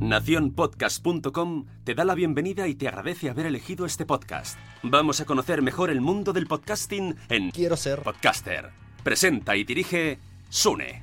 [0.00, 4.56] Naciónpodcast.com te da la bienvenida y te agradece haber elegido este podcast.
[4.84, 8.02] Vamos a conocer mejor el mundo del podcasting en Quiero ser.
[8.02, 8.70] Podcaster.
[9.02, 11.02] Presenta y dirige Sune.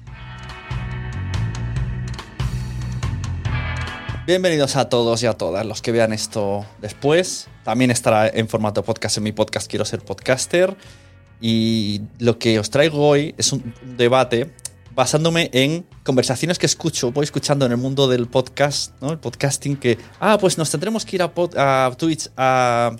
[4.25, 7.49] Bienvenidos a todos y a todas los que vean esto después.
[7.65, 10.77] También estará en formato podcast en mi podcast Quiero ser podcaster.
[11.41, 14.53] Y lo que os traigo hoy es un un debate
[14.95, 19.11] basándome en conversaciones que escucho, voy escuchando en el mundo del podcast, ¿no?
[19.11, 22.95] el podcasting, que, ah, pues nos tendremos que ir a, Twitch a,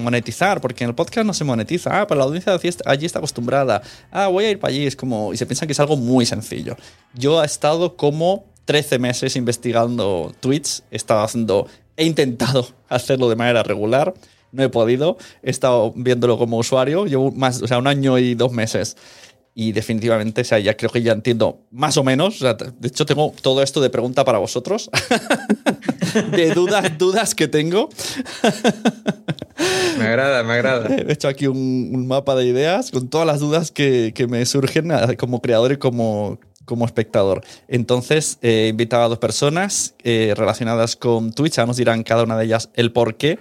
[0.00, 2.88] monetizar, porque en el podcast no se monetiza, ah, pero la audiencia de allí está-
[2.88, 3.82] allí está acostumbrada,
[4.12, 6.24] ah, voy a ir para allí, es como, y se piensan que es algo muy
[6.24, 6.76] sencillo.
[7.14, 13.34] Yo he estado como 13 meses investigando Twitch, he estado haciendo, he intentado hacerlo de
[13.34, 14.14] manera regular,
[14.52, 18.34] no he podido, he estado viéndolo como usuario, llevo más, o sea, un año y
[18.34, 18.96] dos meses.
[19.54, 22.36] Y definitivamente, o sea, ya creo que ya entiendo más o menos.
[22.36, 24.90] o sea, de hecho, tengo todo esto de pregunta para vosotros.
[26.30, 27.90] de dudas, dudas que tengo.
[29.98, 30.96] Me agrada, me agrada.
[31.08, 34.44] He hecho aquí un, un mapa de ideas con todas las dudas que, que me
[34.46, 37.42] surgen como creador y como, como espectador.
[37.68, 41.58] Entonces, eh, he invitado a dos personas eh, relacionadas con Twitch.
[41.58, 43.38] Ahora nos dirán cada una de ellas el por qué.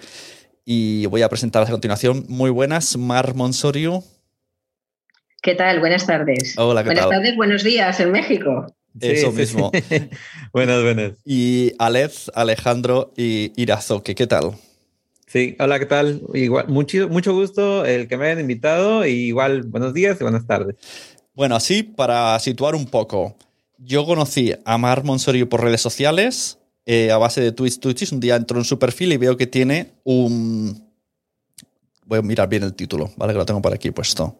[0.65, 2.25] Y voy a presentarlas a continuación.
[2.27, 4.03] Muy buenas, Mar Monsorio.
[5.41, 5.79] ¿Qué tal?
[5.79, 6.55] Buenas tardes.
[6.57, 7.17] Hola, ¿qué Buenas tal?
[7.17, 8.67] tardes, buenos días en México.
[8.99, 9.71] Eso Sí, mismo.
[9.73, 10.09] sí.
[10.53, 11.13] buenas, buenas.
[11.25, 14.13] Y Alez, Alejandro y Irazoque.
[14.13, 14.51] ¿Qué tal?
[15.25, 16.21] Sí, hola, ¿qué tal?
[16.33, 20.45] Igual, mucho, mucho gusto el que me hayan invitado y igual buenos días y buenas
[20.45, 20.75] tardes.
[21.33, 23.35] Bueno, así para situar un poco.
[23.77, 28.11] Yo conocí a Mar Monsorio por redes sociales eh, a base de Twitch Twitches.
[28.11, 30.91] Un día entro en su perfil y veo que tiene un...
[32.05, 33.31] Voy a mirar bien el título, ¿vale?
[33.33, 34.37] Que lo tengo por aquí puesto.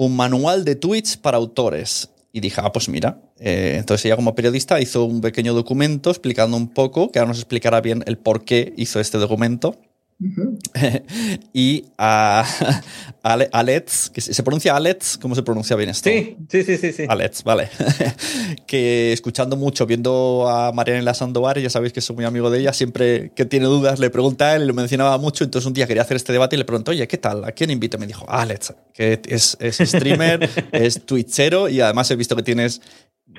[0.00, 2.08] Un manual de Twitch para autores.
[2.32, 3.20] Y dije, ah, pues mira.
[3.38, 7.36] Eh, entonces ella como periodista hizo un pequeño documento explicando un poco, que ahora nos
[7.36, 9.76] explicará bien el por qué hizo este documento.
[11.52, 12.44] Y a,
[13.22, 16.10] Ale- Alex, que se pronuncia Alex, ¿cómo se pronuncia bien esto?
[16.10, 16.92] Sí, sí, sí, sí.
[16.92, 17.04] sí.
[17.08, 17.68] Alex, vale.
[18.66, 22.72] que escuchando mucho, viendo a Marianela Sandoval, ya sabéis que soy muy amigo de ella,
[22.72, 25.44] siempre que tiene dudas le pregunta a él y lo mencionaba mucho.
[25.44, 27.44] Entonces un día quería hacer este debate y le preguntó, oye, ¿qué tal?
[27.44, 27.98] ¿A quién invito?
[27.98, 32.80] Me dijo, Alex, que es, es streamer, es twitchero y además he visto que tienes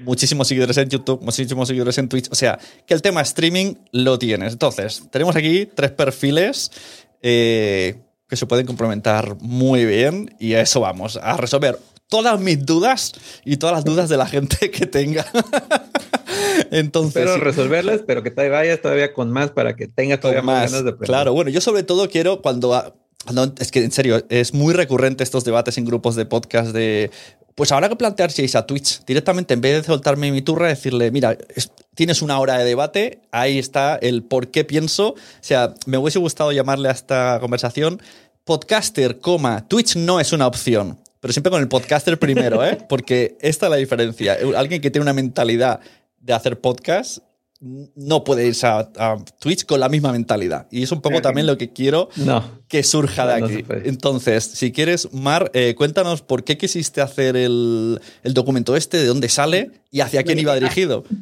[0.04, 2.30] muchísimos seguidores en YouTube, muchísimos seguidores en Twitch.
[2.32, 4.54] O sea, que el tema streaming lo tienes.
[4.54, 6.72] Entonces, tenemos aquí tres perfiles.
[7.22, 7.96] eh,
[8.28, 13.12] que se pueden complementar muy bien y a eso vamos, a resolver todas mis dudas
[13.44, 15.26] y todas las dudas de la gente que tenga.
[16.72, 20.62] Entonces, Espero resolverlas, pero que te vayas todavía con más para que tengas todavía más,
[20.64, 20.72] más.
[20.72, 21.08] ganas de aprender.
[21.08, 25.24] Claro, bueno, yo sobre todo quiero cuando, cuando- es que en serio, es muy recurrente
[25.24, 27.12] estos debates en grupos de podcast de
[27.56, 31.38] pues habrá que plantearse a Twitch directamente en vez de soltarme mi turra decirle, mira,
[31.56, 35.98] es- tienes una hora de debate, ahí está el por qué pienso, o sea, me
[35.98, 38.02] hubiese gustado llamarle a esta conversación
[38.46, 40.98] podcaster, coma, Twitch no es una opción.
[41.20, 42.78] Pero siempre con el podcaster primero, ¿eh?
[42.90, 44.38] Porque esta es la diferencia.
[44.58, 45.80] Alguien que tiene una mentalidad
[46.20, 47.20] de hacer podcast
[47.62, 50.68] no puede irse a, a Twitch con la misma mentalidad.
[50.72, 52.44] Y es un poco también lo que quiero No.
[52.68, 53.66] que surja de aquí.
[53.86, 59.06] Entonces, si quieres, Mar, eh, cuéntanos por qué quisiste hacer el, el documento este, de
[59.06, 61.04] dónde sale y hacia quién iba dirigido.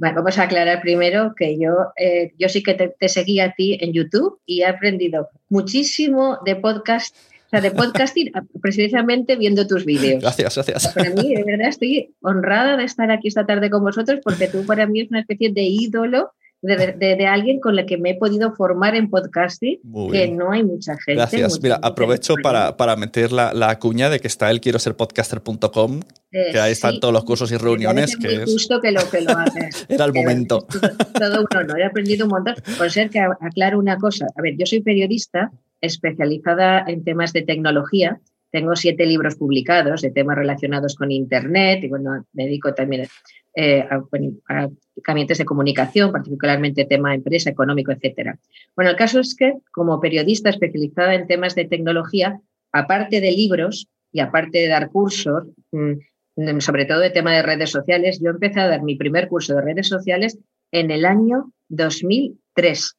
[0.00, 3.76] Vamos a aclarar primero que yo, eh, yo sí que te, te seguí a ti
[3.80, 7.14] en YouTube y he aprendido muchísimo de podcast,
[7.48, 10.20] o sea, de podcasting precisamente viendo tus vídeos.
[10.20, 10.88] Gracias, gracias.
[10.88, 14.66] Para mí, de verdad, estoy honrada de estar aquí esta tarde con vosotros porque tú
[14.66, 18.10] para mí es una especie de ídolo de, de- de alguien con la que me
[18.10, 19.78] he podido formar en podcasting,
[20.10, 21.14] que no hay mucha gente.
[21.14, 21.50] Gracias.
[21.52, 24.78] mucha Mira, gente aprovecho para, para meter la, la cuña de que está el quiero
[24.78, 26.00] ser podcaster.com,
[26.32, 27.00] Eh, que ahí están sí.
[27.00, 29.86] todos los cursos y reuniones, que muy es, justo que lo, que lo hagas.
[29.88, 30.66] era el momento.
[31.14, 31.80] Todo un honor.
[31.80, 32.54] He aprendido un montón.
[32.76, 34.26] Por ser que aclaro una cosa.
[34.36, 35.50] A ver, yo soy periodista
[35.80, 38.20] especializada en temas de tecnología.
[38.50, 43.06] Tengo siete libros publicados de temas relacionados con Internet y bueno, dedico también
[43.54, 44.02] eh, a,
[44.48, 44.68] a
[45.14, 48.38] de comunicación, particularmente tema empresa, económico, etcétera.
[48.74, 52.40] Bueno, el caso es que como periodista especializada en temas de tecnología,
[52.72, 57.70] aparte de libros, y aparte de dar cursos, mm, sobre todo de tema de redes
[57.70, 60.38] sociales, yo empecé a dar mi primer curso de redes sociales
[60.70, 62.96] en el año 2003.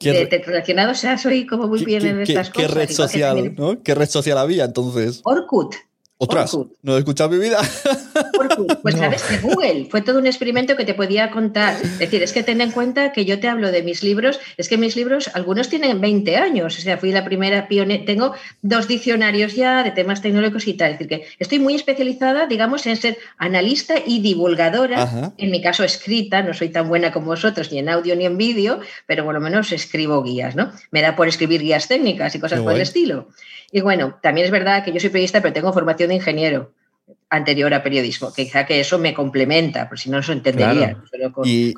[0.00, 2.68] De, relacionado, o sea, soy como muy bien en estas cosas.
[2.68, 3.82] ¿Qué red social, ¿no?
[3.82, 5.20] ¿Qué red social había entonces?
[5.24, 5.74] Orkut.
[6.18, 7.58] Otras, no he escuchado mi vida.
[8.82, 9.86] Pues sabes que Google.
[9.90, 11.74] Fue todo un experimento que te podía contar.
[11.82, 14.68] Es decir, es que ten en cuenta que yo te hablo de mis libros, es
[14.68, 18.88] que mis libros, algunos tienen 20 años, o sea, fui la primera pionera, tengo dos
[18.88, 20.92] diccionarios ya de temas tecnológicos y tal.
[20.92, 25.84] Es decir, que estoy muy especializada, digamos, en ser analista y divulgadora, en mi caso
[25.84, 29.34] escrita, no soy tan buena como vosotros, ni en audio ni en vídeo, pero por
[29.34, 30.72] lo menos escribo guías, ¿no?
[30.90, 33.28] Me da por escribir guías técnicas y cosas por el estilo.
[33.72, 36.72] Y bueno, también es verdad que yo soy periodista, pero tengo formación de ingeniero
[37.36, 40.96] anterior a periodismo, que quizá que eso me complementa, por si no se entendería.
[41.44, 41.74] y,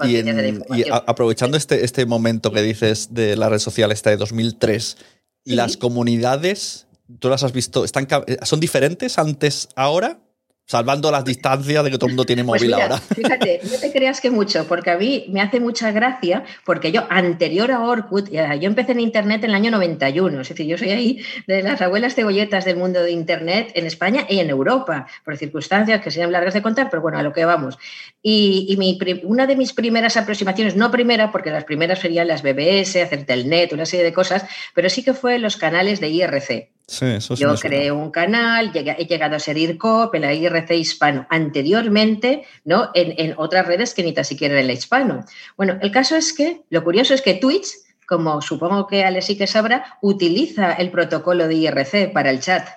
[1.06, 4.96] aprovechando este, este momento que dices de la red social esta de 2003,
[5.44, 6.86] las comunidades,
[7.18, 7.84] ¿tú las has visto?
[7.84, 8.08] Están,
[8.42, 10.20] ¿Son diferentes antes, ahora?
[10.68, 12.98] Salvando las distancias de que todo el mundo tiene pues móvil ahora.
[12.98, 17.06] Fíjate, no te creas que mucho, porque a mí me hace mucha gracia, porque yo,
[17.08, 20.90] anterior a Orkut, yo empecé en Internet en el año 91, es decir, yo soy
[20.90, 25.36] ahí de las abuelas cebolletas del mundo de Internet en España y en Europa, por
[25.36, 27.78] circunstancias que sean largas de contar, pero bueno, a lo que vamos.
[28.20, 32.96] Y, mi, una de mis primeras aproximaciones, no primera, porque las primeras serían las BBS,
[32.96, 36.75] hacer Telnet, una serie de cosas, pero sí que fue los canales de IRC.
[36.88, 42.90] Yo creé un canal, he llegado a ser IRCOP, en la IRC hispano, anteriormente, ¿no?
[42.94, 45.24] En, otras redes que ni tan siquiera era el hispano.
[45.56, 47.70] Bueno, el caso es que, lo curioso es que Twitch,
[48.06, 52.68] como supongo que Ale sí que sabrá, utiliza el protocolo de IRC para el chat.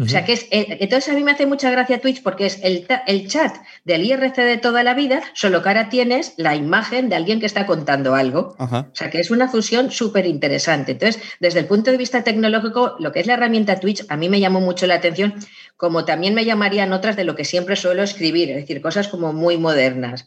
[0.00, 2.60] O sea que es, eh, entonces a mí me hace mucha gracia Twitch porque es
[2.62, 3.54] el, el, chat
[3.84, 7.46] del IRC de toda la vida, solo que ahora tienes la imagen de alguien que
[7.46, 8.56] está contando algo.
[8.58, 10.92] O sea que es una fusión súper interesante.
[10.92, 14.30] Entonces, desde el punto de vista tecnológico, lo que es la herramienta Twitch a mí
[14.30, 15.34] me llamó mucho la atención,
[15.76, 19.34] como también me llamarían otras de lo que siempre suelo escribir, es decir, cosas como
[19.34, 20.26] muy modernas.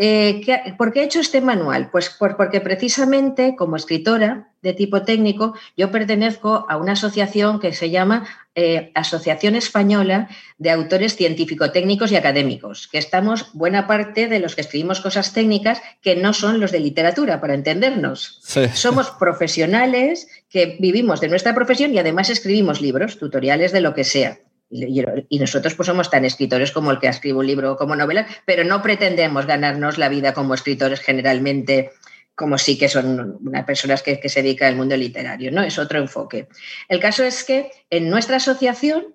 [0.00, 0.40] Eh,
[0.78, 1.90] ¿Por qué he hecho este manual?
[1.90, 7.90] Pues porque precisamente como escritora de tipo técnico, yo pertenezco a una asociación que se
[7.90, 8.24] llama
[8.54, 14.60] eh, Asociación Española de Autores Científico-Técnicos y Académicos, que estamos buena parte de los que
[14.60, 18.40] escribimos cosas técnicas que no son los de literatura, para entendernos.
[18.74, 24.04] Somos profesionales que vivimos de nuestra profesión y además escribimos libros, tutoriales de lo que
[24.04, 24.38] sea.
[24.70, 28.64] Y, nosotros pues somos tan escritores como el que escribe un libro como novela, pero
[28.64, 31.92] no pretendemos ganarnos la vida como escritores generalmente,
[32.34, 35.62] como sí que son unas personas que, se dedican al mundo literario, ¿no?
[35.62, 36.48] Es otro enfoque.
[36.88, 39.14] El caso es que en nuestra asociación,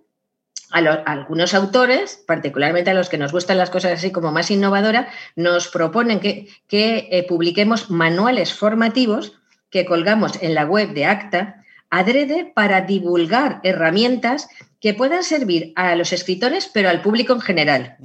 [0.72, 5.06] a, algunos autores, particularmente a los que nos gustan las cosas así como más innovadoras,
[5.36, 9.40] nos proponen que, eh, publiquemos manuales formativos
[9.70, 11.63] que colgamos en la web de ACTA
[11.94, 14.50] adrede para divulgar herramientas
[14.82, 17.98] que puedan servir a los escritores, pero al público en general.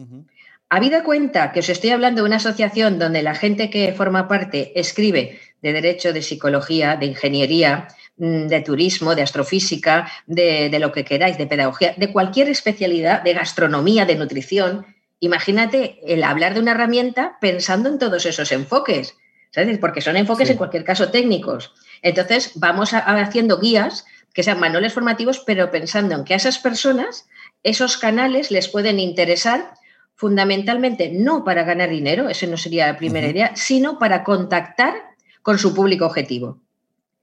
[0.69, 4.79] Habida cuenta que os estoy hablando de una asociación donde la gente que forma parte
[4.79, 7.89] escribe de derecho, de psicología, de ingeniería,
[8.19, 13.33] mm, de turismo, de astrofísica, de, lo que queráis, de pedagogía, de cualquier especialidad, de
[13.33, 14.85] gastronomía, de nutrición,
[15.19, 19.17] imagínate el hablar de una herramienta pensando en todos esos enfoques,
[19.51, 19.79] ¿sabes?
[19.79, 21.73] Porque son enfoques en cualquier caso técnicos.
[22.03, 27.27] Entonces, vamos haciendo guías que sean manuales formativos, pero pensando en que a esas personas
[27.63, 29.75] esos canales les pueden interesar
[30.15, 34.95] fundamentalmente no para ganar dinero, eso no sería la primera idea, sino para contactar
[35.43, 36.61] con su público objetivo,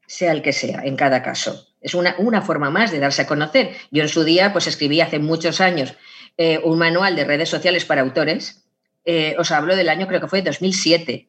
[0.08, 1.68] sea el que sea, en cada caso.
[1.82, 3.76] Es una, una forma más de darse a conocer.
[3.92, 5.96] Yo en su día, pues escribí hace muchos años
[6.38, 8.66] eh, un manual de redes sociales para autores.
[9.06, 11.28] Eh, os hablo del año, creo que fue 2007.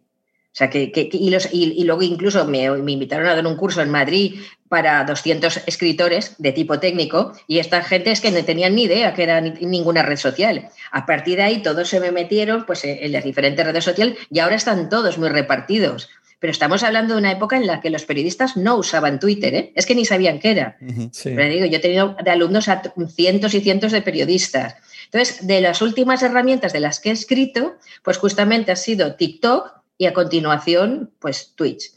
[0.57, 5.05] O sea, que, y, luego incluso me, invitaron a dar un curso en Madrid para
[5.05, 9.25] 200 escritores de tipo técnico y esta gente es que no tenían ni idea que
[9.25, 10.71] era ninguna red social.
[10.93, 14.39] A partir de ahí todos se me metieron pues, en las diferentes redes sociales y
[14.39, 16.09] ahora están todos muy repartidos.
[16.39, 19.73] Pero estamos hablando de una época en la que los periodistas no usaban Twitter, ¿eh?
[19.75, 20.79] es que ni sabían qué era.
[21.23, 22.81] Pero digo, yo he tenido de alumnos a
[23.15, 24.77] cientos y cientos de periodistas.
[25.05, 29.77] Entonces, de las últimas herramientas de las que he escrito, pues justamente ha sido TikTok,
[29.99, 31.93] y a continuación, pues Twitch.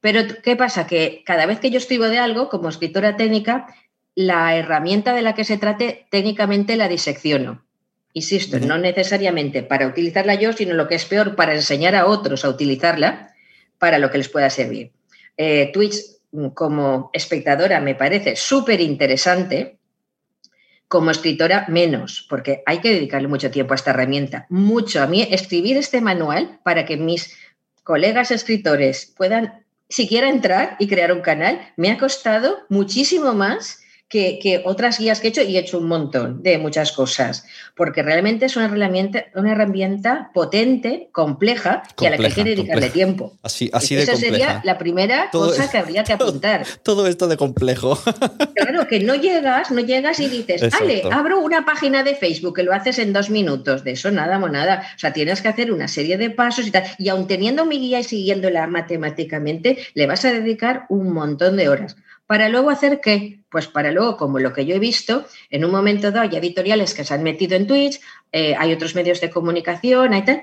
[0.00, 0.86] Pero, ¿qué pasa?
[0.86, 3.74] Que cada vez que yo escribo de algo, como escritora técnica,
[4.14, 7.64] la herramienta de la que se trate técnicamente la disecciono.
[8.12, 12.44] Insisto, no necesariamente para utilizarla yo, sino lo que es peor, para enseñar a otros
[12.44, 13.34] a utilizarla
[13.78, 14.92] para lo que les pueda servir.
[15.36, 15.94] Eh, Twitch,
[16.54, 19.77] como espectadora, me parece súper interesante.
[20.88, 24.46] Como escritora, menos, porque hay que dedicarle mucho tiempo a esta herramienta.
[24.48, 25.02] Mucho.
[25.02, 27.36] A mí, escribir este manual para que mis
[27.84, 34.38] colegas escritores puedan siquiera entrar y crear un canal, me ha costado muchísimo más que,
[34.42, 37.44] que, otras guías que he hecho y he hecho un montón de muchas cosas,
[37.76, 42.44] porque realmente es una herramienta, una herramienta potente, compleja, y a la que hay que
[42.44, 43.36] dedicarle tiempo.
[43.42, 44.34] Así, así de Esa compleja.
[44.36, 46.64] sería la primera Todo- cosa que habría que apuntar.
[46.82, 47.98] Todo esto de complejo.
[48.58, 50.84] Claro, que no llegas, no llegas y dices, Exacto.
[50.84, 54.38] ale, abro una página de Facebook, que lo haces en dos minutos, de eso nada,
[54.38, 54.82] monada.
[54.96, 56.82] O sea, tienes que hacer una serie de pasos y tal.
[56.98, 61.68] Y aun teniendo mi guía y siguiéndola matemáticamente, le vas a dedicar un montón de
[61.68, 61.96] horas.
[62.28, 63.40] ¿Para luego hacer qué?
[63.50, 66.92] Pues para luego, como lo que yo he visto, en un momento dado hay editoriales
[66.94, 68.00] que se han metido en Twitch,
[68.32, 70.42] eh, hay otros medios de comunicación, hay tal,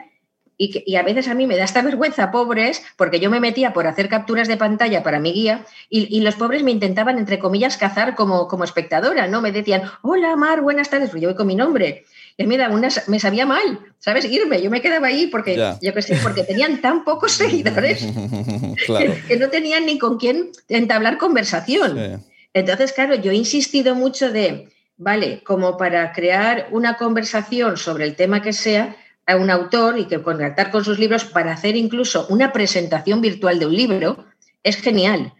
[0.57, 3.39] y, que- y a veces a mí me da esta vergüenza, pobres, porque yo me
[3.39, 7.37] metía por hacer capturas de pantalla para mi guía y, los pobres me intentaban, entre
[7.37, 9.41] comillas, cazar como, como espectadora, ¿no?
[9.41, 12.05] Me decían, hola Mar, buenas tardes, pues yo voy con mi nombre.
[12.37, 14.25] Y mí da una- me sabía mal, ¿sabes?
[14.25, 15.79] Irme, yo me quedaba ahí porque, Ya.
[15.81, 18.05] yo qué sé, porque tenían tan pocos seguidores
[18.85, 19.13] claro.
[19.13, 21.95] que, que no tenían ni con quién entablar conversación.
[21.97, 22.25] Sí.
[22.53, 28.15] Entonces, claro, yo he insistido mucho de, vale, como para crear una conversación sobre el
[28.15, 32.27] tema que sea a un autor y que contactar con sus libros para hacer incluso
[32.29, 34.25] una presentación virtual de un libro,
[34.63, 35.33] es genial.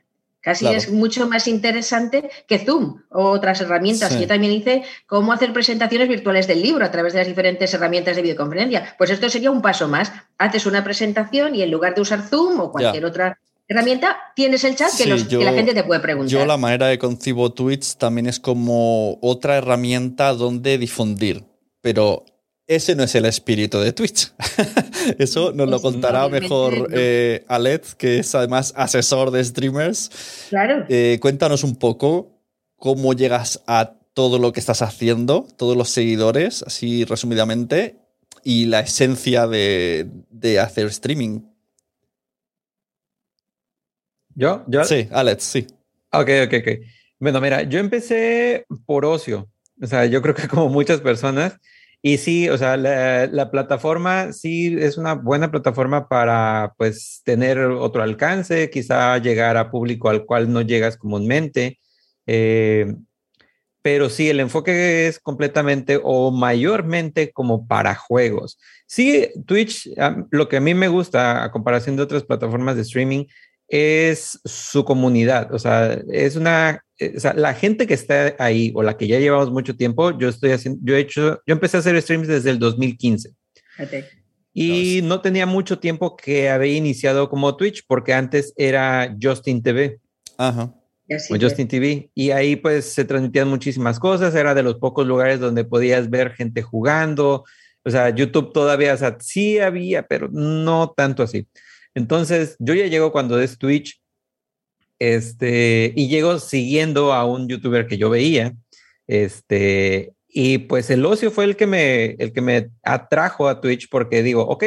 [0.46, 0.78] Casi Claro.
[0.78, 4.14] es mucho más interesante que Zoom o otras herramientas.
[4.14, 4.20] Sí.
[4.20, 8.16] Yo también hice cómo hacer presentaciones virtuales del libro a través de las diferentes herramientas
[8.16, 8.94] de videoconferencia.
[9.00, 10.12] Pues esto sería un paso más.
[10.38, 14.75] Haces una presentación y en lugar de usar Zoom o cualquier otra herramienta, tienes el
[14.75, 16.30] chat que, que la gente te puede preguntar.
[16.30, 21.44] Yo la manera de concibo Twitch también es como otra herramienta donde difundir,
[21.82, 22.24] pero
[22.67, 24.31] ese no es el espíritu de Twitch.
[25.19, 30.48] Eso nos lo contará mejor eh, Alet, que es además asesor de streamers.
[30.50, 30.86] Claro.
[30.89, 32.41] Eh, cuéntanos un poco
[32.77, 37.98] cómo llegas a todo lo que estás haciendo, todos los seguidores, así resumidamente,
[38.43, 41.41] y la esencia de, de hacer streaming.
[44.34, 44.63] ¿Yo?
[44.67, 44.84] ¿Yo?
[44.86, 45.67] Sí, Alex, sí.
[46.12, 46.67] Ok, ok, ok.
[47.19, 49.50] Bueno, mira, yo empecé por ocio.
[49.81, 51.60] O sea, yo creo que como muchas personas.
[52.07, 57.57] Y sí, o sea, la, la plataforma sí es una buena plataforma para, pues, tener
[57.57, 61.79] otro alcance, quizá llegar a público al cual no llegas comúnmente.
[62.27, 62.93] Eh,
[63.81, 68.59] pero sí, el enfoque es completamente o mayormente como para juegos.
[68.85, 72.83] Sí, Twitch, ah, lo que a mí me gusta a comparación de otras plataformas de
[72.83, 73.25] streaming
[73.67, 75.51] es su comunidad.
[75.51, 76.85] O sea, es una,
[77.16, 80.30] o sea, la gente que está ahí o la que ya llevamos mucho tiempo, yo
[80.30, 83.32] estoy haciendo, yo he hecho, yo empecé a hacer streams desde el 2015
[83.75, 84.06] Fíjate.
[84.54, 90.00] y no tenía mucho tiempo que había iniciado como Twitch porque antes era Justin TV
[90.38, 90.74] Ajá.
[91.30, 95.40] O Justin TV y ahí pues se transmitían muchísimas cosas, era de los pocos lugares
[95.40, 97.44] donde podías ver gente jugando,
[97.84, 101.48] o sea, YouTube todavía, o sea, sí había, pero no tanto así.
[101.94, 104.02] Entonces, yo ya llego cuando es Twitch,
[105.00, 108.54] este, y llego siguiendo a un youtuber que yo veía,
[109.08, 113.90] este, y pues el ocio fue el que me, el que me atrajo a Twitch
[113.90, 114.64] porque digo, ok,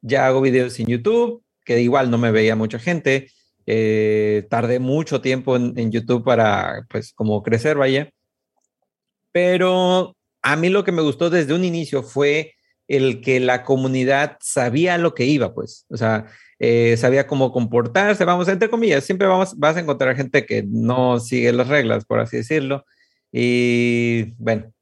[0.00, 3.30] ya hago videos en YouTube, que igual no me veía mucha gente,
[3.66, 8.10] eh, tardé mucho tiempo en, en YouTube para, pues, como crecer, vaya.
[9.32, 12.54] Pero a mí lo que me gustó desde un inicio fue
[12.86, 16.26] el que la comunidad sabía lo que iba, pues, o sea,
[16.58, 21.18] eh, sabía cómo comportarse, vamos, entre comillas, siempre vamos, vas a encontrar gente que no
[21.20, 22.84] sigue las reglas, por así decirlo.
[23.32, 24.72] Y bueno,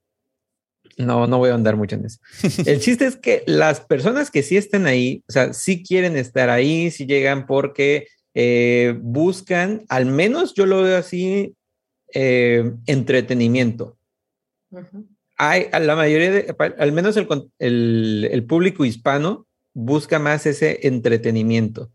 [0.97, 2.19] no, no voy a andar mucho en eso.
[2.65, 6.49] El chiste es que las personas que sí están ahí, o sea, sí quieren estar
[6.49, 11.55] ahí, sí llegan porque eh, buscan, al menos yo lo veo así,
[12.13, 13.97] eh, entretenimiento.
[15.37, 20.45] Hay, a la mayoría de, al menos el, con- el, el público hispano busca más
[20.45, 21.91] ese entretenimiento.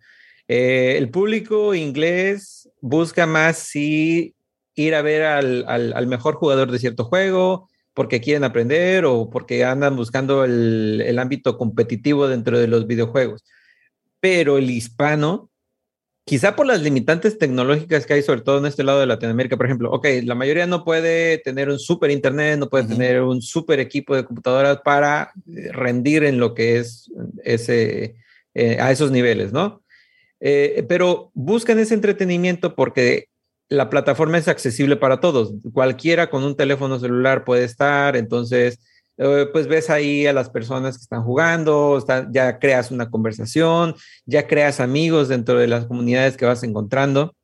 [0.49, 4.35] Eh, el público inglés busca más si
[4.75, 9.28] ir a ver al, al- al mejor jugador de cierto juego porque quieren aprender o
[9.28, 13.44] porque andan buscando el, el ámbito competitivo dentro de los videojuegos.
[14.20, 15.48] Pero el hispano,
[16.28, 19.64] quizá por las limitantes tecnológicas que hay, sobre todo en este lado de Latinoamérica, por
[19.64, 22.92] ejemplo, ok, la mayoría no puede tener un super internet, no puede Ujú.
[22.92, 27.11] tener un super equipo de computadoras para eh, rendir en lo que es
[27.44, 28.16] ese,
[28.52, 29.82] eh, a esos niveles, ¿no?
[30.40, 33.28] Eh, pero buscan ese entretenimiento porque
[33.70, 35.54] la plataforma es accesible para todos.
[35.73, 38.78] Cualquiera con un teléfono celular puede estar, entonces,
[39.52, 43.94] pues ves ahí a las personas que están jugando, está- ya creas una conversación,
[44.26, 47.34] ya creas amigos dentro de las comunidades que vas encontrando.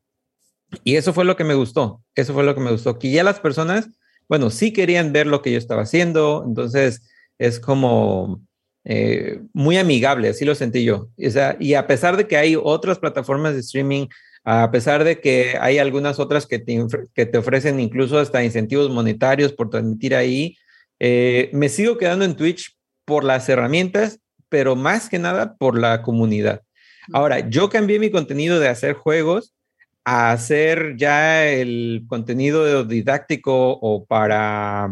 [0.83, 3.23] Y eso fue lo que me gustó, eso fue lo que me gustó, que ya
[3.23, 3.89] las personas,
[4.27, 7.01] bueno, sí querían ver lo que yo estaba haciendo, entonces
[7.37, 8.41] es como
[8.83, 11.09] eh, muy amigable, así lo sentí yo.
[11.59, 14.07] Y a pesar de que hay otras plataformas de streaming
[14.47, 18.91] A pesar de que hay algunas otras que te, que te ofrecen incluso hasta incentivos
[18.91, 20.55] monetarios por transmitir ahí,
[20.99, 22.75] eh, me sigo quedando en Twitch
[23.05, 26.61] por las herramientas, pero más que nada por la comunidad.
[27.13, 29.53] Ahora, yo cambié mi contenido de hacer juegos
[30.03, 34.89] a hacer ya el contenido didáctico o para,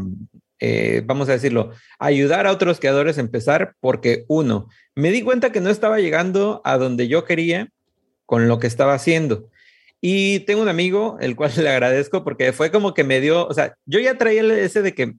[0.60, 5.52] eh, vamos a decirlo, ayudar a otros creadores a empezar, porque uno, me di cuenta
[5.52, 7.70] que no estaba llegando a donde yo quería
[8.26, 9.50] con lo que estaba haciendo.
[10.02, 13.54] Y tengo un amigo, el cual le agradezco porque fue como que me dio, o
[13.54, 15.14] sea, yo ya traía ese de que,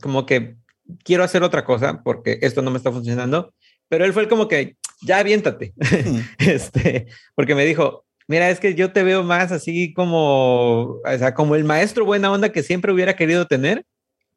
[0.00, 0.56] como que
[1.04, 3.54] quiero hacer otra cosa porque esto no me está funcionando,
[3.88, 5.74] pero él fue como que, ya aviéntate,
[6.38, 11.34] este, porque me dijo, mira, es que yo te veo más así como, o sea,
[11.34, 13.84] como el maestro buena onda que siempre hubiera querido tener,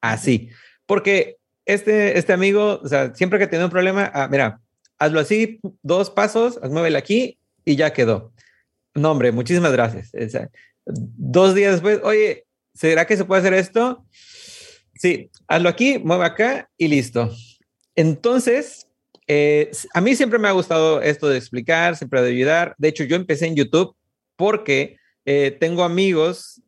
[0.02, 0.50] así,
[0.86, 4.60] porque este, este amigo, o sea, siempre que tiene un problema, ah, mira,
[4.98, 8.34] hazlo así, dos pasos, muévelo aquí y ya quedó.
[8.96, 10.12] No, hombre, muchísimas gracias.
[10.86, 14.06] dos días después, oye, ¿será que se puede hacer esto?
[15.04, 17.30] Sí, hazlo aquí, mueve acá y listo.
[17.94, 18.88] Entonces,
[19.28, 22.74] eh, a mí siempre me ha gustado esto de explicar, siempre de ayudar.
[22.78, 23.98] De hecho, yo empecé en YouTube
[24.38, 24.96] porque
[25.26, 26.62] eh, tengo amigos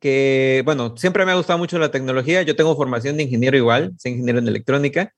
[0.00, 2.42] que, bueno, siempre me ha gustado mucho la tecnología.
[2.42, 5.14] Yo tengo formación de ingeniero igual, soy ingeniero en electrónica.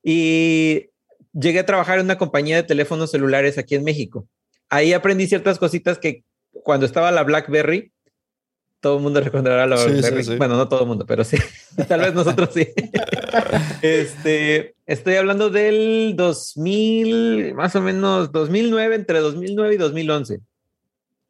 [0.00, 0.90] Y
[1.32, 4.28] llegué a trabajar en una compañía de teléfonos celulares aquí en México.
[4.68, 6.22] Ahí aprendí ciertas cositas que
[6.62, 7.90] cuando estaba la BlackBerry,
[8.84, 10.36] todo el mundo recordará la BlackBerry.
[10.36, 11.38] Bueno, no todo el mundo, pero sí.
[11.88, 12.68] Tal vez nosotros sí.
[13.80, 20.40] este, estoy hablando del 2000, más o menos 2009, entre 2009 y 2011.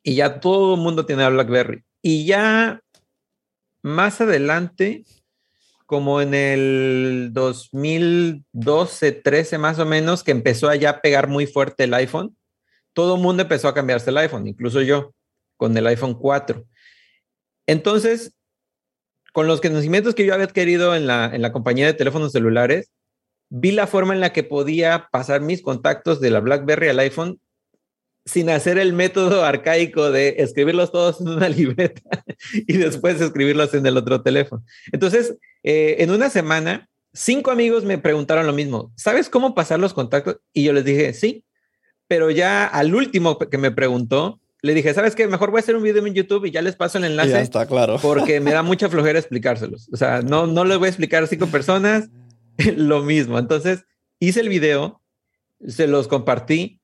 [0.03, 1.85] Y ya todo el mundo tiene la BlackBerry.
[2.03, 2.81] Y ya
[3.83, 5.05] más adelante,
[5.87, 11.85] como en el 2012, 13 más o menos, que empezó a ya pegar muy fuerte
[11.85, 12.37] el iPhone,
[12.95, 15.15] todo el mundo empezó a cambiarse el iPhone, incluso yo,
[15.57, 16.65] con el iPhone 4.
[17.67, 18.35] Entonces,
[19.33, 22.91] con los conocimientos que yo había adquirido en la, en la compañía de teléfonos celulares,
[23.51, 27.41] vi la forma en la que podía pasar mis contactos de la BlackBerry al iPhone
[28.27, 32.03] sin hacer el método arcaico de escribirlos todos en una libreta
[32.55, 34.65] y después escribirlos en el otro teléfono.
[34.93, 39.95] Entonces, eh, en una semana, cinco amigos me preguntaron lo mismo, ¿sabes cómo pasar los
[39.95, 40.39] contactos?
[40.53, 41.45] Y yo les dije, sí,
[42.09, 45.29] pero ya al último que me preguntó, le dije, ¿sabes qué?
[45.29, 47.33] Mejor voy a hacer un video en YouTube y ya les paso el enlace.
[47.33, 47.99] Ya está, claro.
[48.01, 49.91] Porque me da mucha flojera explicárselos.
[49.93, 52.09] O sea, no, no les voy a explicar a cinco personas
[52.75, 53.39] lo mismo.
[53.39, 53.85] Entonces,
[54.21, 55.03] hice el video,
[55.69, 56.81] se los compartí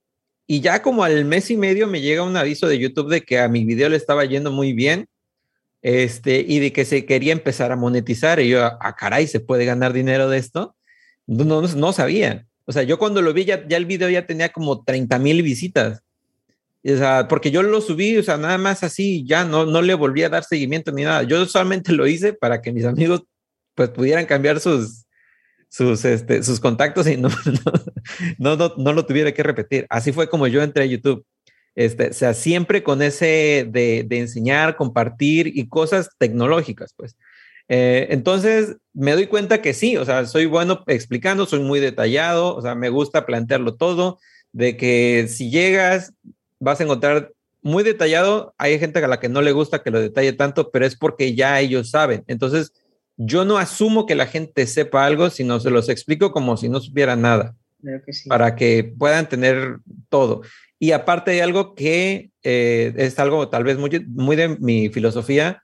[0.46, 3.38] y ya como al mes y medio me llega un aviso de YouTube de que
[3.38, 5.08] a mi video le estaba yendo muy bien
[5.80, 8.40] este, y de que se quería empezar a monetizar.
[8.40, 10.76] Y yo, a ah, caray, ¿se puede ganar dinero de esto?
[11.26, 12.46] No, no, no sabía.
[12.66, 15.42] O sea, yo cuando lo vi, ya, ya el video ya tenía como 30 mil
[15.42, 16.02] visitas.
[16.82, 19.94] O sea, porque yo lo subí, o sea, nada más así, ya no, no le
[19.94, 21.22] volví a dar seguimiento ni nada.
[21.24, 23.22] Yo solamente lo hice para que mis amigos
[23.74, 25.06] pues pudieran cambiar sus,
[25.68, 27.28] sus, este, sus contactos y no,
[28.38, 29.86] no, no, no, lo tuviera que repetir.
[29.90, 31.24] Así fue como yo entré a YouTube.
[31.74, 37.16] Este, o sea, siempre con ese de, de enseñar, compartir y cosas tecnológicas, pues.
[37.72, 42.56] Eh, entonces, me doy cuenta que sí, o sea, soy bueno explicando, soy muy detallado,
[42.56, 44.18] o sea, me gusta plantearlo todo,
[44.50, 46.12] de que si llegas,
[46.60, 50.00] vas a encontrar muy detallado, hay gente a la que no le gusta que lo
[50.00, 52.24] detalle tanto, pero es porque ya ellos saben.
[52.26, 52.72] Entonces,
[53.16, 56.80] yo no asumo que la gente sepa algo, sino se los explico como si no
[56.80, 57.54] supiera nada.
[58.28, 60.42] Para que puedan tener todo.
[60.78, 65.62] Y aparte de algo que eh, es algo tal vez muy, muy de mi filosofía,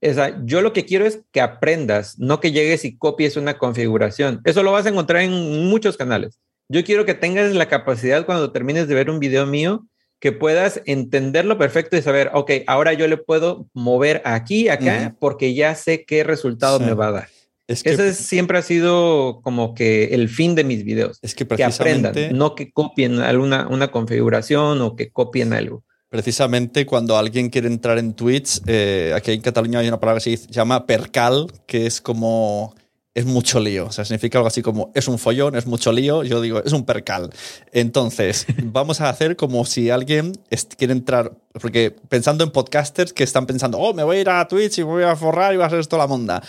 [0.00, 4.40] es, yo lo que quiero es que aprendas, no que llegues y copies una configuración.
[4.44, 6.40] Eso lo vas a encontrar en muchos canales.
[6.68, 9.86] Yo quiero que tengas la capacidad cuando termines de ver un video mío,
[10.18, 15.54] que puedas entenderlo perfecto y saber, ok, ahora yo le puedo mover aquí, acá, porque
[15.54, 17.28] ya sé qué resultado me va a dar.
[17.68, 21.18] Ese siempre ha sido como que el fin de mis videos.
[21.20, 25.84] Es que, aprendan, no que copien alguna una configuración o que copien algo.
[26.08, 30.36] Precisamente cuando alguien quiere entrar en Twitch, eh, aquí en Cataluña hay una palabra que
[30.36, 32.74] se llama percal, que es como
[33.16, 33.86] es mucho lío.
[33.86, 36.22] O sea, significa algo así como es un follón, es mucho lío.
[36.22, 37.30] Yo digo, es un percal.
[37.72, 40.32] Entonces, vamos a hacer como si alguien
[40.76, 44.46] quiere entrar, porque pensando en podcasters que están pensando, oh, me voy a ir a
[44.46, 46.42] Twitch y voy a forrar y va a hacer esto la monda.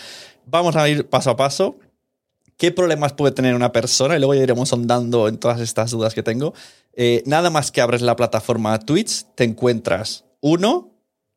[0.44, 1.78] Vamos a ir paso a paso.
[2.58, 4.16] ¿Qué problemas puede tener una persona?
[4.16, 6.52] Y luego ya iremos ondando en todas estas dudas que tengo.
[6.92, 10.90] Eh, nada más que abres la plataforma Twitch, te encuentras uno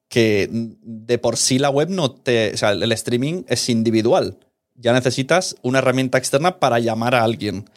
[0.09, 2.53] que de por sí la web no te.
[2.53, 4.37] O sea, el streaming es individual
[4.81, 7.69] ya necesitas una herramienta externa para llamar a alguien.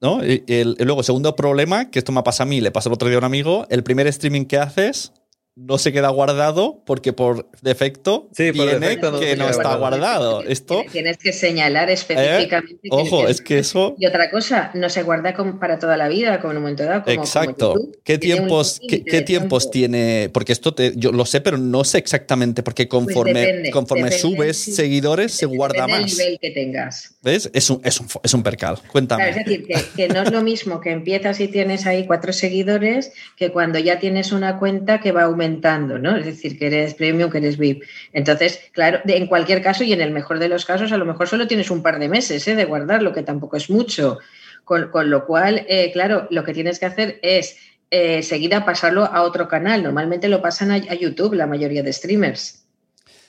[0.00, 0.24] ¿No?
[0.24, 0.44] Y,
[0.78, 3.18] luego, segundo problema, que esto me pasa a mí, le pasó el otro día a
[3.18, 5.12] un amigo, el primer streaming que haces
[5.58, 9.76] no se queda guardado porque por defecto Sí, por tiene defecto no que no está
[9.76, 10.36] guardado.
[10.38, 10.42] guardado.
[10.44, 12.74] Esto, Tienes que señalar específicamente.
[12.84, 12.88] ¿eh?
[12.90, 13.94] ojo, es que eso...
[13.98, 16.84] Y otra cosa, no se guarda como para toda la vida, como en un momento
[16.84, 17.02] dado.
[17.02, 17.72] Como, Exacto.
[17.72, 18.00] como YouTube.
[18.04, 19.90] ¿Qué tiempos, qué, tiempos tiempo.
[19.90, 20.30] tiene?
[20.32, 24.04] Porque esto te, yo lo sé, pero no sé exactamente, porque conforme, Pues depende, conforme
[24.10, 24.72] depende, subes sí.
[24.72, 26.16] seguidores se guarda del más.
[26.16, 27.16] nivel que tengas.
[27.28, 28.78] Es un, es un, es un percal.
[28.90, 29.28] Cuéntame.
[29.30, 33.50] Es decir, que, no es lo mismo que empiezas y tienes ahí cuatro seguidores que
[33.50, 36.16] cuando ya tienes una cuenta que va aumentando, ¿no?
[36.16, 37.84] Es decir, que eres premium, que eres VIP.
[38.12, 41.28] Entonces, claro, en cualquier caso y en el mejor de los casos, a lo mejor
[41.28, 42.54] solo tienes un par de meses ¿eh?
[42.54, 44.18] de guardarlo, que tampoco es mucho.
[44.64, 47.56] Con, con lo cual, eh, claro, lo que tienes que hacer es
[47.90, 49.82] eh, seguida pasarlo a otro canal.
[49.82, 52.67] Normalmente lo pasan a, a YouTube, la mayoría de streamers.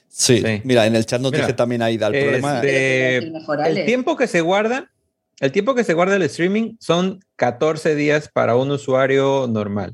[0.10, 0.62] Sí, Sí.
[0.64, 2.08] mira, en el chat nos Mira, dice también Aida.
[2.08, 4.92] El problema El tiempo que se guarda,
[5.40, 9.94] el tiempo que se guarda el streaming son 14 días para un usuario normal.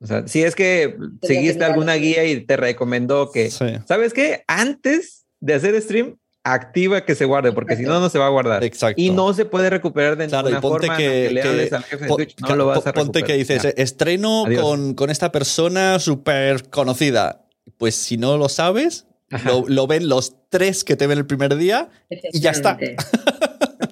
[0.00, 3.66] O sea, si es que que seguiste alguna guía y te recomendó que, Sí.
[3.86, 4.42] ¿sabes qué?
[4.48, 8.30] Antes de hacer stream, activa que se guarde, porque si no, no se va a
[8.30, 8.62] guardar.
[8.64, 9.00] Exacto.
[9.00, 10.98] Y no se puede recuperar de Claro, y ninguna ponte forma.
[10.98, 13.62] que, aunque le que- al jefe de Twitch, no lo vas a ponte que dices,
[13.62, 13.70] Ya.
[13.70, 17.40] estreno con, con esta persona súper conocida.
[17.78, 19.06] Pues si no lo sabes,
[19.44, 21.90] lo, lo ven los tres que te ven el primer día
[22.32, 22.78] y ya está.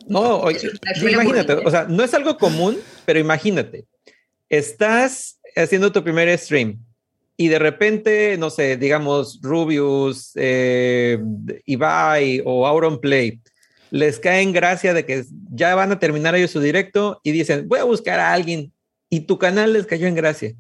[0.06, 0.70] No, oye,
[1.11, 3.87] imagínate, o sea, no es algo común, pero imagínate,
[4.50, 6.85] estás haciendo tu primer stream
[7.38, 11.18] y de repente, no sé, digamos, Rubius, eh,
[11.64, 13.40] Ibai o Auron Play,
[13.90, 17.66] les cae en gracia de que ya van a terminar ellos su directo y dicen,
[17.66, 18.72] voy a buscar a alguien
[19.08, 20.54] y tu canal les cayó en gracia.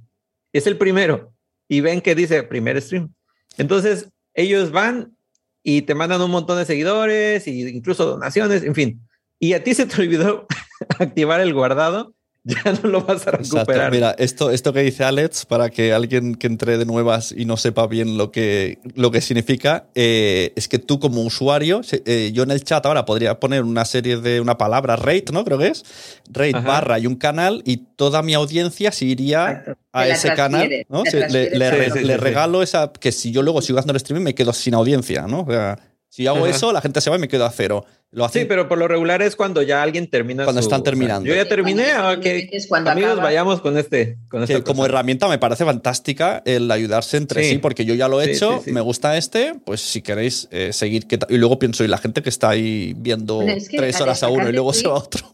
[0.52, 1.32] Es el primero
[1.68, 3.14] y ven que dice primer stream.
[3.56, 5.16] Entonces, ellos van
[5.62, 9.08] y te mandan un montón de seguidores e incluso donaciones, en fin.
[9.38, 10.46] Y a ti se te olvidó
[10.98, 12.14] activar el guardado,
[12.64, 13.54] ya no lo vas a Exacto.
[13.56, 13.90] recuperar.
[13.92, 17.56] Mira, esto, esto que dice Alex, para que alguien que entre de nuevas y no
[17.56, 22.42] sepa bien lo que, lo que significa, eh, es que tú como usuario, eh, yo
[22.42, 25.44] en el chat ahora podría poner una serie de una palabra, rate, ¿no?
[25.44, 25.84] Creo que es.
[26.32, 26.66] Rate Ajá.
[26.66, 29.76] barra y un canal y toda mi audiencia se iría Exacto.
[29.92, 31.04] a ese canal, ¿no?
[31.04, 32.16] le, le Sí, sí, sí.
[32.16, 35.42] regalo esa, que si yo luego sigo haciendo el streaming me quedo sin audiencia, ¿no?
[35.42, 35.78] O sea,
[36.14, 36.50] si hago Ajá.
[36.54, 37.86] eso, la gente se va y me quedo a cero.
[38.10, 40.44] Lo Sí, pero por lo regular es cuando ya alguien termina.
[40.44, 41.26] Cuando su- están o sea, terminando.
[41.26, 42.26] yo ya terminé, Cuando- ah, ok.
[42.52, 43.24] es cuando Amigos, acaba.
[43.24, 44.18] vayamos con este.
[44.28, 47.58] Con que esta como herramienta me parece fantástica el ayudarse entre sí, Sí.
[47.58, 48.72] porque yo ya lo he Sí, hecho, sí, sí.
[48.72, 51.06] me gusta este, pues si queréis eh, seguir.
[51.30, 54.02] y luego pienso, y la gente que está ahí viendo Bueno, es que tres a
[54.02, 55.26] horas a uno y luego se va a otro.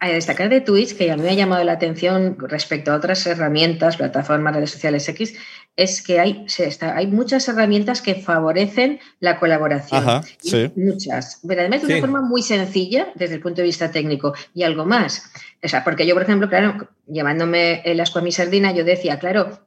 [0.00, 3.26] A destacar de Twitch, que a mí me ha llamado la atención respecto a otras
[3.26, 5.34] herramientas, plataformas, redes sociales X,
[5.78, 10.00] es que hay, se está, hay muchas herramientas que favorecen la colaboración.
[10.02, 10.70] Ajá, sí.
[10.74, 11.40] Muchas.
[11.46, 14.34] Pero además de una forma muy sencilla desde el punto de vista técnico.
[14.54, 15.30] Y algo más.
[15.62, 19.20] O sea, porque yo, por ejemplo, claro, llevándome el asco a mi sardina, yo decía,
[19.20, 19.60] claro,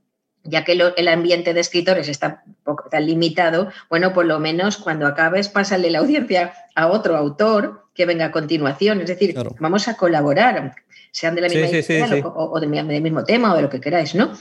[0.43, 4.75] ya que lo- el ambiente de escritores está poco tan limitado, bueno, por lo menos
[4.77, 8.99] cuando acabes, pásale la audiencia a otro autor que venga a continuación.
[9.01, 9.55] Es decir, Claro.
[9.59, 10.75] vamos a colaborar,
[11.11, 12.21] sean de la misma sí, sí, sí.
[12.23, 12.69] o, o del
[13.01, 14.31] mismo tema o de lo que queráis, ¿no?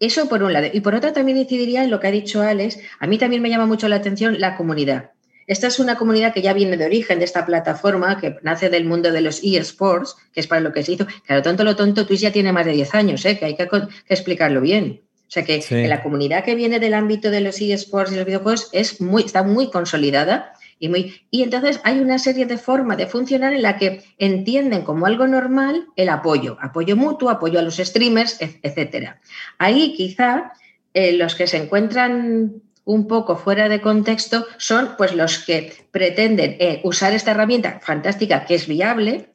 [0.00, 0.66] Eso por un lado.
[0.72, 2.78] Y por otro también incidiría en lo que ha dicho Alex.
[2.98, 5.10] A mí también me llama mucho la atención la comunidad.
[5.46, 8.84] Esta es una comunidad que ya viene de origen de esta plataforma, que nace del
[8.84, 11.06] mundo de los eSports, que es para lo que se hizo.
[11.26, 13.36] Claro, tonto lo tonto, Twitch ya tiene más de 10 años, ¿eh?
[13.36, 13.68] que hay que,
[14.08, 15.02] explicarlo bien.
[15.26, 15.86] O sea que Sí.
[15.86, 19.42] la comunidad que viene del ámbito de los eSports y los videojuegos es muy, está
[19.42, 23.76] muy consolidada y, muy, y entonces hay una serie de formas de funcionar en la
[23.76, 29.20] que entienden como algo normal el apoyo, apoyo mutuo, apoyo a los streamers, et- etcétera.
[29.58, 30.52] Ahí quizá
[30.94, 36.56] eh, los que se encuentran un poco fuera de contexto son pues los que pretenden
[36.58, 39.28] eh, usar esta herramienta fantástica que es viable,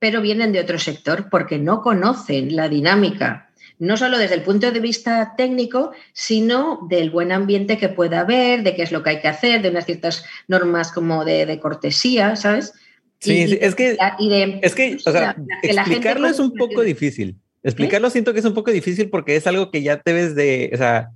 [0.00, 3.47] pero vienen de otro sector porque no conocen la dinámica
[3.78, 8.62] no solo desde el punto de vista técnico, sino del buen ambiente que pueda haber,
[8.62, 11.60] de qué es lo que hay que hacer, de unas ciertas normas como de, de
[11.60, 12.72] cortesía, ¿sabes?
[13.20, 15.96] Sí, Y- sí, es que- y de- Es que, o sea, la- que la gente
[15.96, 17.36] explicarlo es un poco difícil.
[17.62, 20.76] Explicarlo siento que es un poco difícil porque es algo que ya debes de, o
[20.76, 21.10] sea,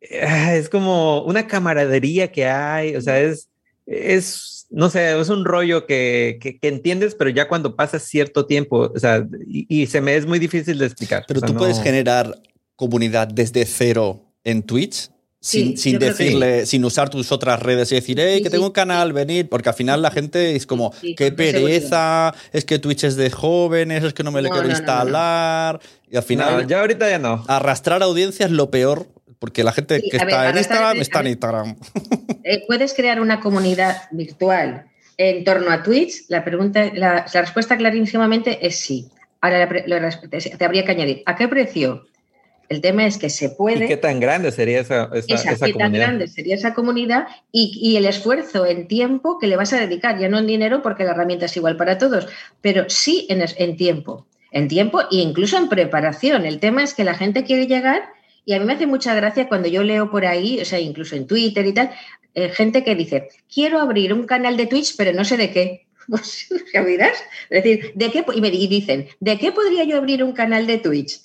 [0.00, 3.48] eh, es como una camaradería que hay, o sea, es,
[3.86, 8.46] es, no sé, es un rollo que, que, que entiendes, pero ya cuando pasas cierto
[8.46, 11.24] tiempo, o sea, y, y se me es muy difícil de explicar.
[11.28, 12.40] Pero o sea, tú puedes generar
[12.76, 15.10] comunidad desde cero en Twitch.
[15.44, 18.70] Sin, Sí, decirle, sin usar tus otras redes y decir, hey, Sí, que tengo un
[18.72, 23.02] canal, venid, porque al final la gente es como, Sí, qué pereza, es que Twitch
[23.02, 24.80] es de jóvenes, es que no me lo No, quiero no, no, no.
[24.80, 25.80] instalar.
[26.08, 27.44] Y al final, No, ya ahorita ya no.
[27.48, 29.08] arrastrar audiencia es lo peor,
[29.42, 31.26] porque la gente Sí, que ver, está en Instagram está en.
[31.26, 31.76] Instagram.
[32.44, 34.84] Eh, ¿Puedes crear una comunidad virtual
[35.16, 36.26] en torno a Twitch?
[36.28, 39.08] La, pregunta, la, la respuesta clarísimamente es sí.
[39.40, 42.06] Ahora la la te habría que añadir, ¿a qué precio?
[42.68, 43.86] El tema es que se puede.
[43.86, 47.26] ¿Y qué tan grande sería esa, esa, esa, esa qué tan grande sería esa comunidad
[47.50, 50.82] y, y el esfuerzo en tiempo que le vas a dedicar, ya no en dinero
[50.82, 52.28] porque la herramienta es igual para todos,
[52.60, 56.46] pero sí en, en tiempo, en tiempo e incluso en preparación.
[56.46, 58.02] El tema es que la gente quiere llegar
[58.44, 61.16] y a mí me hace mucha gracia cuando yo leo por ahí, o sea, incluso
[61.16, 61.90] en Twitter y tal,
[62.34, 65.86] eh, gente que dice, quiero abrir un canal de Twitch, pero no sé de qué.
[66.08, 67.16] Pues, ya miras,
[67.48, 68.24] es decir, ¿de qué?
[68.34, 71.20] Y me y dicen, ¿de qué podría yo abrir un canal de Twitch?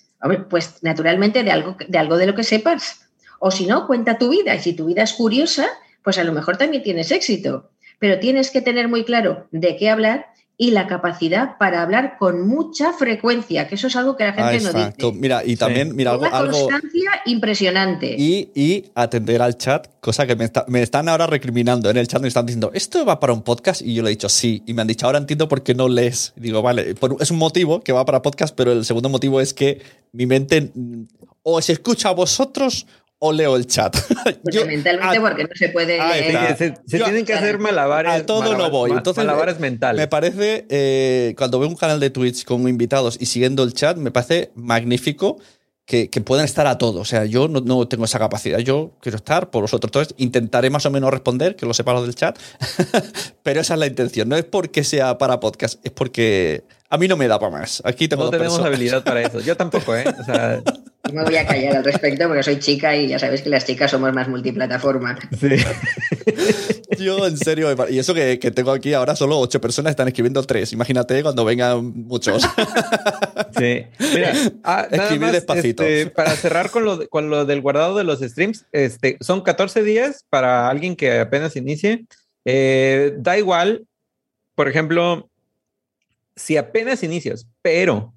[0.52, 3.10] Pues naturalmente de algo, de algo de lo que sepas.
[3.40, 4.54] O si no, cuenta tu vida.
[4.56, 5.68] Y si tu vida es curiosa,
[6.04, 7.72] pues a lo mejor también tienes éxito.
[7.98, 10.28] Pero tienes que tener muy claro de qué hablar
[10.60, 14.60] y la capacidad para hablar con mucha frecuencia, que eso es algo que la gente
[14.64, 15.12] no dice.
[15.14, 18.16] Mira, y también, mira, algo, Una algo constancia impresionante.
[18.18, 22.08] y, y atender al chat, cosa que me, está- me están ahora recriminando en el
[22.08, 23.82] chat, me están diciendo, ¿esto va para un podcast?
[23.84, 24.64] Y yo le he dicho, sí.
[24.66, 26.34] Y me han dicho, ahora entiendo por qué no lees.
[26.36, 29.40] Y digo, vale, por- es un motivo que va para podcast, pero el segundo motivo
[29.40, 31.04] es que mi mente mm,
[31.44, 32.88] o se escucha a vosotros
[33.20, 33.96] o leo el chat.
[34.44, 36.36] Pues Yo- mentalmente, a- porque no se puede leer.
[36.36, 36.56] está.
[36.58, 38.12] Se, se Yo- tienen que hacer malabares.
[38.12, 38.92] a todo no malabares- voy.
[38.92, 40.00] ma- Entonces, malabares me- mentales.
[40.02, 43.98] Me parece, eh, cuando veo un canal de Twitch con invitados y siguiendo el chat,
[43.98, 45.38] me parece magnífico
[45.86, 47.00] que, que puedan estar a todo.
[47.00, 48.60] O sea, yo no, no tengo esa capacidad.
[48.60, 49.88] Yo quiero estar por vosotros.
[49.90, 52.38] Entonces, intentaré más o menos responder, que lo sepa lo del chat.
[53.44, 54.28] Pero esa es la intención.
[54.30, 57.82] No es porque sea para podcast, es porque a mí no me da para más.
[57.86, 58.74] Aquí tengo no dos tenemos personas.
[58.76, 59.40] habilidad para eso.
[59.42, 60.06] Yo tampoco, ¿eh?
[60.20, 60.62] O sea,
[61.08, 63.66] Yo me voy a callar al respecto porque soy chica y ya sabéis que las
[63.66, 65.18] chicas somos más multiplataforma.
[65.40, 65.56] sí.
[66.98, 70.42] Yo, en serio, y eso que, que tengo aquí ahora solo ocho personas están escribiendo
[70.44, 70.74] tres.
[70.74, 72.44] Imagínate cuando vengan muchos.
[73.58, 73.86] Sí.
[74.14, 75.82] Mira, ah, Escribir más, despacito.
[75.84, 79.82] este, para cerrar con lo, con lo del guardado de los streams, este, son 14
[79.84, 82.06] días para alguien que apenas inicie.
[82.46, 83.86] Eh, da igual,
[84.54, 85.30] por ejemplo,
[86.38, 88.14] si apenas inicias, pero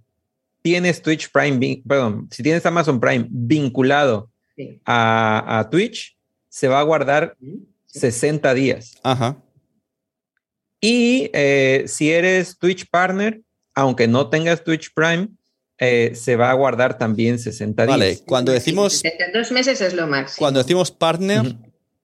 [0.62, 4.78] tienes Twitch Prime, perdón, si tienes Amazon Prime vinculado Sí.
[4.84, 6.16] a, a Twitch,
[6.48, 7.34] se va a guardar
[7.86, 8.92] 60 días.
[9.02, 9.36] Ajá.
[10.80, 13.40] Y eh, si eres Twitch Partner,
[13.74, 15.28] aunque no tengas Twitch Prime,
[15.78, 17.98] eh, se va a guardar también 60 días.
[17.98, 19.02] Vale, cuando decimos,
[19.32, 20.36] Dos meses es lo máximo.
[20.38, 21.56] cuando decimos partner.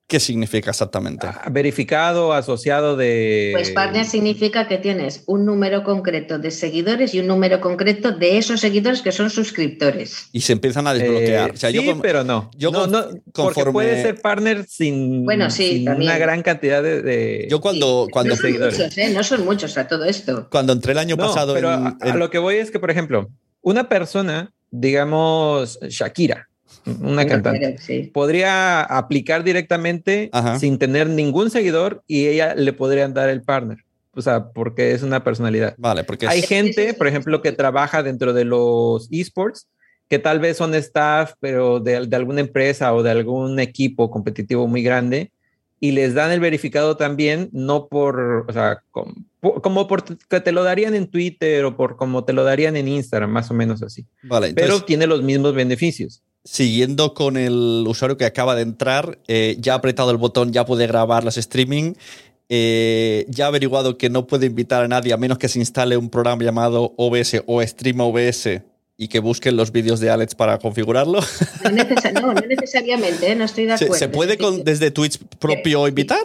[0.07, 1.27] ¿Qué significa exactamente?
[1.27, 3.49] Ah, Verificado, asociado de...
[3.53, 8.37] Pues partner significa que tienes un número concreto de seguidores y un número concreto de
[8.37, 10.29] esos seguidores que son suscriptores.
[10.31, 11.51] Y se empiezan a Eh, desbloquear.
[11.51, 12.49] o sea, sí, yo con- pero no.
[12.55, 16.09] yo no, con- no, porque puede ser partner sin, Bueno, sí, sin también.
[16.11, 17.01] una gran cantidad de...
[17.01, 18.79] de- yo cuando, Sí, cuando, no son seguidores.
[18.79, 19.09] muchos, ¿eh?
[19.13, 20.47] No son muchos a todo esto.
[20.49, 22.91] cuando entré el año No, pasado pero en, a, lo que voy es que, por
[22.91, 23.27] ejemplo,
[23.61, 26.46] una persona, digamos, Shakira,
[27.01, 28.09] una cantante, sí.
[28.13, 30.59] podría aplicar directamente Ajá.
[30.59, 33.79] sin tener ningún seguidor y ella le podrían dar el partner.
[34.13, 35.75] O sea, porque es una personalidad.
[35.77, 39.67] Vale, porque Hay es- gente, por ejemplo, que trabaja dentro de los esports,
[40.09, 44.65] que tal vez son staff, pero de, de alguna empresa o de algún equipo competitivo
[44.67, 45.31] muy grande,
[45.79, 48.81] y les dan el verificado también, no por, o sea,
[49.41, 52.87] como por que te lo darían en Twitter o por como te lo darían en
[52.87, 54.05] Instagram, más o menos así.
[54.23, 56.23] vale, Pero entonces, tiene los mismos beneficios.
[56.49, 60.65] Siguiendo con el usuario que acaba de entrar, eh, ya ha apretado el botón, ya
[60.65, 61.93] puede grabar las streaming.
[62.49, 65.97] eh, ya ha averiguado que no puede invitar a nadie a menos que se instale
[65.97, 68.61] un programa llamado OBS o Stream OBS
[68.95, 71.19] y que busquen los vídeos de Alex para configurarlo.
[71.65, 73.35] No, no, no necesariamente, ¿eh?
[73.35, 73.99] no estoy de ¿Se, acuerdo.
[73.99, 76.23] se puede con- desde Twitch propio invitar?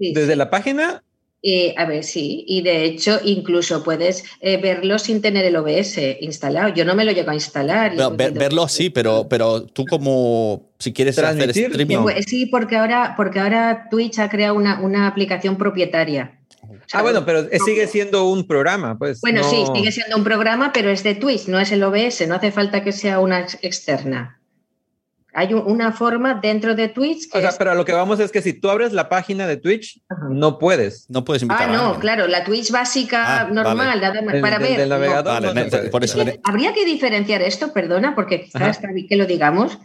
[0.00, 1.02] sí, Desde la página,
[1.40, 5.96] Eh, a ver, sí, y de hecho incluso puedes eh, verlo sin tener el OBS
[6.20, 6.74] instalado.
[6.74, 7.94] Yo no me lo llego a instalar.
[8.16, 11.96] ver- verlo sí, pero, pero tú como si quieres hacer Transmitir, streaming.
[11.96, 12.02] no.
[12.02, 16.34] Pues Sí, porque ahora, porque ahora Twitch ha creado una, una aplicación propietaria.
[16.92, 19.20] Ah, bueno, pero sigue siendo un programa, pues.
[19.20, 22.26] Bueno, no- sí, sigue siendo un programa, pero es de Twitch, no es el OBS,
[22.26, 24.37] no hace falta que sea una ex- externa.
[25.38, 27.92] Hay un- una forma dentro de Twitch que O sea, es- pero a lo que
[27.92, 30.26] vamos es que si tú abres la página de Twitch, Ajá.
[30.30, 31.08] no puedes.
[31.08, 32.00] No puedes invitar Ah, a no, alguien.
[32.00, 34.78] claro, la Twitch básica Ah, normal, nada más Del- para del- ver.
[34.80, 34.98] del no.
[35.22, 38.70] Vale, no por eso Habría que diferenciar esto, perdona, porque quizás Ajá.
[38.70, 39.78] está bien que lo digamos.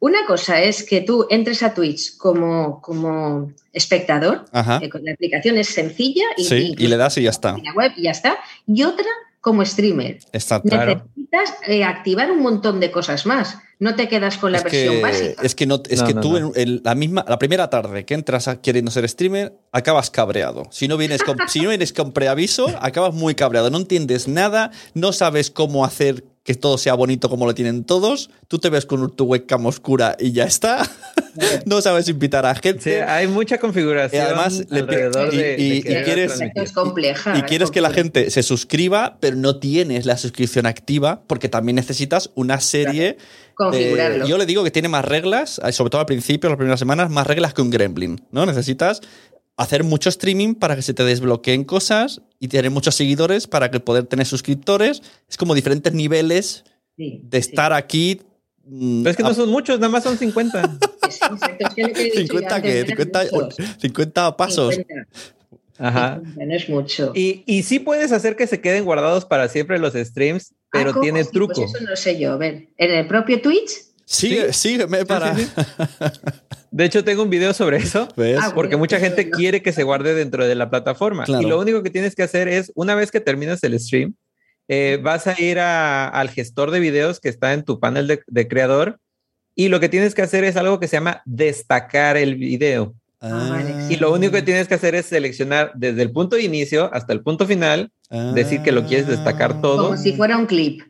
[0.00, 4.80] Una cosa es que tú entres a Twitch como, como espectador, Ajá.
[4.82, 7.56] eh, con la aplicación es sencilla y, Sí, y le das y ya está.
[7.74, 8.36] web y ya está.
[8.66, 9.06] Y otra
[9.40, 10.18] como streamer.
[10.32, 11.02] Está Claro.
[11.16, 13.58] Necesitas eh, activar un montón de cosas más.
[13.78, 15.42] No te quedas con la es versión que, básica.
[15.42, 16.52] es que no es No, que no, tú no.
[16.54, 20.66] En, en la misma la primera tarde que entras a, queriendo ser streamer acabas cabreado
[20.70, 24.70] si no vienes con, si no vienes con preaviso acabas muy cabreado no entiendes nada
[24.94, 28.30] no sabes cómo hacer que todo sea bonito como lo tienen todos.
[28.48, 30.88] Tú te ves con tu webcam oscura y ya está.
[31.66, 32.80] no sabes invitar a gente.
[32.82, 34.22] Sí, hay mucha configuración.
[34.22, 36.62] Y además, alrededor y- de, y- de y querer quieres- transmitir.
[36.62, 37.34] Es compleja.
[37.36, 41.48] y es quieres que la gente se suscriba, pero no tienes la suscripción activa porque
[41.48, 43.18] también necesitas una serie.
[43.54, 44.24] Configurarlo.
[44.24, 46.78] de- yo le digo que tiene más reglas, eh, sobre todo al principio, las primeras
[46.78, 48.20] semanas, más reglas que un Gremlin.
[48.30, 48.46] ¿no?
[48.46, 49.00] Necesitas
[49.56, 53.80] hacer mucho streaming para que se te desbloqueen cosas y tener muchos seguidores para que
[53.80, 55.02] poder tener suscriptores.
[55.28, 56.64] Es como diferentes niveles
[56.96, 57.48] Sí, de sí.
[57.50, 58.20] estar aquí.
[58.64, 60.62] mm, Pero es que no son muchos, nada más son 50.
[60.62, 60.68] Sí,
[61.04, 63.56] exacto, es que que he dicho yo 50 antes, que eran 50, muchos.
[63.80, 64.74] 50 pasos.
[64.74, 65.06] 50,
[65.78, 66.16] Ajá.
[66.22, 67.12] 50, no es mucho.
[67.14, 71.00] Y, y sí puedes hacer que se queden guardados para siempre los streams, pero Ah,
[71.00, 71.54] tiene Sí, truco.
[71.54, 72.32] Pues eso no sé yo.
[72.32, 73.70] A ver, en el propio Twitch.
[74.04, 75.36] Sigue, sígueme para.
[75.36, 75.46] sí,
[76.70, 78.08] De hecho, tengo un video sobre eso.
[78.16, 78.38] ¿Ves?
[78.40, 81.24] Ah, Porque mucha gente quiere que se guarde dentro de la plataforma.
[81.24, 81.42] Claro.
[81.42, 84.14] Y lo único que tienes que hacer es, una vez que terminas el stream,
[84.68, 88.20] eh, vas a ir a- al gestor de videos que está en tu panel de,
[88.26, 88.98] de creador
[89.54, 92.94] y lo que tienes que hacer es algo que se llama destacar el video.
[93.20, 93.74] Ah, vale.
[93.94, 97.12] Y lo único que tienes que hacer es seleccionar desde el punto de inicio hasta
[97.12, 97.90] el punto final,
[98.34, 99.86] decir que lo quieres destacar todo.
[99.86, 100.82] Como si fuera un clip.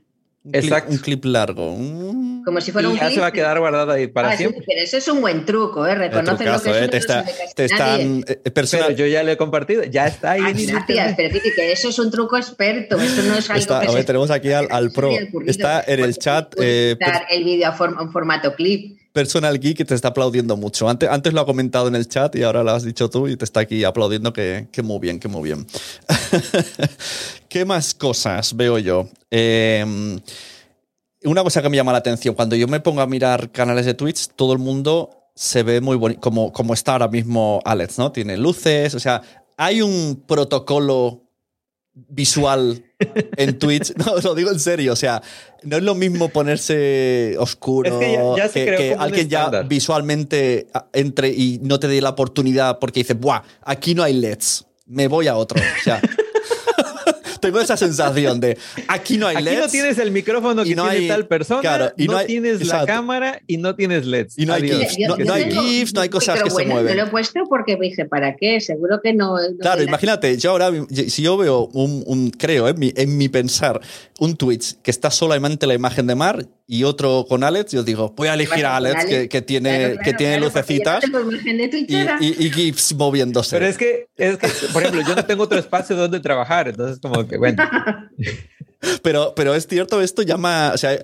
[0.46, 0.92] Un clip- Exacto.
[0.92, 1.76] Un clip largo.
[1.76, 2.44] Mm.
[2.44, 3.14] Como si fuera y un ya clip.
[3.16, 4.62] se va a quedar guardado ahí para Ah, sí, siempre.
[4.64, 5.96] pero eso es un buen truco, ¿eh?
[5.96, 6.88] Reconoce lo que es ¿eh?
[6.88, 7.24] Te, no está-
[7.56, 8.94] te están eh, Pero personal.
[8.94, 10.42] yo ya lo he compartido, ya está ahí.
[10.44, 13.80] Ah, gracias, pero Titi, que eso es un truco experto, eso no es algo Está-
[13.80, 15.10] que a ver, se- tenemos aquí al, al pro.
[15.46, 18.96] Está en el chat eh, dar el vídeo en formato clip.
[19.16, 20.90] Personal Geek que te está aplaudiendo mucho.
[20.90, 23.36] Antes, antes lo ha comentado en el chat y ahora lo has dicho tú y
[23.38, 25.66] te está aquí aplaudiendo que, que muy bien, que muy bien.
[27.48, 29.08] ¿Qué más cosas veo yo?
[29.30, 29.82] Eh,
[31.24, 33.94] una cosa que me llama la atención, cuando yo me pongo a mirar canales de
[33.94, 38.12] Twitch, todo el mundo se ve muy bonito, como, como está ahora mismo Alex, ¿no?
[38.12, 39.22] Tiene luces, o sea,
[39.56, 41.25] hay un protocolo
[42.08, 42.84] visual
[43.36, 45.22] en Twitch, no, lo digo en serio, o sea,
[45.62, 48.96] no es lo mismo ponerse oscuro, Es que ya- ya se que, creó que como
[48.96, 53.42] un alguien ya visualmente ah, entre y no te dé la oportunidad porque dice, ¡buah!
[53.62, 55.58] Aquí no hay LEDs, me voy a otro.
[55.60, 56.00] O sea,
[57.40, 58.56] tengo esa sensación de,
[58.88, 59.60] aquí no hay Aquí LEDs.
[59.60, 62.18] no tienes el micrófono y que no tiene hay- tal persona, claro, y no, no
[62.18, 62.86] hay- tienes exacto.
[62.86, 64.38] la cámara y no tienes LEDs.
[64.38, 64.68] Y no hay.
[64.68, 66.96] GIFs, Yo- no- yo no hay GIFs, no hay cosas pero que se bueno, mueven.
[66.96, 68.60] Yo lo he puesto porque dije, ¿para qué?
[68.60, 69.36] Seguro que no.
[69.36, 70.70] no Claro, me la- imagínate, yo ahora,
[71.08, 73.80] si yo veo un, un- creo, en mi, en mi pensar,
[74.18, 78.12] un Twitch que está solamente la imagen de Mar y otro con Alex, yo digo,
[78.16, 81.04] voy a elegir a Alex, Alex, que, que tiene, Claro, que claro, tiene claro, lucecitas
[81.10, 81.32] no
[82.20, 83.56] y, y- y GIFs moviéndose.
[83.56, 86.98] Pero es que, es que, por ejemplo, yo no tengo otro espacio donde trabajar, entonces
[87.00, 87.62] como que, bueno,
[89.02, 90.70] Pero, pero es cierto, esto llama.
[90.74, 90.96] O sea,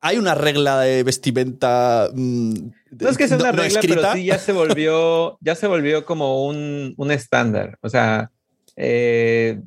[0.00, 2.08] hay una regla de vestimenta.
[2.12, 2.54] mm,
[3.00, 4.00] no es que sea una no regla, escrita.
[4.02, 7.78] pero sí ya se volvió, ya se volvió como un, un estándar.
[7.80, 8.30] O sea,
[8.76, 9.60] eh,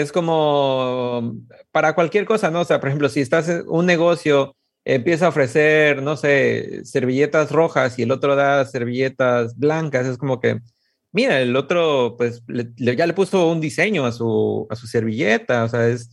[0.00, 1.34] es como
[1.70, 2.60] para cualquier cosa, ¿no?
[2.60, 7.50] O sea, por ejemplo, si estás en un negocio, empieza a ofrecer, no sé, servilletas
[7.52, 10.60] rojas y el otro da servilletas blancas, es como que,
[11.12, 14.86] mira, el otro, pues, le- le- ya le puso un diseño a su, a su
[14.86, 16.10] servilleta, o sea, es,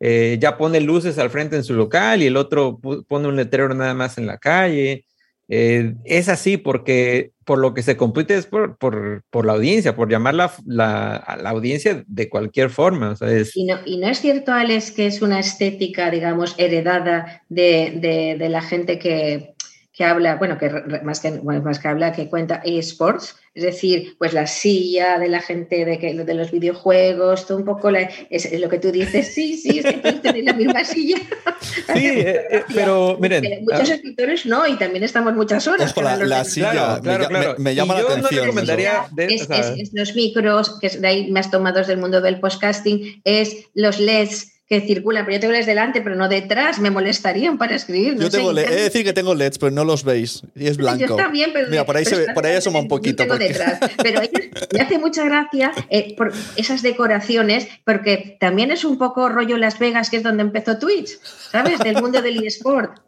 [0.00, 3.74] eh, ya pone luces al frente en su local y el otro pone un letrero
[3.74, 5.04] nada más en la calle.
[5.48, 9.96] Eh, es así porque por lo que se compite es por, por, por la audiencia,
[9.96, 13.10] por llamar la, la- a la audiencia de cualquier forma.
[13.12, 17.42] O sea, Y no, y no es cierto, Alex, que es una estética, digamos, heredada
[17.48, 19.54] de- de la gente que,
[19.98, 20.70] que habla, bueno, que
[21.02, 25.28] más que, bueno, más que habla, que cuenta eSports, es decir, pues la silla de
[25.28, 28.78] la gente de, que, de los videojuegos, todo un poco la- es, es lo que
[28.78, 31.16] tú dices, sí, sí, es que todos tenéis la misma silla.
[31.94, 35.90] Sí, eh, eh, pero miren, muchos ah, escritores no, y también estamos muchas horas.
[35.92, 37.00] Ojo, la- la silla.
[37.02, 38.44] claro, me claro, me- me llama Y la yo atención No eso.
[38.44, 43.20] recomendaría de- es, los micros, que es de ahí más tomados del mundo del podcasting,
[43.24, 47.56] es los LEDs que circulan, pero yo tengo LEDs delante, pero no detrás, me molestarían
[47.56, 48.16] para escribir.
[48.16, 50.42] no Yo sé, tengo LED, he de decir que tengo LEDs, pero no los veis.
[50.54, 50.98] Y es blanco.
[51.06, 53.22] Yo está bien, pero Mira, por ahí, se ve- por ahí asoma un poquito.
[53.22, 53.78] tengo porque- detrás.
[54.02, 54.20] Pero
[54.74, 59.78] me hace mucha gracia eh, por esas decoraciones, porque también es un poco rollo Las
[59.78, 61.18] Vegas, que es donde empezó Twitch,
[61.50, 61.78] ¿sabes?
[61.78, 63.00] Del mundo del eSport.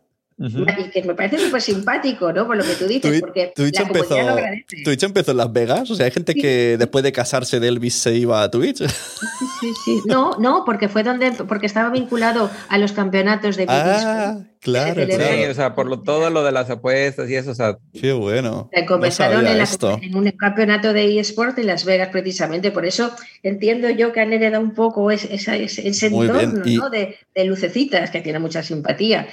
[0.42, 2.46] Y que me parece súper simpático, ¿no?
[2.46, 4.82] Por lo que tú dices, Twitch, porque Twitch la empezó, lo agradece.
[4.84, 5.90] Twitch empezó en Las Vegas.
[5.90, 8.78] O sea, hay gente que después de casarse de Elvis se iba a Twitch.
[8.78, 10.00] Sí, sí.
[10.06, 15.44] No, no, porque fue donde, porque estaba vinculado a los campeonatos de ah, claro, Sí,
[15.50, 18.70] o sea, por lo, todo lo de las apuestas y eso, o sea, Qué bueno.
[18.72, 19.98] Se No comenzaron en, la- esto.
[20.00, 22.70] en un campeonato de eSport en Las Vegas, precisamente.
[22.70, 26.88] Por eso entiendo yo que han heredado un poco ese, ese- entorno Y- ¿no?
[26.88, 29.28] de, de lucecitas, que tiene mucha simpatía.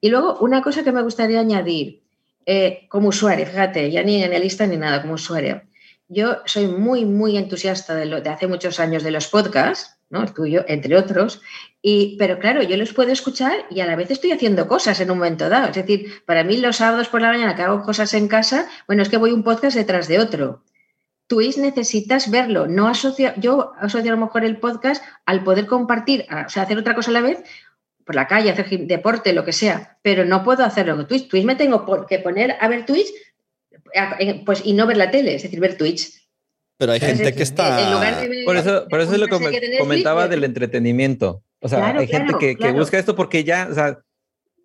[0.00, 2.02] Y luego, una cosa que me gustaría añadir,
[2.46, 5.62] eh, como usuario, fíjate, ya ni analista ni nada, como usuario.
[6.08, 10.22] Yo soy muy, muy entusiasta de, lo, de hace muchos años de los podcasts, ¿no?
[10.22, 11.42] El tuyo, entre otros.
[11.82, 15.10] Y, pero claro, yo los puedo escuchar y a la vez estoy haciendo cosas en
[15.10, 15.68] un momento dado.
[15.68, 19.02] Es decir, para mí los sábados por la mañana que hago cosas en casa, bueno,
[19.02, 20.62] es que voy un podcast detrás de otro.
[21.26, 22.66] Twitch necesitas verlo.
[22.66, 26.78] No asocio, yo asocio a lo mejor el podcast al poder compartir, o sea, hacer
[26.78, 27.44] otra cosa a la vez,
[28.08, 31.28] por la calle, hacer deporte, lo que sea, pero no puedo hacerlo con Twitch.
[31.28, 33.08] Twitch me tengo que poner a ver Twitch
[34.46, 36.26] pues, y no ver la tele, es decir, ver Twitch.
[36.78, 38.00] Pero hay gente que está...
[38.46, 41.42] por eso, por eso es lo que comentaba del entretenimiento.
[41.60, 43.98] O sea, hay gente que, que, busca esto porque ya, o sea,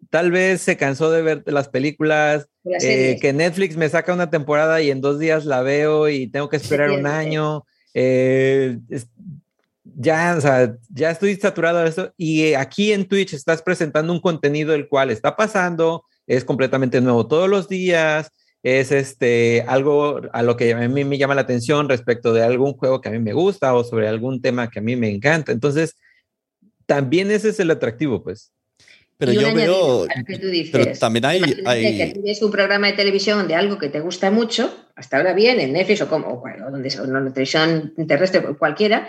[0.09, 2.47] tal vez se cansó de ver las películas,
[2.81, 6.47] eh, que Netflix me saca una temporada y en dos días la veo y tengo
[6.47, 7.65] que esperar un año.
[7.93, 8.77] Eh,
[9.95, 12.13] ya, o sea, ya estoy saturado de eso.
[12.17, 17.27] Y aquí en Twitch estás presentando un contenido el cual está pasando, es completamente nuevo
[17.27, 18.31] todos los días,
[18.63, 22.73] es este, algo a lo que a mí me llama la atención respecto de algún
[22.73, 25.51] juego que a mí me gusta o sobre algún tema que a mí me encanta.
[25.51, 25.97] Entonces,
[26.85, 28.53] también ese es el atractivo, pues.
[29.17, 30.07] Pero yo veo.
[30.71, 31.41] pero también hay.
[31.65, 31.97] hay...
[31.97, 35.59] Que tienes un programa de televisión de algo que te gusta mucho, hasta ahora bien,
[35.59, 39.07] en Netflix o como, bueno, donde sea, una televisión terrestre, cualquiera,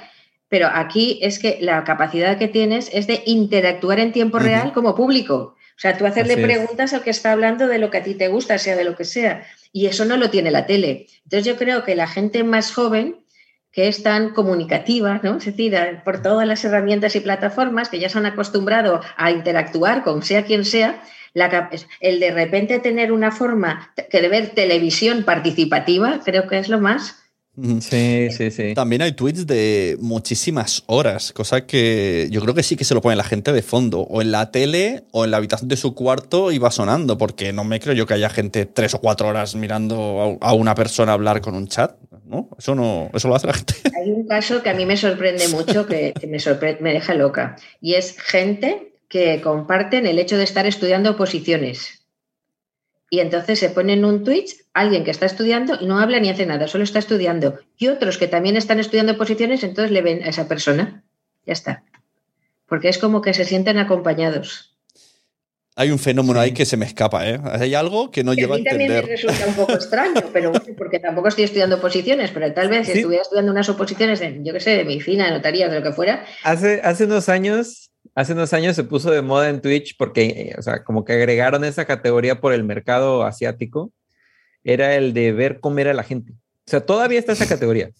[0.49, 4.95] pero aquí es que la capacidad que tienes es de interactuar en tiempo real como
[4.95, 5.57] público.
[5.77, 8.29] O sea, tú hacerle preguntas al que está hablando de lo que a ti te
[8.29, 9.45] gusta, sea de lo que sea.
[9.73, 11.09] Y eso no lo tiene la tele.
[11.25, 13.25] Entonces yo creo que la gente más joven
[13.73, 15.39] que es tan comunicativa, ¿no?
[15.39, 20.05] Es decir, por todas las herramientas y plataformas que ya se han acostumbrado a interactuar
[20.05, 21.03] con sea quien sea,
[21.99, 26.79] el de repente tener una forma que de ver televisión participativa, creo que es lo
[26.79, 27.24] más
[27.81, 28.75] Sí, sí, sí.
[28.75, 33.01] También hay tweets de muchísimas horas, cosa que yo creo que sí que se lo
[33.01, 35.95] pone la gente de fondo, o en la tele o en la habitación de su
[35.95, 39.29] cuarto y va sonando, porque no me creo yo que haya gente tres o cuatro
[39.29, 42.49] horas mirando a una persona hablar con un chat, ¿no?
[42.59, 43.75] Eso no, eso lo hace la gente.
[43.97, 46.39] Hay un caso que a mí me sorprende mucho, que, me,
[46.81, 52.04] me deja loca, y es gente que comparten el hecho de estar estudiando oposiciones
[53.15, 56.31] y entonces se pone en un Twitch alguien que está estudiando y no habla ni
[56.31, 57.61] hace nada, solo está estudiando.
[57.79, 61.05] Y otros que también están estudiando posiciones, entonces le ven a esa persona.
[61.47, 61.85] Ya está.
[62.67, 64.75] Porque es como que se sienten acompañados.
[65.77, 67.41] Hay un fenómeno ahí que se me escapa, ¿eh?
[67.45, 68.81] Hay algo que no lleva a, entender.
[68.81, 72.53] A mí también me resulta un poco extraño, pero porque tampoco estoy estudiando posiciones, pero
[72.53, 75.69] tal vez si estuviera estudiando unas oposiciones, de, yo qué sé, de medicina, de notaría,
[75.69, 76.25] de lo que fuera.
[76.43, 80.63] Hace, hace unos años hace unos años se puso de moda en Twitch porque, o
[80.63, 83.93] sea, como que agregaron esa categoría por el mercado asiático,
[84.63, 86.33] era el de ver comer a la gente.
[86.33, 87.91] O sea, todavía está esa categoría.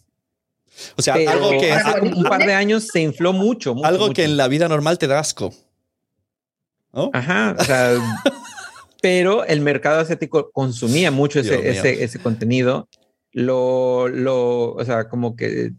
[0.97, 3.77] O sea, algo que hace un par de años se infló mucho.
[3.85, 5.53] algo que en la vida normal te da asco.
[7.13, 7.95] Ajá, o sea,
[9.03, 12.89] pero el mercado asiático consumía mucho ese, ese, ese, contenido.
[13.33, 15.73] Lo, lo, o sea, como que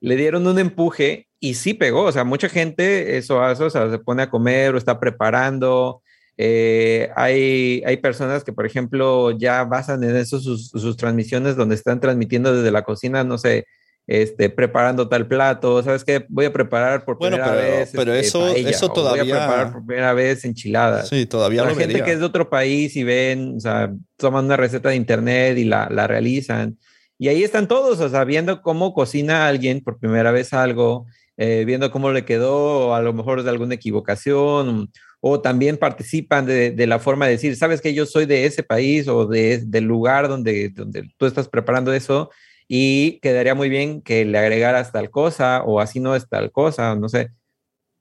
[0.00, 3.88] le dieron un empuje y sí pegó, o sea, mucha gente eso hace, o sea,
[3.88, 6.02] se pone a comer o está preparando.
[6.36, 11.76] Eh, hay, hay personas que, por ejemplo, ya basan en eso sus, sus, transmisiones donde
[11.76, 13.64] están transmitiendo desde la cocina, no sé,
[14.08, 16.26] este, preparando tal plato, ¿sabes qué?
[16.28, 17.90] Voy a preparar por primera vez.
[17.94, 19.22] Pero este, eso, eso todavía.
[19.22, 21.08] Voy a preparar por primera vez enchiladas.
[21.08, 24.56] Sí, todavía La gente que es de otro país y ven, o sea, toman una
[24.56, 26.76] receta de internet y la, la realizan.
[27.18, 31.64] Y ahí están todos, o sea, viendo cómo cocina alguien por primera vez algo, eh,
[31.66, 36.98] viendo cómo le quedó, a lo mejor de alguna equivocación, o también participan de, la
[36.98, 40.70] forma de decir, sabes que yo soy de ese país o de, del lugar donde,
[40.70, 42.30] donde tú estás preparando eso,
[42.68, 46.94] y quedaría muy bien que le agregaras tal cosa, o así no es tal cosa,
[46.94, 47.30] no sé.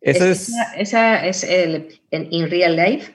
[0.01, 3.11] Eso es, Esa, es el en in real life,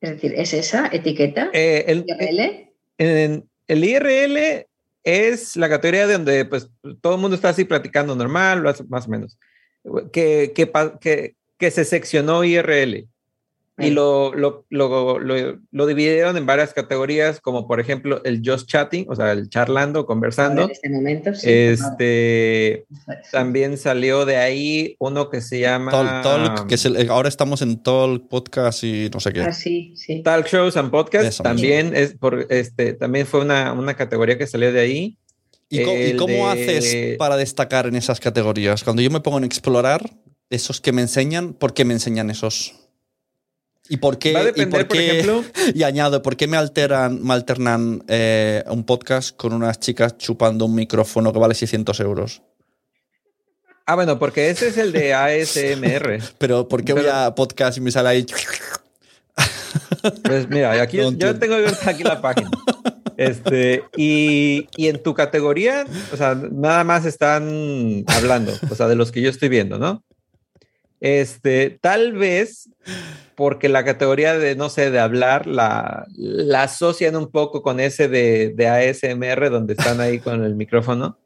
[0.00, 1.50] es decir, es esa etiqueta.
[1.52, 2.70] Eh, el, IRL.
[2.98, 4.66] En, el IRL
[5.04, 6.68] es la categoría de donde pues
[7.00, 9.38] todo el mundo está así platicando normal, más o menos.
[10.12, 13.08] Que, que, que, que se seccionó IRL
[13.76, 19.06] y lo, lo, lo, lo, dividieron en varias categorías, como por ejemplo el just chatting,
[19.08, 20.62] o sea, el charlando, conversando.
[20.62, 22.86] En este momento, este,
[23.32, 25.90] también salió de ahí uno que se llama...
[25.90, 29.40] Talk, que ahora estamos en Talk Podcast y no sé qué.
[29.40, 30.22] Ah, sí, sí.
[30.22, 34.72] Talk Shows and Podcasts también, es por, este, también fue una, una categoría que salió
[34.72, 35.18] de ahí.
[35.68, 38.84] ¿Y, cómo haces para destacar en esas categorías?
[38.84, 40.08] Cuando yo me pongo en explorar,
[40.50, 42.83] esos que me enseñan, ¿por qué me enseñan esos?
[43.88, 44.52] ¿Y por qué?
[44.56, 49.52] y, por ejemplo, y añado, ¿por qué me, alteran, me alternan eh, un podcast con
[49.52, 52.42] unas chicas chupando un micrófono que vale 600 euros?
[53.86, 56.18] Ah, bueno, porque ese es el de ASMR.
[56.38, 58.26] Pero ¿por qué voy a podcast y me sale ahí?
[60.22, 61.56] Pues mira, aquí yo tengo
[61.86, 62.50] aquí la página.
[63.18, 68.96] Este, y, y en tu categoría, o sea, nada más están hablando, o sea, de
[68.96, 70.02] los que yo estoy viendo, ¿no?
[71.00, 72.70] Este, tal vez
[73.36, 78.08] porque la categoría de, no sé, de hablar, la, la asocian un poco con ese
[78.08, 81.18] de, de ASMR, donde están ahí con el micrófono.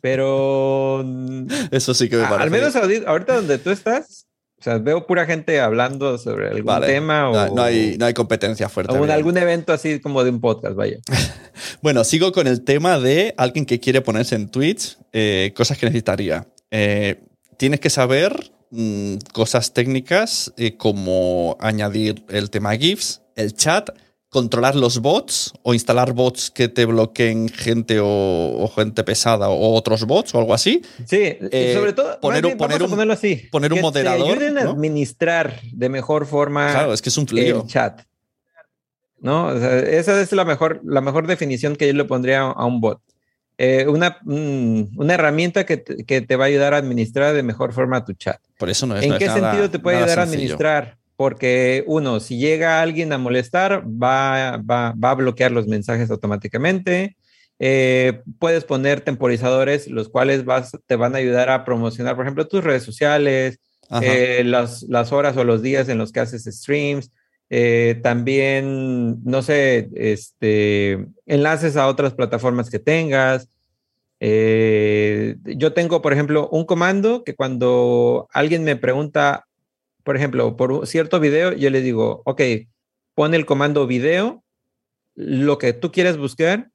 [0.00, 1.04] Pero.
[1.70, 2.42] Eso sí que me parece.
[2.42, 4.26] Al menos ahorita donde tú estás,
[4.60, 6.86] o sea, veo pura gente hablando sobre algún Vale.
[6.86, 7.32] tema o.
[7.32, 8.92] No, no hay, no hay competencia fuerte.
[8.92, 10.98] o en algún evento así como de un podcast, vaya.
[11.82, 15.86] Bueno, sigo con el tema de alguien que quiere ponerse en Twitch, eh, cosas que
[15.86, 16.46] necesitaría.
[16.70, 17.20] Eh,
[17.56, 23.90] tienes que saber mm, cosas técnicas eh, como añadir el tema GIFs, el chat,
[24.30, 29.74] controlar los bots o instalar bots que te bloqueen gente o, o gente pesada o
[29.74, 30.82] otros bots o algo así.
[31.06, 33.48] Sí, Eh, sobre todo, poner un- bien, poner vamos a un- ponerlo así.
[33.50, 34.70] poner un que moderador, Te ayuden a ¿no?
[34.72, 38.02] administrar de mejor forma Claro, es que es un el chat.
[39.20, 39.46] ¿No?
[39.46, 42.80] O sea, esa es la mejor, la mejor definición que yo le pondría a un
[42.80, 43.00] bot.
[43.60, 47.42] Eh, una, mm, una herramienta que te, que te va a ayudar a administrar de
[47.42, 48.40] mejor forma tu chat.
[48.56, 50.96] Por eso no es ¿En no es qué nada- sentido te puede ayudar a administrar?
[51.16, 57.16] Porque uno, si llega alguien a molestar, va, va, va a bloquear los mensajes automáticamente.
[57.58, 62.46] Eh, puedes poner temporizadores, los cuales vas, te van a ayudar a promocionar, por ejemplo,
[62.46, 63.58] tus redes sociales,
[64.00, 67.10] eh, las, las horas o los días en los que haces streams.
[67.50, 73.48] Eh, también, no sé, este, enlaces a otras plataformas que tengas.
[74.20, 79.46] Eh, yo tengo, por ejemplo, un comando que cuando alguien me pregunta,
[80.04, 82.42] por ejemplo, por un cierto video, yo le digo, ok,
[83.14, 84.42] pon el comando video,
[85.14, 86.70] lo que tú quieres buscar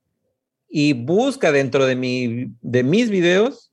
[0.67, 3.71] y busca dentro de, mi, de mis videos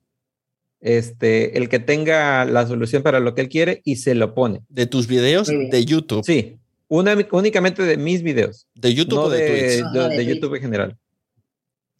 [0.80, 4.62] este, el que tenga la solución para lo que él quiere y se lo pone.
[4.68, 6.24] De tus videos de YouTube.
[6.24, 6.59] Sí,
[6.90, 9.92] una, únicamente de mis videos, ¿De YouTube no o de, de, Twitch?
[9.92, 10.26] de- Ah, de.
[10.26, 10.98] YouTube en general.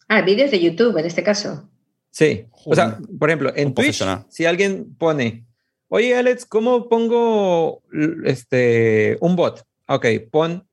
[0.09, 1.69] Ah, vídeos de YouTube en este caso.
[2.11, 5.45] Sí, o sea, por ejemplo, en Un Twitch, si alguien pone,
[5.87, 7.81] oye Alex, ¿cómo pongo
[8.25, 9.63] este, un bot?
[9.87, 10.67] Ok, pon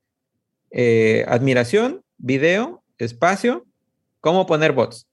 [0.72, 3.64] eh, admiración, video, espacio,
[4.20, 5.06] ¿cómo poner bots?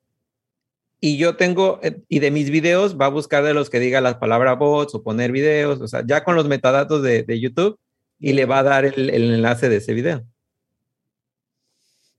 [0.99, 4.01] Y yo tengo, eh, y de mis videos va a buscar de los que diga
[4.01, 7.77] la palabra bots o poner videos, o sea, ya con los metadatos de, de YouTube
[8.19, 10.23] y le va a dar el, el enlace de ese video.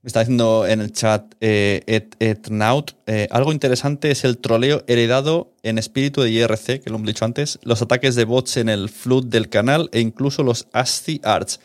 [0.03, 4.85] Me está diciendo en el chat eh, et, Etnaut, eh, algo interesante es el troleo
[4.87, 8.69] heredado en espíritu de IRC, que lo hemos dicho antes, los ataques de bots en
[8.69, 11.59] el flood del canal e incluso los ASCII Arts.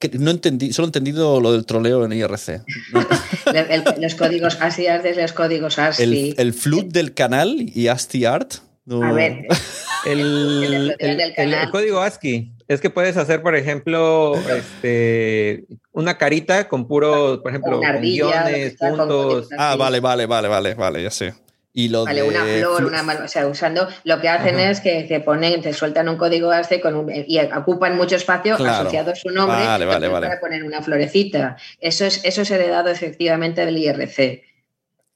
[0.00, 2.62] Que no entendí, solo he entendido lo del troleo en IRC.
[2.92, 3.06] No,
[3.54, 6.30] El- el- los códigos ASCII, de los códigos ASCII.
[6.30, 8.54] el, el flood del canal y ASCII Art.
[8.86, 9.46] no- A ver,
[10.04, 11.64] El, El el- del el- canal.
[11.66, 17.50] el código ASCII es que puedes hacer, por ejemplo, este, una carita con puro, por
[17.50, 19.48] ejemplo, ardilla, guiones, puntos.
[19.56, 21.34] Ah, vale, vale, vale, vale, vale, ya sé.
[21.76, 24.70] Y lo Vale, de una flor, una mano, o sea, usando, lo que hacen Ajá.
[24.70, 28.56] es que te ponen, te sueltan un código ASCII con un, y ocupan mucho espacio
[28.56, 28.82] Claro.
[28.82, 31.56] asociado a su nombre Vale, vale, para poner una florecita.
[31.80, 34.44] Eso es, eso es heredado efectivamente del IRC.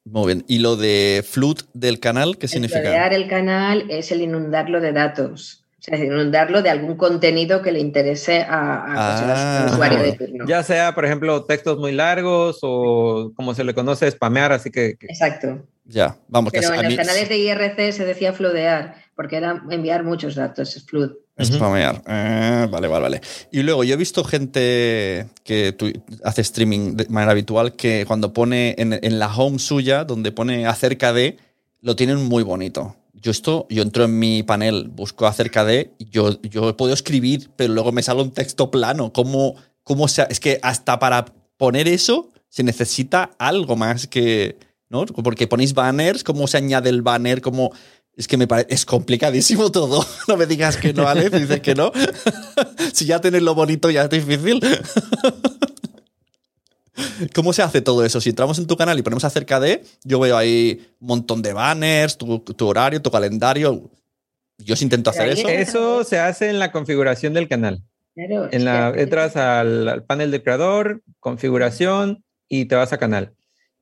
[0.05, 0.45] Muy bien.
[0.49, 2.81] ¿Y lo de flood del canal qué El significa?
[2.81, 5.65] florear el canal es el inundarlo de datos.
[5.89, 9.67] Sea, inundarlo de algún contenido que le interese a, a pues, Ah.
[9.73, 10.45] usuario de turno.
[10.47, 14.97] Ya sea, por ejemplo, textos muy largos o como se le conoce, spamear, así que,
[14.99, 15.65] que- Exacto.
[15.87, 19.37] Ya, vamos, que Pero a en los mí- canales de IRC se decía flodear, porque
[19.37, 21.13] era enviar muchos datos, es flood.
[21.41, 22.03] Spamear.
[22.05, 23.21] Ah, vale, vale, vale.
[23.53, 25.93] Y luego yo he visto gente que tu-
[26.25, 30.67] hace streaming de manera habitual que cuando pone en, en la home suya, donde pone
[30.67, 31.37] acerca de,
[31.81, 32.97] lo tienen muy bonito.
[33.21, 37.73] Yo esto, yo entro en mi panel, busco acerca de, yo, yo podido escribir, pero
[37.73, 39.13] luego me sale un texto plano.
[39.13, 44.59] ¿Cómo, cómo se, es que hasta para poner eso se necesita algo más que,
[44.89, 45.05] ¿no?
[45.07, 47.41] Porque ponéis banners, ¿cómo se añade el banner?
[47.41, 47.73] ¿Cómo,
[48.19, 50.05] es que me parece, es complicadísimo todo.
[50.27, 51.93] No me digas que no, Alex, dices que no.
[52.93, 54.61] si ya tienes lo bonito ya es difícil.
[57.35, 58.21] ¿Cómo se hace todo eso?
[58.21, 61.53] Si entramos en tu canal y ponemos acerca de, yo veo ahí un montón de
[61.53, 63.91] banners, tu, tu horario, tu calendario.
[64.59, 65.49] Yo sí intento hacer eso.
[65.49, 67.83] eso se hace en la configuración del canal.
[68.15, 73.35] Claro, En la, entras al, al panel de creador, configuración y te vas a canal.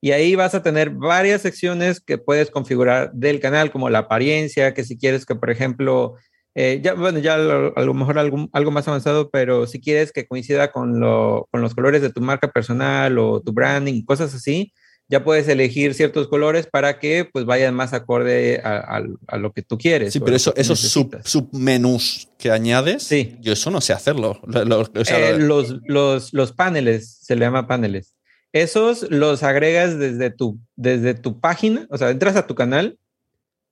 [0.03, 4.75] Y ahí vas a tener varias secciones que puedes configurar del canal, como la apariencia,
[4.75, 6.17] que si quieres que, por ejemplo,
[6.59, 10.11] eh, ya, bueno, ya lo- a lo mejor algo, algo más avanzado, pero si quieres
[10.11, 14.35] que coincida con, lo, con los colores de tu marca personal o tu branding, cosas
[14.35, 14.73] así,
[15.09, 19.53] ya puedes elegir ciertos colores para que pues vayan más acorde a, a- a lo
[19.53, 20.13] que tú quieres.
[20.15, 23.37] Sí, pero eso, esos sub, submenús que añades, Sí.
[23.41, 24.41] yo eso no sé hacerlo.
[24.47, 28.15] Lo- lo- o sea, Eh, lo- los, los, los paneles, se le llama paneles.
[28.53, 32.99] Esos los agregas desde tu, desde tu página, o sea, entras a tu canal,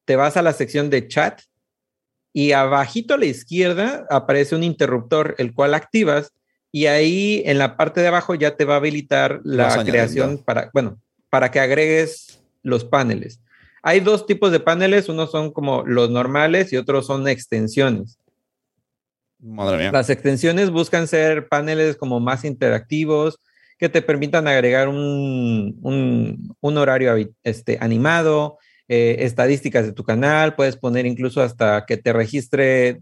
[0.05, 1.41] te vas a la sección de chat
[2.35, 6.33] y abajito a la izquierda aparece un interruptor, el cual activas
[6.73, 10.69] y ahí en la parte de abajo ya te va a habilitar la creación para,
[10.75, 13.41] bueno, para que agregues los paneles.
[13.81, 18.19] Hay dos tipos de paneles, unos son como los normales y otros son extensiones.
[19.39, 19.93] Madre mía.
[19.93, 23.39] Las extensiones buscan ser paneles como más interactivos,
[23.79, 25.79] que te permitan agregar un,
[26.61, 27.15] un, horario
[27.45, 33.01] este, animado, eh, estadísticas de tu canal, puedes poner incluso hasta que te registre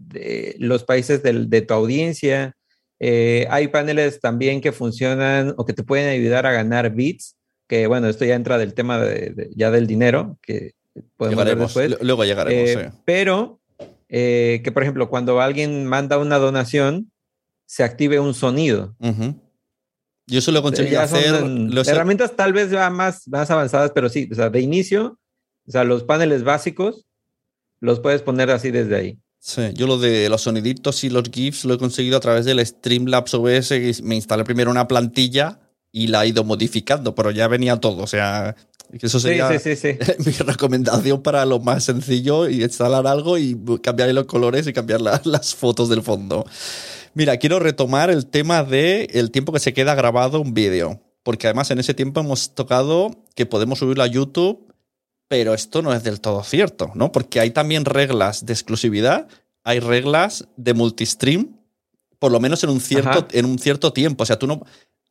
[0.57, 2.55] los países de tu audiencia.
[3.01, 7.35] Eh, hay paneles también que funcionan o que te pueden ayudar a ganar bits,
[7.67, 10.71] que bueno, esto ya entra del tema de, ya del dinero, que
[11.17, 11.97] podemos ver después.
[12.01, 12.69] Luego llegaremos.
[12.69, 13.59] Eh, pero
[14.07, 17.11] que, por ejemplo, cuando alguien manda una donación,
[17.65, 18.95] se active un sonido.
[20.27, 21.43] Yo eso lo conseguí hacer.
[21.87, 25.19] herramientas tal vez más, más avanzadas, pero sí, o sea, de inicio,
[25.67, 27.05] o sea, los paneles básicos
[27.79, 29.19] los puedes poner así desde ahí.
[29.39, 32.65] Sí, yo lo de los soniditos y los GIFs lo he conseguido a través del
[32.65, 34.01] Streamlabs OBS.
[34.01, 35.59] Me instalé primero una plantilla
[35.91, 38.03] y la he ido modificando, pero ya venía todo.
[38.03, 38.55] O sea,
[38.91, 39.49] eso sería
[40.25, 45.01] mi recomendación para lo más sencillo y instalar algo y cambiar los colores y cambiar
[45.25, 46.45] las fotos del fondo.
[47.13, 51.47] Mira, quiero retomar el tema de el tiempo que se queda grabado un vídeo, porque
[51.47, 54.72] además en ese tiempo hemos tocado que podemos subirlo a YouTube,
[55.27, 57.11] pero esto no es del todo cierto, ¿no?
[57.11, 59.27] Porque hay también reglas de exclusividad,
[59.63, 61.57] hay reglas de multistream,
[62.19, 64.23] por lo menos en un cierto, en un cierto tiempo.
[64.23, 64.63] O sea, tú no,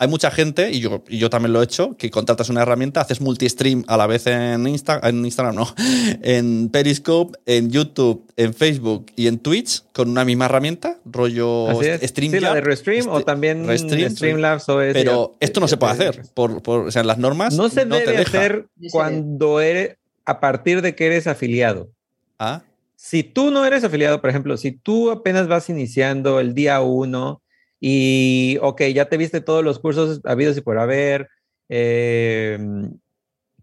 [0.02, 3.00] hay mucha gente, y yo, y yo también lo he hecho, que contratas una herramienta,
[3.00, 5.72] haces multistream a la vez en, Insta, en Instagram, no,
[6.22, 11.68] en Periscope, en YouTube, en Facebook y en Twitch con una misma herramienta, rollo
[12.02, 12.32] Stream.
[12.32, 16.62] Sí, la de Restream o también Streamlabs o Pero esto no se puede hacer, por,
[16.62, 17.54] por, o sea, las normas.
[17.54, 21.90] No se debe hacer cuando eres, a partir de que eres afiliado.
[22.38, 22.62] Ah.
[22.96, 27.42] Si tú no eres afiliado, por ejemplo, si tú apenas vas iniciando el día uno,
[27.84, 31.28] y, ok, ya te viste todos los cursos habidos y por haber.
[31.68, 32.56] Eh,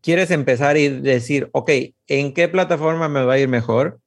[0.01, 1.71] quieres empezar y decir, ok,
[2.07, 4.01] ¿en qué plataforma me va a ir mejor?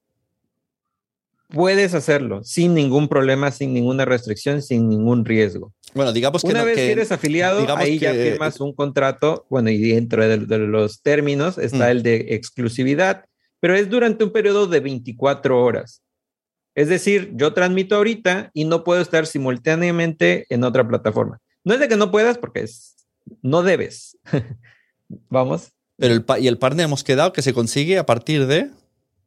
[1.53, 5.71] Puedes hacerlo sin ningún problema, sin ninguna restricción, sin ningún riesgo.
[5.93, 9.45] Bueno, digamos que una vez que, eres afiliado, ahí ya firmas un contrato.
[9.51, 11.91] Bueno, y dentro de, los términos está mm.
[11.91, 13.25] el de exclusividad,
[13.59, 16.01] pero es durante un periodo de 24 horas.
[16.73, 21.39] Es decir, yo transmito ahorita y no puedo estar simultáneamente en otra plataforma.
[21.63, 22.95] No es de que no puedas, porque es,
[23.43, 24.17] no debes.
[25.29, 25.71] Vamos.
[25.97, 28.71] Pero el, y el partner hemos quedado que se consigue a partir de.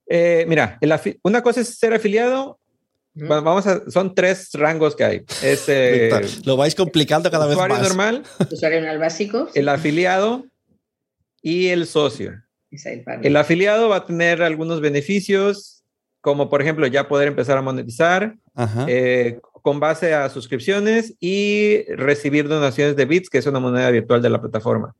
[0.09, 0.78] Eh, mira,
[1.22, 2.59] una cosa es ser afiliado.
[3.14, 5.24] vamos a, son tres rangos que hay.
[5.42, 6.11] Es, eh,
[6.44, 7.66] Lo vais complicando cada vez más.
[7.66, 8.22] Usuario normal.
[8.50, 9.48] Usuario normal básico.
[9.54, 10.46] El afiliado
[11.42, 12.42] y el socio.
[13.22, 15.76] El afiliado va a tener algunos beneficios
[16.26, 18.34] como por ejemplo ya poder empezar a monetizar
[18.88, 24.20] eh, con base a suscripciones y recibir donaciones de bits, que es una moneda virtual
[24.20, 24.92] de la plataforma.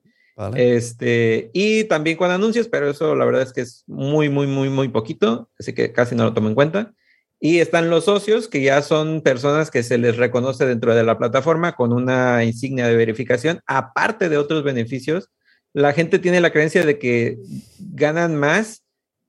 [0.55, 4.69] Este, y también con anuncios, pero eso la verdad es que es muy, muy, muy,
[4.69, 6.93] muy poquito, así que casi no lo tomo en cuenta.
[7.41, 11.19] Y están los socios, que ya son personas que se les reconoce dentro de la
[11.19, 15.31] plataforma con una insignia de verificación, aparte de otros beneficios.
[15.73, 17.39] La gente tiene la creencia de que
[17.79, 18.83] ganan más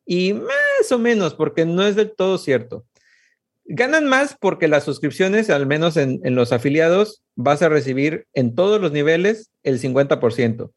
[0.05, 2.85] y más o menos, porque no es del todo cierto.
[3.69, 8.79] Ganan más porque las suscripciones, al menos en, los afiliados, vas a recibir en todos
[8.79, 10.71] los niveles el 50%.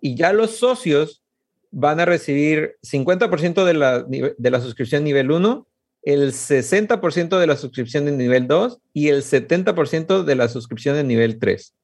[0.00, 1.22] Y ya los socios
[1.70, 5.66] van a recibir 50% de la, de la suscripción nivel 1,
[6.02, 11.04] el 60% de la suscripción de nivel 2 y el 70% de la suscripción de
[11.04, 11.74] nivel 3.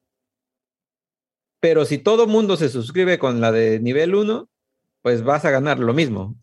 [1.60, 4.48] Pero si todo mundo se suscribe con la de nivel 1,
[5.02, 6.36] pues vas a ganar lo mismo.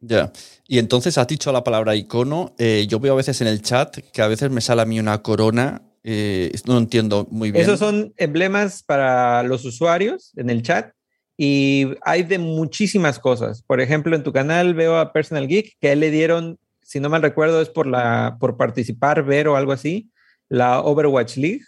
[0.00, 0.32] Ya.
[0.66, 2.54] Y entonces has dicho la palabra icono.
[2.58, 5.00] Eh, yo veo a veces en el chat que a veces me sale a mí
[5.00, 5.82] una corona.
[6.04, 7.62] Eh, no entiendo muy bien.
[7.62, 10.92] Esos son emblemas para los usuarios en el chat
[11.36, 13.62] y hay de muchísimas cosas.
[13.62, 17.22] Por ejemplo, en tu canal veo a Personal Geek que le dieron, si no mal
[17.22, 20.10] recuerdo, es por, la, por participar, ver o algo así,
[20.48, 21.62] la Overwatch League.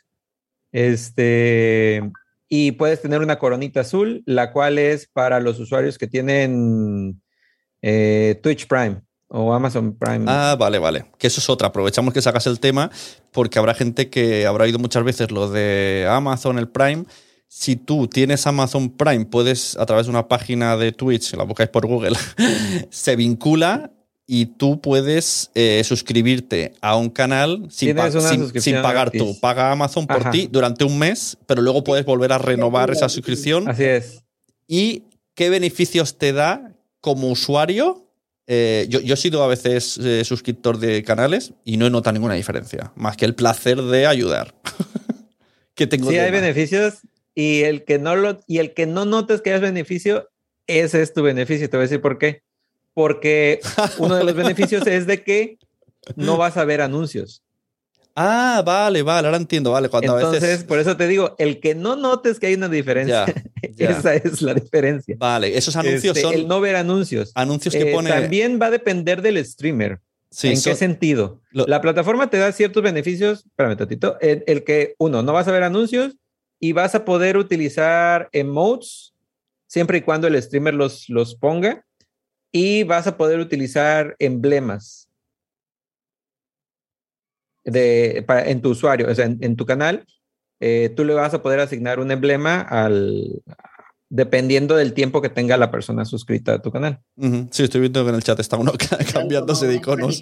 [0.72, 2.02] Este,
[2.48, 7.22] y puedes tener una coronita azul, la cual es para los usuarios que tienen
[7.82, 10.24] eh, Twitch Prime o Amazon Prime.
[10.26, 11.04] Ah, vale, vale.
[11.18, 11.68] Que eso es otra.
[11.68, 12.90] Aprovechamos que sacas el tema
[13.32, 17.04] porque habrá gente que habrá oído muchas veces lo de Amazon, el Prime.
[17.46, 21.68] Si tú tienes Amazon Prime, puedes a través de una página de Twitch, la buscáis
[21.70, 22.16] por Google,
[22.90, 23.90] se vincula
[24.26, 29.20] y tú puedes eh, suscribirte a un canal sin, pa- sin- pagar gratis.
[29.20, 29.40] tú.
[29.40, 30.30] Paga Amazon por Ajá.
[30.30, 33.68] ti durante un mes, pero luego puedes volver a renovar esa suscripción.
[33.68, 34.22] Así es.
[34.68, 35.02] ¿Y
[35.34, 38.06] qué beneficios te da como usuario?
[38.46, 42.14] Eh, yo, yo he sido a veces eh, suscriptor de canales y no he notado
[42.14, 44.54] ninguna diferencia, más que el placer de ayudar.
[45.74, 46.40] que tengo Sí hay más.
[46.40, 46.94] beneficios
[47.34, 50.28] y el que no lo y el que no notes que hay beneficio,
[50.66, 51.70] ese es tu beneficio.
[51.70, 52.42] Te voy a decir por qué.
[52.92, 53.60] Porque
[53.98, 55.58] uno de los beneficios es de que
[56.16, 57.42] no vas a ver anuncios.
[58.16, 59.88] Ah, vale, vale, ahora entiendo, vale.
[59.88, 60.64] Cuando a Entonces, veces.
[60.64, 63.34] por eso te digo, el que no notes que hay una diferencia, Ya,
[63.76, 63.90] ya.
[63.90, 65.16] esa es la diferencia.
[65.18, 67.32] Vale, esos anuncios Este, son el no ver anuncios.
[67.34, 68.10] anuncios que Eh, pone.
[68.10, 70.00] También va a depender del streamer.
[70.30, 71.40] Sí, ¿En son- qué sentido?
[71.50, 75.48] lo- La plataforma te da ciertos beneficios, espérame tantito, el, el que, uno, no vas
[75.48, 76.16] a ver anuncios
[76.60, 79.14] y vas a poder utilizar emotes
[79.66, 81.84] siempre y cuando el streamer los, los ponga
[82.52, 85.08] y vas a poder utilizar emblemas
[87.64, 90.04] de, para- en tu usuario, o sea, en, en tu canal,
[90.60, 93.42] eh, tú le vas a poder asignar un emblema al
[94.12, 97.00] dependiendo del tiempo que tenga la persona suscrita a tu canal.
[97.16, 98.72] Ujú, Sí, estoy viendo que en el chat está uno
[99.12, 100.20] cambiándose de iconos.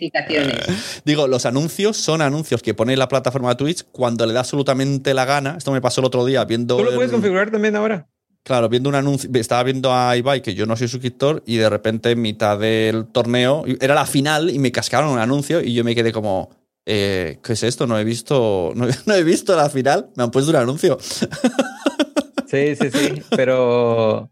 [1.05, 5.15] Digo, los anuncios son anuncios que pone la plataforma de Twitch cuando le da absolutamente
[5.15, 5.55] la gana.
[5.57, 6.77] Esto me pasó el otro día viendo.
[6.77, 8.07] Tú lo puedes el- configurar también ahora.
[8.45, 11.69] Claro, viendo un anuncio, estaba viendo a Ibai, que yo no soy suscriptor, y de
[11.69, 15.85] repente en mitad del torneo, era la final y me cascaron un anuncio y yo
[15.85, 16.49] me quedé como,
[16.91, 17.87] eh, ¿qué es esto?
[17.87, 20.99] No he visto, no, he- no he visto la final, me han puesto un anuncio.
[22.47, 24.31] Sí, sí, sí, pero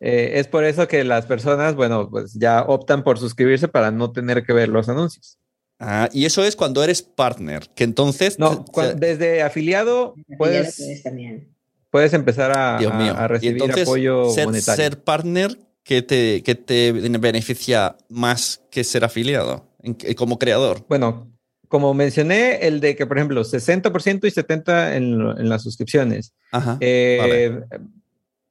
[0.00, 4.12] eh, es por eso que las personas, bueno, pues ya optan por suscribirse para no
[4.12, 5.38] tener que ver los anuncios.
[5.80, 8.38] Ah, y eso es cuando eres partner, que entonces...
[8.38, 8.64] No,
[8.96, 11.54] desde afiliado puedes, puedes también.
[11.90, 13.14] puedes empezar a, Dios mío.
[13.16, 14.84] a Y recibir entonces, apoyo ser, monetario.
[14.84, 20.84] ser partner, ¿qué te, qué te beneficia más que ser afiliado en- como creador?
[20.88, 21.28] Bueno,
[21.68, 26.34] como mencioné, el de que, por ejemplo, 60% y 70% en, las suscripciones.
[26.50, 26.76] Ajá.
[26.80, 27.60] Eh,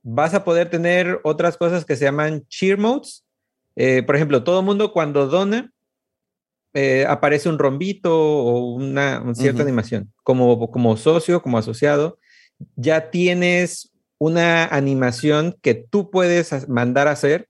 [0.10, 3.26] Vas a poder tener otras cosas que se llaman cheer modes.
[3.76, 5.74] Eh, por ejemplo, todo mundo cuando dona,
[6.74, 10.14] eh, aparece un rombito o una, una cierta animación.
[10.24, 12.20] Como, como socio, como asociado,
[12.78, 17.50] ya tienes una animación que tú puedes mandar a hacer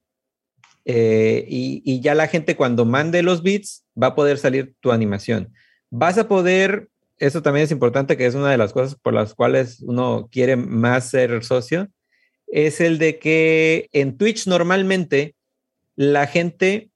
[0.90, 5.54] eh, y, ya la gente cuando mande los bits va a poder salir tu animación.
[5.90, 9.34] Vas a poder, eso también es importante, que es una de las cosas por las
[9.34, 11.90] cuales uno quiere más ser socio,
[12.48, 15.36] es el de que en Twitch normalmente
[15.98, 16.90] la gente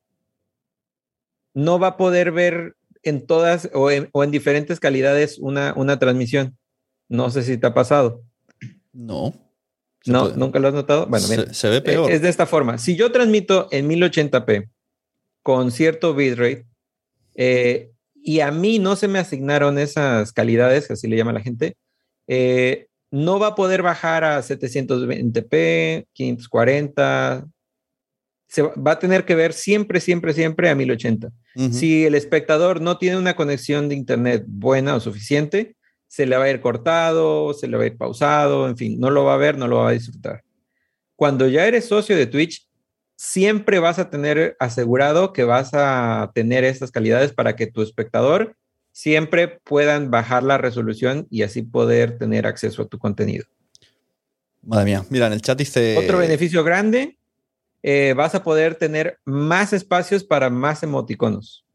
[1.54, 6.00] no va a poder ver en todas o en, o en diferentes calidades una, una
[6.00, 6.58] transmisión.
[7.10, 8.24] No sé si te ha pasado.
[8.94, 9.34] No.
[10.06, 11.06] No, puede- nunca lo has notado.
[11.08, 12.12] Bueno, se, mira, se ve peor.
[12.12, 12.78] es de esta forma.
[12.78, 14.70] Si yo transmito en 1080p
[15.44, 16.66] con cierto bitrate
[17.36, 17.92] eh,
[18.24, 21.76] y a mí no se me asignaron esas calidades, así le llama la gente,
[22.28, 27.48] eh, no va a poder bajar a 720p, 540.
[28.48, 31.30] Se va, a tener que ver siempre, siempre, siempre a 1080.
[31.56, 31.74] Ujú.
[31.74, 35.76] Si el espectador no tiene una conexión de internet buena o suficiente,
[36.12, 39.10] se le va a ir cortado, se le va a ir pausado, en fin, no
[39.10, 40.44] lo va a ver, no lo va a disfrutar.
[41.16, 42.68] Cuando ya eres socio de Twitch,
[43.16, 48.58] siempre vas a tener asegurado que vas a tener estas calidades para que tu espectador
[48.92, 53.46] siempre puedan bajar la resolución y así poder tener acceso a tu contenido.
[54.64, 55.96] Madre mía, mira, en el chat dice...
[55.98, 57.20] Otro beneficio grande,
[57.84, 61.66] eh, vas a poder tener más espacios para más emoticonos.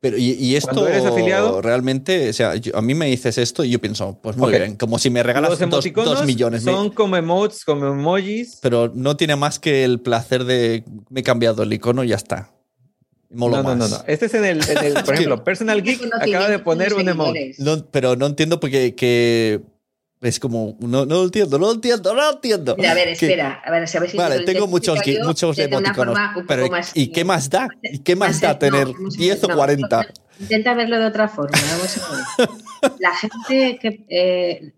[0.00, 3.36] Pero, y, y esto Cuando eres afiliado- realmente, o sea, yo- a mí me dices
[3.36, 6.62] esto y yo pienso, pues muy bien, como si me regalas Los dos, millones.
[6.64, 8.58] me- son como emotes, como emojis.
[8.62, 12.16] pero no tiene más que el placer de me he cambiado el icono y ya
[12.16, 12.50] está.
[13.30, 13.96] Molo No, no, no, no.
[14.06, 17.54] Este es en el, en el, por ejemplo, Personal Geek acaba de poner un emote.
[17.58, 19.60] No, pero no entiendo porque que
[20.20, 22.74] es como no, no lo entiendo, no lo entiendo, no lo entiendo.
[22.76, 25.24] Mira, a ver, Que- espera, a ver, si a ver si Vale, tengo muchos, yo
[25.24, 26.18] muchos emoticonos.
[26.46, 27.68] Pero, más- ¿Y qué más da?
[27.82, 30.06] ¿Y qué más más da no, tener a 10 o ver, no, 40?
[30.40, 31.56] Intenta verlo de otra forma.
[31.72, 32.48] Vamos a ver.
[33.00, 34.04] La gente que.
[34.08, 34.72] eh,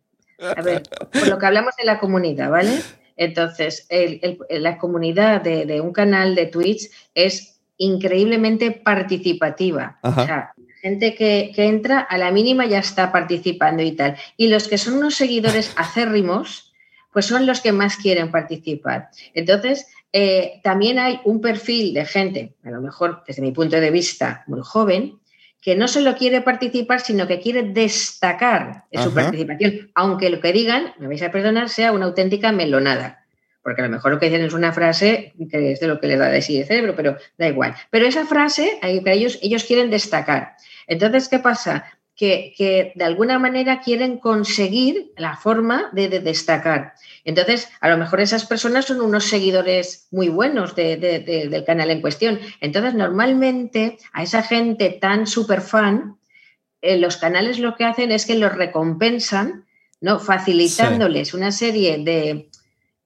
[0.56, 0.82] a ver,
[1.12, 2.80] por lo que hablamos de la comunidad, ¿vale?
[3.16, 9.98] Entonces, el- el- la comunidad de, de un canal de Twitch es increíblemente participativa.
[10.02, 10.22] Ajá.
[10.22, 14.16] O sea, gente que, que entra a la mínima ya está participando y tal.
[14.36, 16.72] Y los que son unos seguidores acérrimos,
[17.12, 19.10] pues son los que más quieren participar.
[19.34, 23.90] Entonces, eh, también hay un perfil de gente, a lo mejor desde mi punto de
[23.90, 25.18] vista muy joven,
[25.60, 30.52] que no solo quiere participar, sino que quiere destacar en su participación, aunque lo que
[30.52, 33.18] digan, me vais a perdonar, sea una auténtica melonada.
[33.62, 36.06] porque a lo mejor lo que dicen es una frase que es de lo que
[36.06, 37.74] les da de sí de cerebro, pero da igual.
[37.90, 40.56] Pero esa frase, ellos, ellos quieren destacar.
[40.90, 41.84] Entonces, ¿qué pasa?
[42.16, 46.94] Que, de alguna manera quieren conseguir la forma de, destacar.
[47.24, 52.40] Entonces, a lo mejor esas personas son unos seguidores muy buenos del canal en cuestión.
[52.60, 56.18] Entonces, normalmente a esa gente tan super fan,
[56.82, 59.64] eh, los canales lo que hacen es que los recompensan,
[60.00, 60.18] ¿no?
[60.18, 62.49] Facilitándoles una serie de,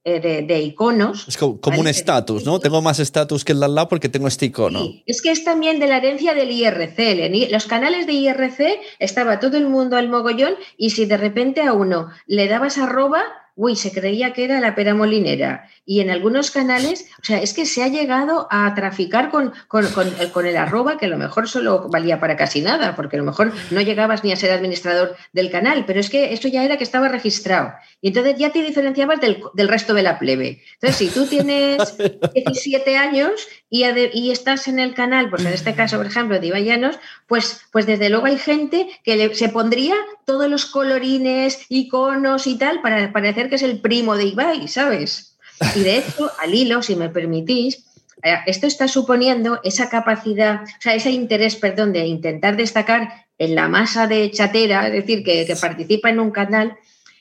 [0.07, 1.27] eh, de, iconos.
[1.27, 2.59] Es como, un estatus, ¿no?
[2.59, 4.79] Tengo más estatus que el de al lado porque tengo este icono.
[4.79, 7.49] Sí, es que es también de la herencia del IRC.
[7.51, 11.73] Los canales de IRC estaba todo el mundo al mogollón y si de repente a
[11.73, 13.23] uno le dabas arroba,
[13.55, 15.69] uy, se creía que era la pera molinera.
[15.85, 20.45] Y en algunos canales, o sea, es que se ha llegado a traficar con, con,
[20.45, 23.53] el arroba, que a lo mejor solo valía para casi nada, porque a lo mejor
[23.71, 26.83] no llegabas ni a ser administrador del canal, pero es que eso ya era que
[26.83, 27.73] estaba registrado.
[28.01, 30.61] Y entonces ya te diferenciabas del, resto de la plebe.
[30.73, 31.95] Entonces, si tú tienes
[32.33, 36.47] 17 años y, y, estás en el canal, pues en este caso, por ejemplo, de
[36.47, 39.95] Ibayanos, pues, pues desde luego hay gente que se pondría
[40.25, 45.37] todos los colorines, iconos y tal para parecer que es el primo de Ibai, ¿sabes?
[45.75, 47.85] Y de hecho, al hilo, si me permitís,
[48.23, 53.55] eh, esto está suponiendo esa capacidad, o sea, ese interés, perdón, de intentar destacar en
[53.55, 56.77] la masa de chatera, es decir, que, participa en un canal,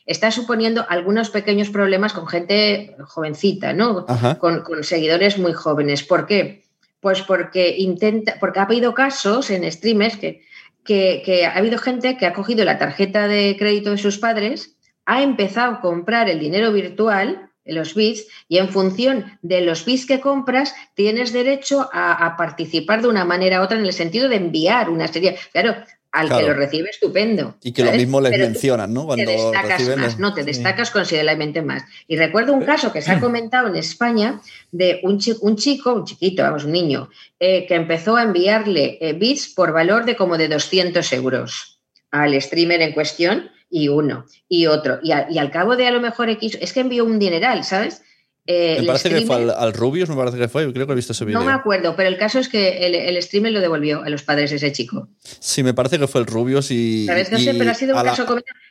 [0.07, 4.07] está suponiendo algunos pequeños problemas con gente jovencita, ¿no?
[4.39, 6.03] Con, con, seguidores muy jóvenes.
[6.05, 6.65] ¿Por qué?
[7.01, 10.43] Pues porque intenta, porque ha habido casos en streamers que,
[10.85, 14.77] que, que, ha habido gente que ha cogido la tarjeta de crédito de sus padres
[15.07, 20.07] ha empezado a comprar el dinero virtual, los bits, y en función de los bits
[20.07, 24.37] que compras, tienes derecho a, participar de una manera u otra en el sentido de
[24.37, 25.37] enviar una serie.
[25.53, 25.77] Claro,
[26.15, 27.57] al que lo recibe estupendo.
[27.61, 29.05] Y que lo mismo les mencionan, ¿no?
[29.05, 31.83] Cuando te destacas más, no, te destacas considerablemente más.
[32.07, 34.41] Y recuerdo un caso que se ha comentado en España
[34.71, 38.97] de un chico, un, chico, un chiquito, vamos, un niño, eh, que empezó a enviarle
[39.01, 41.81] eh, bits por valor de como de 200 euros
[42.13, 45.01] al streamer en cuestión y uno y otro.
[45.03, 48.03] Y, al cabo de a lo mejor X, es que envió un dineral, ¿sabes?
[48.47, 51.13] Eh, me parece que fue al, Rubius, me parece que fue, creo que he visto
[51.13, 51.41] ese video.
[51.41, 54.53] No me acuerdo, pero el caso es que el, streamer lo devolvió a los padres
[54.53, 55.09] ese chico.
[55.23, 57.07] Sí, me parece que fue el Rubius y.
[57.07, 57.33] ¿Sabes?
[57.33, 58.27] No sé, pero ha sido un caso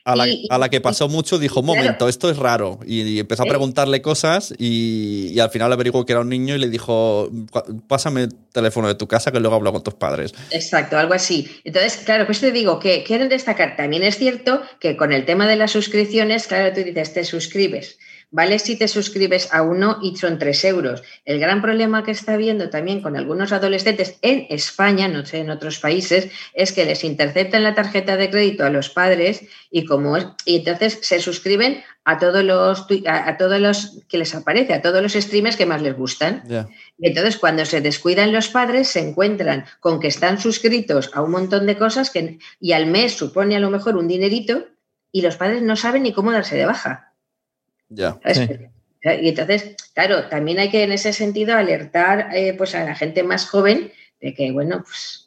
[0.05, 2.79] a la, a la, que pasó mucho dijo, un momento, esto es raro.
[2.85, 6.69] Y, empezó a preguntarle cosas y, al final averiguó que era un niño y le
[6.69, 7.31] dijo,
[7.87, 10.35] pásame el teléfono de tu casa que luego hablo con tus padres.
[10.51, 11.49] Exacto, algo así.
[11.63, 15.47] Entonces, claro, pues te digo que quieren destacar, también es cierto que con el tema
[15.47, 17.97] de las suscripciones, claro, tú dices, te suscribes
[18.33, 21.03] vale si te suscribes a uno y son tres euros.
[21.23, 25.51] El gran problema que está habiendo también con algunos adolescentes en España, no sé, en
[25.51, 30.17] otros países, es que les interceptan la tarjeta de crédito a los padres y como
[30.45, 35.01] y entonces se suscriben a todos los a, todos los que les aparece, a todos
[35.01, 36.43] los streamers que más les gustan.
[36.97, 41.31] Y entonces cuando se descuidan los padres se encuentran con que están suscritos a un
[41.31, 44.65] montón de cosas que y al mes supone a lo mejor un dinerito
[45.11, 47.12] y los padres no saben ni cómo darse de baja.
[47.93, 48.19] Ya.
[49.21, 53.23] Y entonces, claro, también hay que en ese sentido alertar eh, pues a la gente
[53.23, 53.91] más joven
[54.21, 55.23] de que, bueno, pues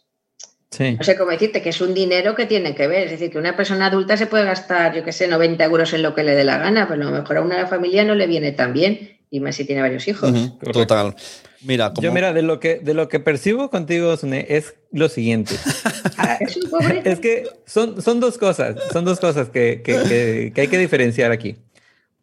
[0.79, 3.05] no sé cómo decirte, que es un dinero que tiene que ver.
[3.05, 6.03] Es decir, que una persona adulta se puede gastar, yo qué sé, 90 euros en
[6.03, 8.27] lo que le dé la gana, pero a lo mejor a una familia no le
[8.27, 10.33] viene tan bien, y más si tiene varios hijos.
[10.73, 11.15] Total.
[11.63, 15.55] Mira, Yo, mira, de lo que, de lo que percibo contigo, Sune, es lo siguiente.
[16.19, 16.39] Ah,
[17.05, 21.31] ¿Es, que son, son dos cosas, son dos cosas que, que, que hay que diferenciar
[21.31, 21.57] aquí.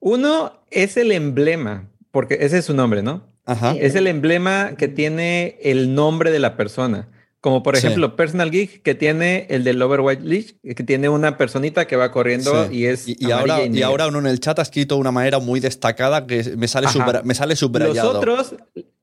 [0.05, 3.25] Uno es el emblema, porque ese es su nombre, ¿no?
[3.45, 3.73] Ajá.
[3.79, 7.07] Es el emblema que tiene el nombre de la persona.
[7.39, 11.87] Como por ejemplo, Personal Geek, que tiene el del Overwatch League, que tiene una personita
[11.87, 13.05] que va corriendo y es.
[13.07, 16.27] Y, ahora, y, ahora uno en el chat ha escrito de una manera muy destacada
[16.27, 18.13] que me sale, super, me sale subrayado.
[18.13, 18.55] Los otros,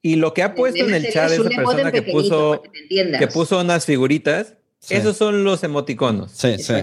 [0.03, 3.87] y lo que ha puesto en el chat esa persona que puso, que, puso unas
[3.87, 4.55] figuritas,
[4.91, 6.31] esos son los emoticonos.
[6.33, 6.75] Sí, sí.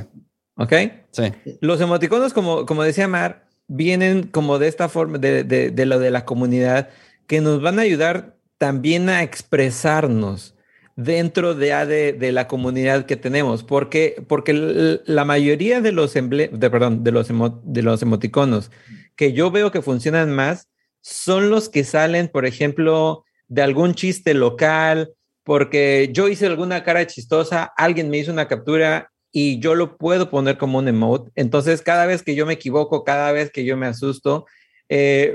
[0.55, 0.73] ¿Ok?
[1.11, 1.33] Sí.
[1.61, 6.11] Los emoticonos, como, como decía Mar, vienen como de esta forma, de, de, lo de
[6.11, 6.89] la comunidad,
[7.27, 10.55] que nos van a ayudar también a expresarnos
[10.95, 17.03] dentro de, de, la comunidad que tenemos, porque, porque la mayoría de los, de, perdón,
[17.03, 18.71] de, los de los emoticonos
[19.15, 20.69] que yo veo que funcionan más
[21.01, 25.13] son los que salen, por ejemplo, de algún chiste local,
[25.43, 30.31] porque yo hice alguna cara chistosa, alguien me hizo una captura y yo lo puedo
[30.31, 31.29] poner como un emote.
[31.35, 34.47] Entonces, cada vez que yo me equivoco, cada vez que yo me asusto,
[34.89, 35.33] eh,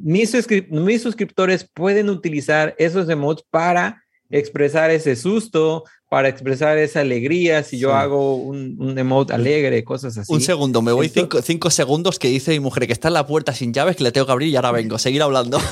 [0.00, 0.32] mis,
[0.70, 7.80] mis, suscriptores pueden utilizar esos emotes para expresar ese susto, para expresar esa alegría, si
[7.80, 7.94] yo Sí.
[7.96, 10.32] hago un, un emote alegre, cosas así.
[10.32, 11.10] Un segundo, me voy
[11.42, 14.12] cinco segundos que dice mi mujer que está en la puerta sin llaves, que le
[14.12, 14.98] tengo que abrir y ahora vengo.
[14.98, 15.58] Seguir hablando.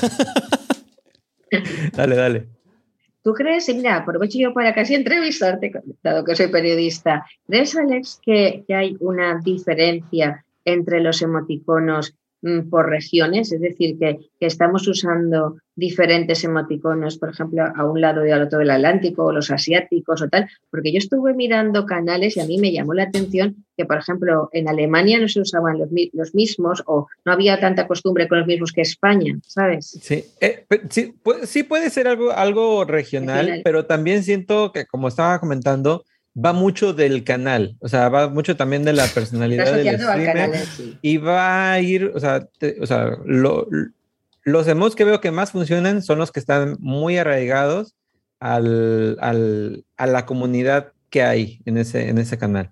[1.95, 2.54] Dale, dale.
[3.25, 5.71] ¿Tú crees, y mira, aprovecho yo para casi entrevistarte,
[6.03, 12.15] dado que soy periodista, ¿crees, Alex, que, que hay una diferencia entre los emoticonos
[12.69, 13.51] por regiones?
[13.51, 18.43] Es decir, que, que estamos usando diferentes emoticonos, por ejemplo, a un lado y al
[18.43, 22.45] otro del Atlántico, o los asiáticos o tal, porque yo estuve mirando canales y a
[22.45, 26.33] mí me llamó la atención que, por ejemplo, en Alemania no se usaban los, los
[26.33, 29.87] mismos o no había tanta costumbre con los mismos que España, ¿sabes?
[30.01, 33.61] Sí, eh, sí, pu- sí puede ser algo, algo regional, Regional.
[33.65, 36.05] pero también siento que, como estaba comentando,
[36.37, 40.25] va mucho del canal, o sea, va mucho también de la personalidad del streamer.
[40.25, 40.97] canal en sí.
[41.01, 43.67] y va a ir, o sea, te- o sea lo-
[44.43, 47.95] los emotes que veo que más funcionan son los que están muy arraigados
[48.39, 52.71] al, al- a la comunidad que hay en ese, en ese canal.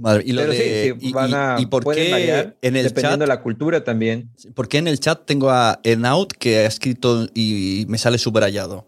[0.00, 0.94] Vale, y lo Pero de.
[1.00, 3.20] sí, y- van y- a, y, por qué variar en el dependiendo chat?
[3.20, 4.30] de la cultura también.
[4.54, 8.86] ¿Por qué en el chat tengo a Enaut que ha escrito y me sale subrayado?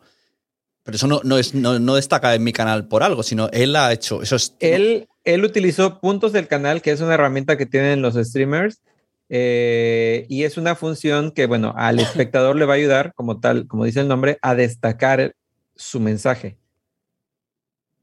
[0.91, 3.77] Pero eso no, no, es, no, no destaca en mi canal por algo, sino él
[3.77, 4.23] ha hecho.
[4.23, 4.57] Eso es.
[4.59, 8.83] Él, él utilizó puntos del canal, que es una herramienta que tienen los streamers,
[9.29, 13.69] eh, y es una función que, bueno, al espectador le va a ayudar, como tal,
[13.69, 15.37] como dice el nombre, a destacar
[15.77, 16.59] su mensaje.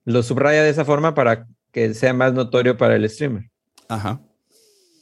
[0.05, 3.49] Lo subraya de esa forma para que sea más notorio para el streamer.
[3.89, 4.21] Ajá.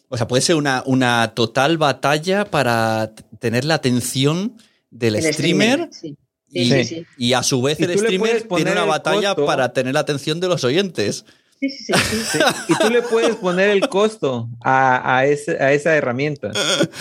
[0.10, 4.58] O sea, puede ser una, una total batalla para tener la atención
[4.90, 5.90] del El streamer.
[5.92, 6.18] sí.
[6.58, 7.06] Y, Sí, sí, sí.
[7.18, 9.46] y a su vez el streamer tiene una batalla costo.
[9.46, 11.26] para tener la atención de los oyentes.
[11.60, 12.38] Sí, sí, sí, sí.
[12.38, 12.40] Sí,
[12.70, 16.52] Y tú le puedes poner el costo a, a ese- a esa herramienta.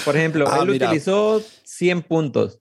[0.05, 0.87] Por ejemplo, Ah, él mira.
[0.89, 2.59] utilizó 100 puntos,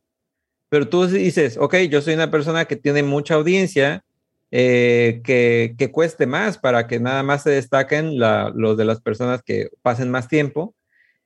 [0.69, 4.03] pero tú dices, ok, yo soy una persona que tiene mucha audiencia,
[4.51, 9.01] eh, que, que cueste más para que nada más se destaquen la- los de las
[9.01, 10.75] personas que pasen más tiempo.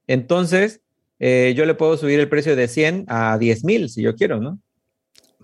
[0.08, 0.82] Entonces,
[1.20, 4.40] eh, yo le puedo subir el precio de 100 a 10 mil si yo quiero,
[4.40, 4.60] ¿no?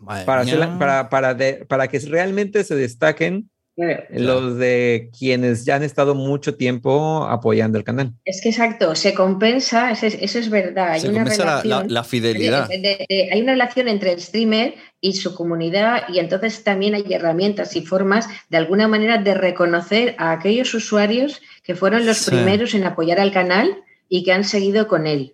[0.05, 0.53] Para, mía.
[0.55, 4.03] hacerla- para, para, de- para que realmente se destaquen Claro.
[4.11, 8.13] los de quienes ya han estado mucho tiempo apoyando el canal.
[8.23, 10.91] Es que exacto, se compensa, eso es, eso es verdad.
[10.91, 11.69] Hay Se una la, relación.
[11.69, 12.69] la- la fidelidad.
[12.69, 16.93] de- de- de- hay una relación entre el streamer y su comunidad y entonces también
[16.93, 22.17] hay herramientas y formas de alguna manera de reconocer a aquellos usuarios que fueron los
[22.17, 22.29] Sí.
[22.29, 23.75] primeros en apoyar al canal
[24.07, 25.33] y que han seguido con él.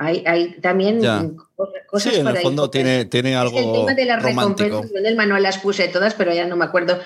[0.00, 1.24] Hay, hay también Ya.
[1.56, 2.42] co- cosas Sí, en por el ahí.
[2.44, 4.62] fondo tiene, tiene algo el tema de las romántico.
[4.62, 7.00] recompensas, yo en el manual las puse todas, pero ya no me acuerdo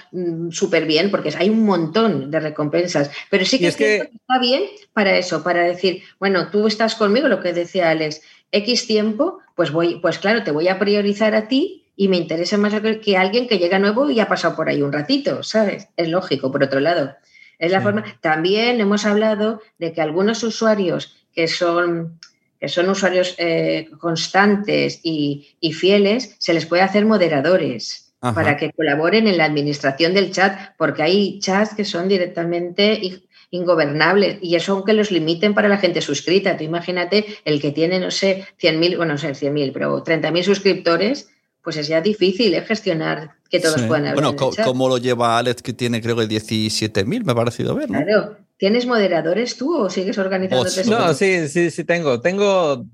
[0.51, 3.11] súper bien, porque hay un montón de recompensas.
[3.30, 6.95] Pero sí que es que- que está bien para eso, para decir, bueno, tú estás
[6.95, 8.20] conmigo, lo que decía Alex,
[8.51, 12.59] X tiempo, pues voy, pues claro, te voy a priorizar a ti y me interesa
[12.59, 15.88] más que que alguien que llega nuevo y ha pasado por ahí un ratito, ¿sabes?
[15.97, 17.14] Es lógico, por otro lado.
[17.59, 17.84] Es la Sí.
[17.84, 18.05] forma.
[18.20, 22.18] También hemos hablado de que algunos usuarios que son
[22.63, 28.37] que son usuarios eh, constantes y, y fieles, se les puede hacer moderadores Ajá.
[28.37, 34.39] para que colaboren en la administración del chat, porque hay chats que son directamente ingobernables
[34.43, 36.57] y eso aunque los limiten para la gente suscrita.
[36.57, 41.31] Tú imagínate el que tiene, no sé, 100.000, bueno, no sé, 100.000, pero 30.000 suscriptores,
[41.65, 42.63] pues es ya difícil ¿eh?
[42.63, 43.89] gestionar que todos Sí.
[43.89, 44.53] puedan hablar Bueno.
[44.65, 48.05] ¿cómo lo lleva Alex, que tiene creo que 17.000, me ha parecido ver, ¿no?
[48.05, 48.37] Claro.
[48.59, 50.99] ¿Tienes moderadores tú o sigues organizándote solo?
[50.99, 52.21] No, sí, sí, sí tengo.
[52.21, 52.85] Tengo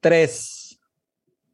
[0.00, 0.78] tres.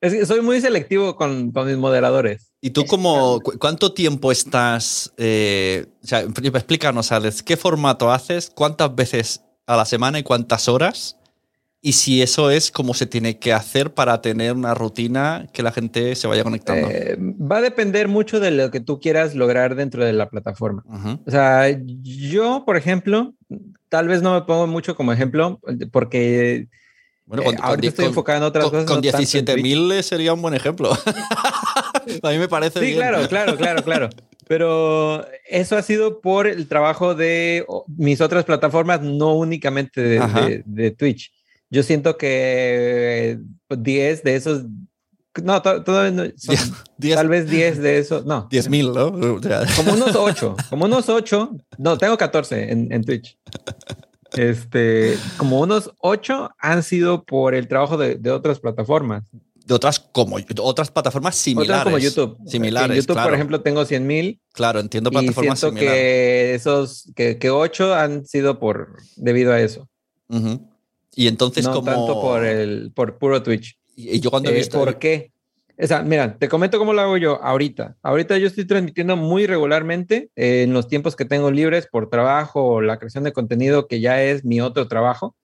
[0.01, 2.53] Es que soy muy selectivo con, con mis moderadores.
[2.61, 8.51] ¿Y tú cómo, cu- cuánto tiempo estás, eh, o sea, explícanos, Alex, qué formato haces,
[8.55, 11.17] cuántas veces a la semana y cuántas horas?
[11.83, 15.71] Y si eso es como se tiene que hacer para tener una rutina que la
[15.73, 16.89] gente se vaya conectando.
[16.91, 20.83] Eh, va a depender mucho de lo que tú quieras lograr dentro de la plataforma.
[21.27, 21.67] O sea,
[22.03, 23.35] yo, por ejemplo,
[23.89, 25.61] tal vez no me pongo mucho como ejemplo
[25.93, 26.67] porque
[27.27, 28.85] Bueno, eh, ahorita estoy enfocado en otras cosas.
[28.87, 29.57] Con no tanto en Twitch.
[29.65, 30.91] 17.000 sería un buen ejemplo.
[32.23, 32.99] a mí me parece Sí, bien.
[32.99, 34.09] claro, claro, claro, claro.
[34.49, 37.65] Pero eso ha sido por el trabajo de
[37.97, 40.47] mis otras plataformas, no únicamente de, Ajá.
[40.47, 41.33] de- de Twitch.
[41.71, 43.39] Yo siento que
[43.69, 44.63] pues, 10 de esos,
[45.43, 46.57] no, to- todavía no, son
[46.99, 49.35] Diez- tal vez 10 de esos, no, 10.000, ¿no?
[49.35, 53.37] O sea, como unos 8, como unos 8, no, tengo 14 en, en Twitch.
[54.35, 59.25] Este, como unos 8 han sido por el trabajo de, de otras plataformas.
[59.65, 61.71] de otras como otras plataformas similares.
[61.81, 62.39] Otras como YouTube.
[62.49, 63.29] Similares, En YouTube, claro.
[63.29, 66.01] por ejemplo, tengo 100 mil Claro, entiendo y plataformas siento similares.
[66.03, 69.89] que esos, que, que 8 han sido por, debido a eso.
[70.29, 70.69] Ujú.
[71.17, 71.87] Y entonces no como...
[71.87, 73.77] tanto por el, por puro Twitch.
[73.97, 74.79] Y yo cuando he Eh, visto...
[74.79, 75.33] ¿Por qué?
[75.79, 77.97] O sea, mira, te comento cómo lo hago yo ahorita.
[78.03, 82.65] Ahorita yo estoy transmitiendo muy regularmente eh, en los tiempos que tengo libres por trabajo
[82.65, 85.35] o la creación de contenido, que ya es mi otro trabajo.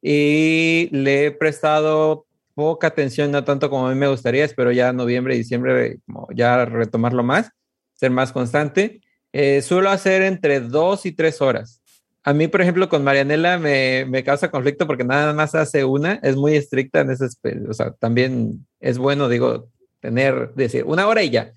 [0.00, 2.24] Y le he prestado
[2.54, 4.44] poca atención, no tanto como a mí me gustaría.
[4.44, 7.50] Espero ya noviembre diciembre como ya retomarlo más,
[7.92, 9.00] ser más constante.
[9.34, 11.81] Eh, suelo hacer entre dos y tres horas.
[12.24, 16.14] A mí, por ejemplo, con Marianela me, me, causa conflicto porque nada más hace una,
[16.22, 17.26] es muy estricta en ese,
[17.68, 19.70] o sea, también es bueno, digo,
[20.00, 21.52] tener, decir, una hora y ya.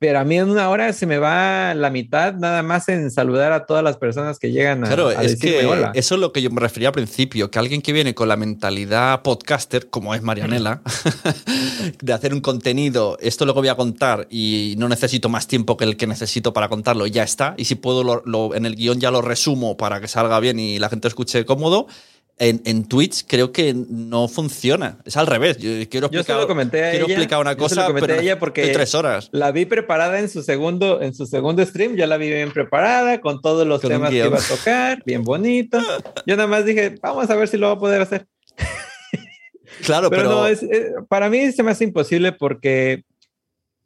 [0.00, 3.50] Pero a mí en una hora se me va la mitad nada más en saludar
[3.50, 5.90] a todas las personas que llegan a, claro, a es que hola.
[5.94, 8.36] Eso es lo que yo me refería al principio, que alguien que viene con la
[8.36, 10.82] mentalidad podcaster, como es Marianela,
[12.00, 15.76] de hacer un contenido, esto lo que voy a contar y no necesito más tiempo
[15.76, 17.54] que el que necesito para contarlo, ya está.
[17.56, 20.60] Y si puedo, lo, lo, en el guion ya lo resumo para que salga bien
[20.60, 21.88] y la gente escuche cómodo
[22.38, 24.98] en, en, Twitch creo que no funciona.
[25.04, 25.58] Es al revés.
[25.58, 28.14] Yo quiero explicar, yo lo comenté a quiero ella, explicar una cosa, yo lo pero
[28.14, 29.28] a ella porque tres horas.
[29.32, 31.96] La vi preparada en su segundo, en su segundo stream.
[31.96, 35.24] Ya la vi bien preparada con todos los Con temas que iba a tocar, bien
[35.24, 35.80] bonito.
[36.26, 38.26] Yo nada más dije, vamos a ver si lo va a poder hacer.
[39.84, 43.04] Claro, Pero, pero, no, es, eh, para mí se me hace imposible porque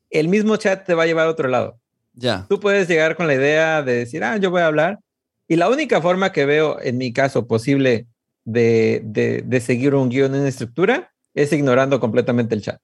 [0.09, 1.77] el mismo chat te va a llevar a otro lado.
[2.15, 2.47] ya.
[2.49, 5.01] Tú puedes llegar con la idea de decir, ah, yo voy a hablar.
[5.49, 8.07] Y la única forma que veo, en mi caso, posible
[8.45, 12.81] de, de, de seguir un guion en una estructura es ignorando completamente el chat.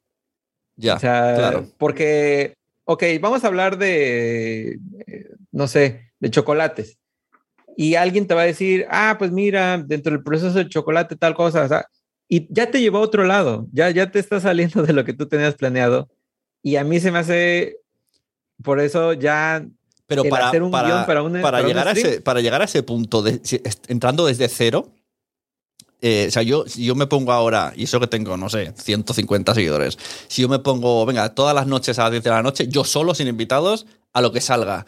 [0.77, 1.67] Ya, o sea, claro.
[1.77, 2.55] porque,
[2.85, 6.99] ok, vamos a hablar de, eh, no sé, de chocolates.
[7.77, 11.35] Y alguien te va a decir, ah, pues mira, dentro del proceso del chocolate tal
[11.35, 11.87] cosa, o sea,
[12.29, 15.13] y ya te llevó a otro lado, ya, ya te está saliendo de lo que
[15.15, 16.09] tú tenías planeado.
[16.63, 17.79] Y a mí se me hace,
[18.63, 19.65] por eso ya
[20.07, 22.41] Pero para, hacer un para, guion para un- para para un llegar a ese, para
[22.41, 23.41] llegar a ese punto, de,
[23.89, 24.93] entrando desde cero,
[26.01, 28.73] eh, o sea, yo, si yo me pongo ahora, y eso que tengo, no sé,
[28.77, 32.43] 150 seguidores, si yo me pongo, venga, todas las noches a las 10 de la
[32.43, 34.87] noche, yo solo, sin invitados, a lo que salga.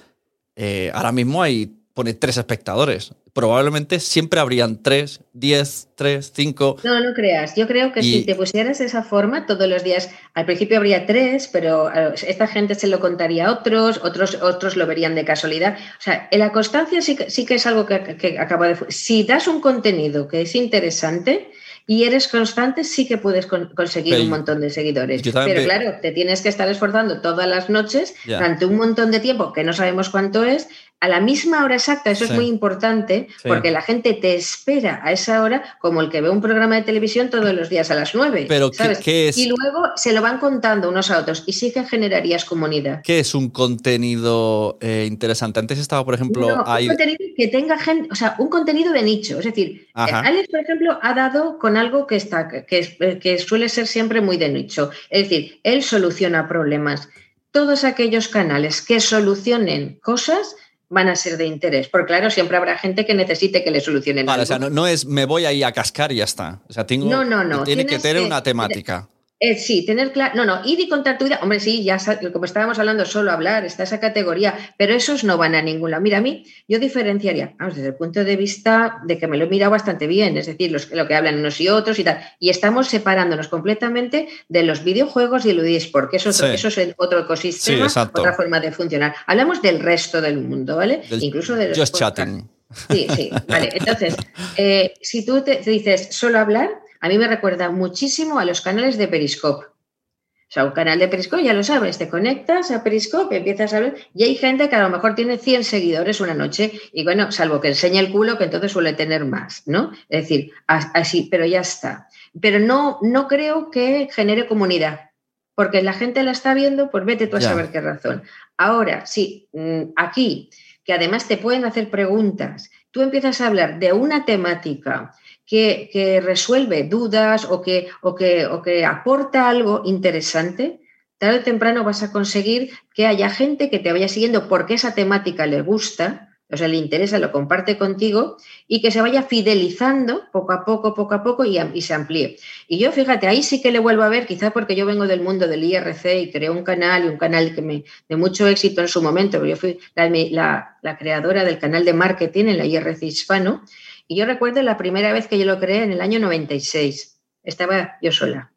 [0.54, 3.12] Eh, ahora mismo hay, pone tres espectadores.
[3.32, 6.76] Probablemente siempre habrían tres, 10, 3, 5.
[6.82, 7.54] No, no creas.
[7.54, 10.78] Yo creo que Y- si te pusieras de esa forma todos los días, al principio
[10.78, 15.14] habría tres, pero eh, esta gente se lo contaría a otros, otros, otros lo verían
[15.14, 15.76] de casualidad.
[15.98, 18.76] O sea, en la constancia sí que, sí que es algo que, que acaba de...
[18.88, 21.50] Si das un contenido que es interesante
[21.86, 25.22] y eres constante, sí que puedes con- conseguir Pero un montón de seguidores.
[25.22, 29.52] Pero claro, te tienes que estar esforzando todas las noches durante un montón de tiempo,
[29.52, 30.68] que no sabemos cuánto es,
[31.00, 32.10] a la misma hora exacta.
[32.10, 32.30] Eso Sí.
[32.32, 33.48] es muy importante Sí.
[33.48, 36.82] porque la gente te espera a esa hora como el que ve un programa de
[36.82, 38.44] televisión todos los días a las 9.
[38.48, 38.98] Pero ¿qué- ¿sabes?
[38.98, 39.38] qué es?
[39.38, 43.00] Y luego se lo van contando unos a otros y sí que generarías comunidad.
[43.02, 45.58] ¿Qué es un contenido eh, interesante?
[45.60, 46.64] Antes estaba, por ejemplo, No.
[46.64, 49.38] Un contenido que tenga gente, o sea, un contenido de nicho.
[49.38, 50.20] Es decir, Ajá.
[50.20, 53.86] eh, Alex, por ejemplo, ha dado con algo que está, que, es- que suele ser
[53.86, 54.90] siempre muy de nicho.
[55.08, 57.08] Es decir, él soluciona problemas.
[57.52, 60.54] Todos aquellos canales que solucionen cosas
[60.90, 61.88] van a ser de interés.
[61.88, 64.42] Porque claro, siempre habrá gente que necesite que le solucionen Vale, algo.
[64.42, 66.60] o sea, no, no es me voy ahí a cascar y ya está.
[66.68, 69.08] O sea, tengo, No, no, no, tiene que tener que- una temática.
[69.42, 70.34] Eh, sí, tener claro.
[70.36, 71.38] No, no, ir y contar tu vida.
[71.42, 71.96] Hombre, sí, ya
[72.30, 76.02] como estábamos hablando, solo hablar, está esa categoría, pero esos no van a ningún lado.
[76.02, 79.46] Mira, a mí, yo diferenciaría, vamos, desde el punto de vista de que me lo
[79.46, 82.20] he mirado bastante bien, es decir, los, lo que hablan unos y otros y tal.
[82.38, 86.44] Y estamos separándonos completamente de los videojuegos y el eSport, que eso, es- Sí.
[86.52, 89.14] eso es el otro ecosistema, Sí, otra forma de funcionar.
[89.26, 91.00] Hablamos del resto del mundo, ¿vale?
[91.08, 92.46] Del Incluso de los Just chatting.
[92.90, 93.70] Sí, sí, vale.
[93.72, 94.16] Entonces,
[94.58, 96.68] eh, si tú te, te dices solo hablar,
[97.00, 99.66] a mí me recuerda muchísimo a los canales de Periscope.
[99.66, 103.78] O sea, un canal de Periscope, ya lo sabes, te conectas a Periscope, empiezas a
[103.80, 107.30] ver, y hay gente que a lo mejor tiene 100 seguidores una noche, y bueno,
[107.30, 109.92] salvo que enseñe el culo, que entonces suele tener más, ¿no?
[110.08, 112.08] Es decir, as- así, pero ya está.
[112.40, 115.10] Pero no, no creo que genere comunidad,
[115.54, 117.48] porque la gente la está viendo, pues vete tú a Ya.
[117.50, 118.24] saber qué razón.
[118.56, 120.50] Ahora, sí, mm, aquí,
[120.82, 125.14] que además te pueden hacer preguntas, tú empiezas a hablar de una temática
[125.50, 130.80] que, resuelve dudas o que, o, que, o que aporta algo interesante,
[131.18, 134.94] tarde o temprano vas a conseguir que haya gente que te vaya siguiendo porque esa
[134.94, 138.36] temática le gusta, o sea, le interesa, lo comparte contigo
[138.66, 142.36] y que se vaya fidelizando poco a poco, poco a poco y, se amplíe.
[142.66, 145.20] Y yo, fíjate, ahí sí que le vuelvo a ver, quizá porque yo vengo del
[145.20, 148.80] mundo del IRC y creé un canal y un canal que me, de mucho éxito
[148.80, 152.58] en su momento, porque yo fui la, la- la creadora del canal de marketing en
[152.58, 153.62] la IRC hispano,
[154.10, 157.20] y yo recuerdo la primera vez que yo lo creé en el año 96.
[157.44, 158.52] Estaba yo sola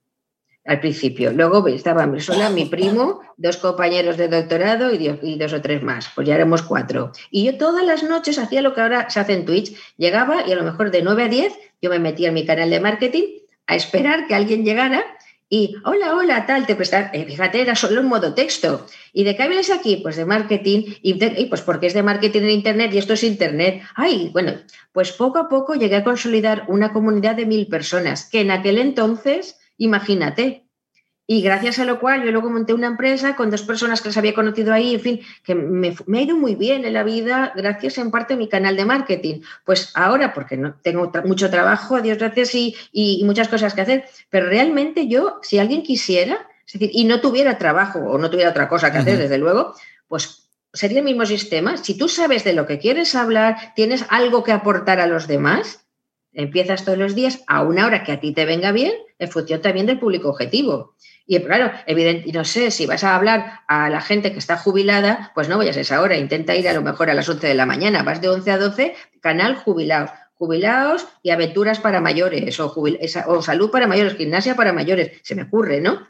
[0.66, 1.32] al principio.
[1.32, 6.10] Luego estaba sola, mi primo, dos compañeros de doctorado y, dos o tres más.
[6.16, 7.12] Pues ya éramos cuatro.
[7.30, 9.78] Y yo todas las noches hacía lo que ahora se hace en Twitch.
[9.96, 11.54] Llegaba y a lo mejor de 9 a 10
[11.84, 13.24] yo me metía en mi canal de marketing
[13.68, 15.06] a esperar que alguien llegara
[15.54, 18.88] y hola, hola, tal, te prestan, eh, fíjate, era solo en modo texto.
[19.14, 19.98] ¿Y de qué vienes aquí?
[19.98, 23.84] Pues de marketing, y, pues porque es de marketing en Internet y esto es Internet.
[23.94, 24.54] Ay, bueno,
[24.94, 28.80] pues poco a poco llegué a consolidar una comunidad de mil personas, que en aquel
[28.80, 30.63] entonces, imagínate,
[31.34, 34.18] y gracias a lo cual yo luego monté una empresa con dos personas que las
[34.18, 37.98] había conocido ahí, en fin, que me, ha ido muy bien en la vida gracias
[37.98, 39.42] en parte a mi canal de marketing.
[39.66, 44.06] Pues ahora, porque no tengo mucho trabajo, Dios gracias, y, y, muchas cosas que hacer,
[44.30, 48.52] pero realmente yo, si alguien quisiera, es decir, y no tuviera trabajo o no tuviera
[48.52, 49.74] otra cosa que hacer, desde luego,
[50.08, 51.78] pues sería el mismo sistema.
[51.78, 55.84] Si tú sabes de lo que quieres hablar, tienes algo que aportar a los demás,
[56.34, 59.62] empiezas todos los días a una hora que a ti te venga bien, en función
[59.62, 60.96] también del público objetivo.
[61.26, 65.32] Y claro, evidente, no sé, si vas a hablar a la gente que está jubilada,
[65.34, 67.54] pues no vayas a esa hora, intenta ir a lo mejor a las 11 de
[67.54, 70.12] la mañana, vas de 11 a 12, canal jubilados,
[70.44, 72.74] jubilados y aventuras para mayores, o,
[73.28, 76.02] o salud para mayores, gimnasia para mayores, se me ocurre, ¿no?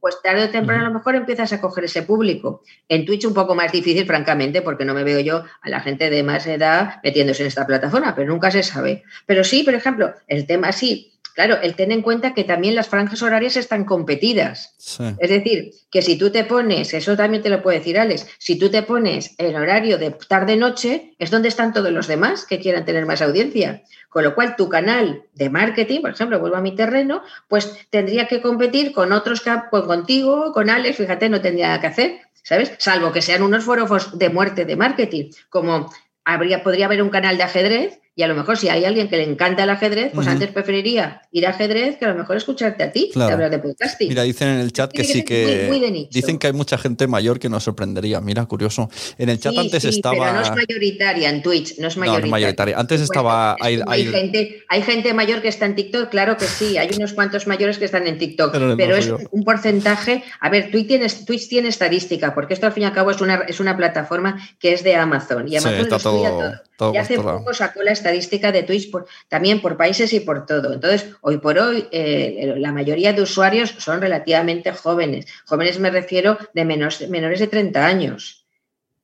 [0.00, 2.62] Pues tarde o temprano a lo mejor empiezas a coger ese público.
[2.88, 6.10] En Twitch un poco más difícil, francamente, porque no me veo yo a la gente
[6.10, 9.02] de más edad metiéndose en esta plataforma, pero nunca se sabe.
[9.26, 12.88] Pero sí, por ejemplo, el tema sí, Claro, el tener en cuenta que también las
[12.88, 14.74] franjas horarias están competidas.
[15.18, 18.58] Es decir, que si tú te pones, eso también te lo puede decir Alex, si
[18.58, 22.84] tú te pones el horario de tarde-noche, es donde están todos los demás que quieran
[22.84, 23.82] tener más audiencia.
[24.08, 28.26] Con lo cual, tu canal de marketing, por ejemplo, vuelvo a mi terreno, pues tendría
[28.26, 32.20] que competir con otros que, pues contigo, con Alex, fíjate, no tendría nada que hacer,
[32.42, 32.72] ¿sabes?
[32.78, 35.90] Salvo que sean unos foros de muerte de marketing, como
[36.24, 39.16] habría, podría haber un canal de ajedrez y a lo mejor si hay alguien que
[39.16, 42.82] le encanta el ajedrez, pues antes preferiría ir a ajedrez que a lo mejor escucharte
[42.82, 44.08] a ti hablar de podcasting.
[44.08, 46.08] Mira, dicen en el chat que, sí que...
[46.10, 48.20] dicen que hay mucha gente mayor que nos sorprendería.
[48.20, 48.90] Mira, curioso.
[49.16, 50.16] En el chat antes estaba...
[50.18, 52.78] Pero no es mayoritaria en Twitch, no es mayoritaria.
[52.78, 53.56] Antes estaba...
[53.60, 56.76] Hay, gente, hay gente mayor que está en TikTok, claro que sí.
[56.76, 58.52] Hay unos cuantos mayores que están en TikTok.
[58.76, 60.22] Pero, es un porcentaje...
[60.40, 63.22] A ver, Twitch tiene, Twitch tiene estadística, porque esto al fin y al cabo es
[63.22, 65.48] una, es una plataforma que es de Amazon.
[65.48, 66.94] Y Amazon lo todo, todo.
[66.94, 68.90] y hace poco sacó la estadística de Twitch
[69.28, 70.74] también por países y por todo.
[70.74, 75.26] Entonces, hoy por hoy, eh, la mayoría de usuarios son relativamente jóvenes.
[75.46, 78.41] Jóvenes me refiero de menos, menores de 30 años.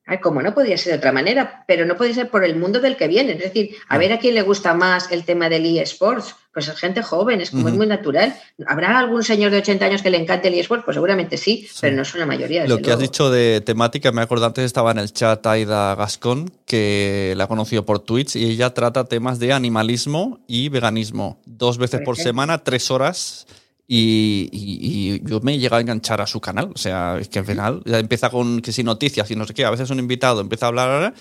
[0.09, 2.79] Ay, como no podría ser de otra manera, pero no puede ser por el mundo
[2.79, 3.33] del que viene.
[3.33, 6.35] Es decir, a ver a quién le gusta más el tema del eSports.
[6.51, 8.35] Pues es gente joven, es como es muy natural.
[8.65, 10.83] ¿Habrá algún señor de 80 años que le encante el eSports?
[10.83, 12.65] Pues seguramente sí, pero no es una mayoría.
[12.65, 16.51] Lo que has dicho de temática, me acuerdo antes estaba en el chat Aida Gascón,
[16.65, 21.39] que la ha conocido por Twitch, y ella trata temas de animalismo y veganismo.
[21.45, 23.45] Dos veces por semana, tres horas
[23.91, 26.71] y, yo me he llegado a enganchar a su canal.
[26.75, 29.65] O sea, es que al final empieza con que si noticias y no sé qué.
[29.65, 31.13] A veces un invitado empieza a hablar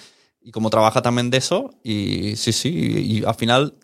[0.43, 1.71] y como trabaja también de eso.
[1.83, 2.69] Y sí, sí.
[2.69, 3.75] Y, al final,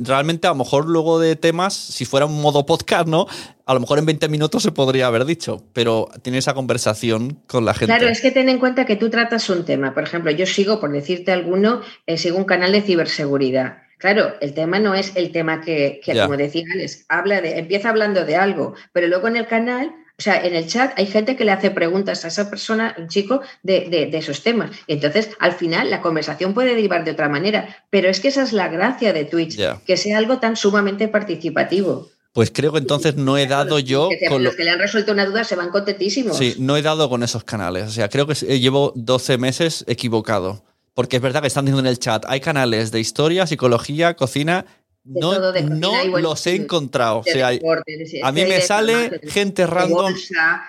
[0.00, 3.26] realmente a lo mejor luego de temas, si fuera un modo podcast, ¿no?
[3.64, 7.64] A lo mejor en 20 minutos se podría haber dicho, pero tiene esa conversación con
[7.64, 7.86] la gente.
[7.86, 9.94] Claro, es que ten en cuenta que tú tratas un tema.
[9.94, 13.83] Por ejemplo, yo sigo, por decirte alguno, eh, sigo un canal de ciberseguridad.
[14.04, 18.26] Claro, el tema no es el tema que, como decía Alex, habla de, empieza hablando
[18.26, 21.46] de algo, pero luego en el canal o sea, en el chat hay gente que
[21.46, 24.72] le hace preguntas a esa persona, un chico, de, esos temas.
[24.88, 27.82] entonces, al final, la conversación puede derivar de otra manera.
[27.88, 32.10] Pero es que esa es la gracia de Twitch, que sea algo tan sumamente participativo.
[32.34, 34.10] Pues creo que entonces no he dado yo.
[34.10, 36.36] Que con los que le han resuelto una duda se van contentísimos.
[36.36, 37.88] Sí, no he dado con esos canales.
[37.88, 40.62] O sea, creo que llevo 12 meses equivocado.
[40.94, 44.64] Porque es verdad que están diciendo en el chat, hay canales de historia, psicología, cocina.
[45.02, 47.18] no, no los he encontrado.
[47.18, 50.14] o sea, a mí me sale gente random.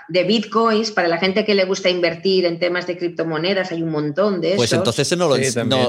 [0.10, 3.92] De, bitcoins, para la gente que le gusta invertir en temas de criptomonedas, hay un
[3.92, 5.38] montón de Pues entonces no lo,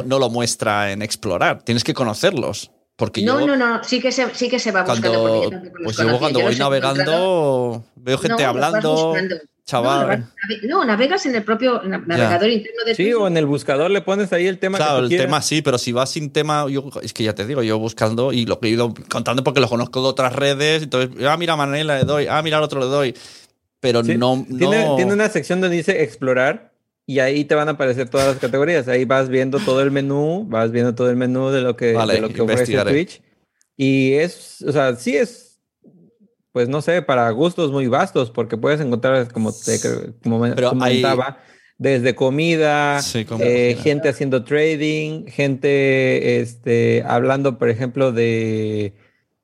[0.04, 1.62] no, lo muestra en explorar.
[1.62, 2.70] Tienes que conocerlos.
[2.94, 5.50] Porque no, no, no, sí que se, sí que se va buscando.
[5.84, 9.14] pues yo cuando voy navegando veo gente hablando.
[9.66, 10.32] Chaval.
[10.62, 14.32] No, navegas en el propio navegador interno de Sí, o en el buscador le pones
[14.32, 14.78] ahí el tema.
[14.78, 17.64] Claro, el tema sí, pero si vas sin tema, yo, es que ya te digo,
[17.64, 21.10] yo buscando y lo que he ido contando porque lo conozco de otras redes, entonces,
[21.26, 23.14] ah, mira, Manela le doy, ah, mira, al otro le doy.
[23.80, 26.72] Pero no, ¿Tiene, Tiene una sección donde dice explorar
[27.04, 28.86] y ahí te van a aparecer todas las categorías.
[28.86, 32.20] Ahí vas viendo todo el menú, vas viendo todo el menú de lo que, de
[32.20, 33.20] lo que ofrece Twitch.
[33.76, 35.45] Y es, o sea, sí es
[36.56, 39.78] pues no sé, para gustos muy vastos, porque puedes encontrar, como, te,
[40.22, 41.36] como comentaba,
[41.76, 42.98] desde comida,
[43.40, 48.94] eh, gente haciendo trading, gente este, hablando, por ejemplo, de,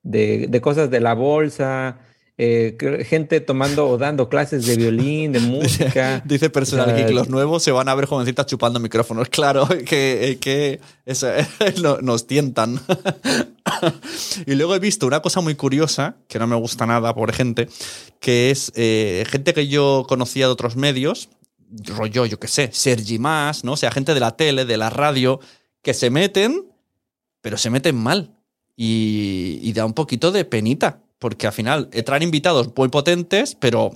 [0.02, 1.98] de, cosas de la bolsa.
[2.39, 6.22] Eh, gente tomando o dando clases de violín, de música.
[6.24, 9.28] Dice personal que los nuevos se van a ver jovencitas chupando micrófonos.
[9.30, 11.28] Claro, que, que eso,
[12.01, 12.80] nos tientan.
[14.47, 17.69] y luego he visto una cosa muy curiosa, que no me gusta nada, por gente,
[18.20, 21.28] que es eh, gente que yo conocía de otros medios,
[21.69, 23.73] rollo, yo qué sé, Sergi Más, ¿no?
[23.73, 25.40] O sea, gente de la tele, de la radio,
[25.82, 26.66] que se meten,
[27.40, 28.36] pero se meten mal.
[28.77, 33.93] Y, y da un poquito de penita, porque al final traen invitados muy potentes, pero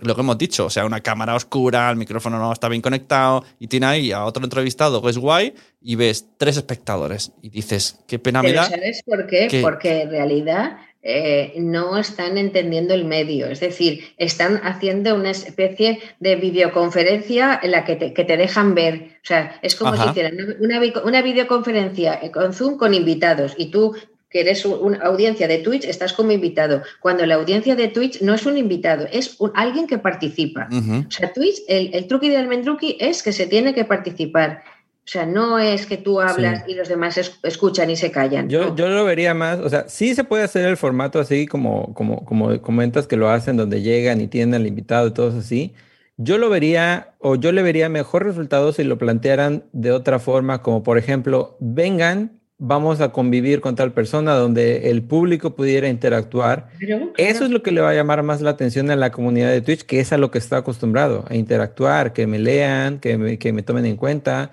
[0.00, 3.44] lo que hemos dicho, o sea, una cámara oscura, el micrófono no está bien conectado,
[3.58, 8.00] y tiene ahí a otro entrevistado que es guay, y ves tres espectadores, y dices,
[8.06, 8.68] qué pena me Pero da.
[8.70, 9.48] ¿sabes por qué?
[9.48, 10.76] que- Porque en realidad
[11.06, 17.72] eh, no están entendiendo el medio, es decir, están haciendo una especie de videoconferencia en
[17.72, 19.18] la que te, que te dejan ver.
[19.22, 20.04] O sea, es como Ajá.
[20.04, 23.94] si hicieran una, una videoconferencia eh, con Zoom con invitados y tú
[24.34, 26.82] que eres un- una audiencia de Twitch, estás como invitado.
[27.00, 30.66] Cuando la audiencia de Twitch no es un invitado, es un- alguien que participa.
[30.72, 31.04] Ujú.
[31.06, 34.62] O sea, Twitch, el, el truqui del mendruqui es que se tiene que participar.
[35.04, 38.48] O sea, no es que tú hablas y los demás es- escuchan y se callan.
[38.48, 38.74] Yo, no.
[38.76, 42.24] yo lo vería más, o sea, sí se puede hacer el formato así como, como,
[42.24, 45.74] como comentas que lo hacen, donde llegan y tienen al invitado y todo así.
[46.16, 50.60] Yo lo vería, o yo le vería mejor resultado si lo plantearan de otra forma,
[50.62, 56.68] como por ejemplo, vengan, vamos a convivir con tal persona, donde el público pudiera interactuar.
[57.16, 59.60] Eso es lo que le va a llamar más la atención a la comunidad de
[59.60, 63.38] Twitch, que es a lo que está acostumbrado, a interactuar, que me lean, que me,
[63.38, 64.50] que me tomen en cuenta,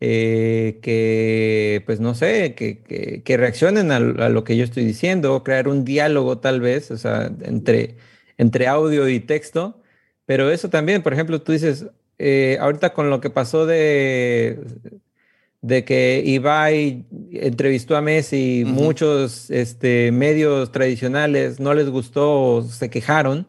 [0.00, 4.84] eh, que, pues no sé, que, que- que reaccionen a, a lo que yo estoy
[4.84, 7.96] diciendo, crear un diálogo tal vez, o sea, entre,
[8.38, 9.80] entre audio y texto.
[10.26, 11.86] Pero eso también, por ejemplo, tú dices,
[12.18, 14.58] eh, ahorita con lo que pasó de,
[15.62, 18.72] de que Ibai entrevistó a Messi, Ujú.
[18.72, 23.46] muchos este, medios tradicionales no les gustó, o se quejaron.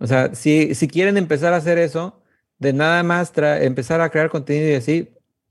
[0.00, 2.22] O sea, si, si quieren empezar a hacer eso,
[2.58, 5.08] de nada más empezar a crear contenido y así,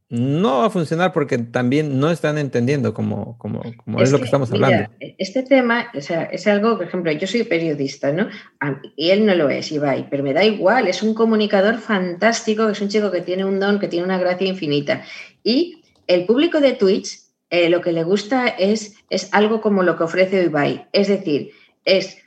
[0.09, 4.25] no va a funcionar porque también no están entendiendo como, como, como es, lo que
[4.25, 4.89] estamos mira, hablando.
[5.17, 8.29] Este tema o sea, es algo, por ejemplo, yo soy periodista, ¿no?
[8.61, 12.69] A- Y él no lo es, Ibai, pero me da igual, es un comunicador fantástico,
[12.69, 15.03] es un chico que tiene un don, que tiene una gracia infinita.
[15.47, 17.19] Y el público de Twitch
[17.49, 21.51] eh, lo que le gusta es, es algo como lo que ofrece Ibai, es decir,
[21.85, 22.17] es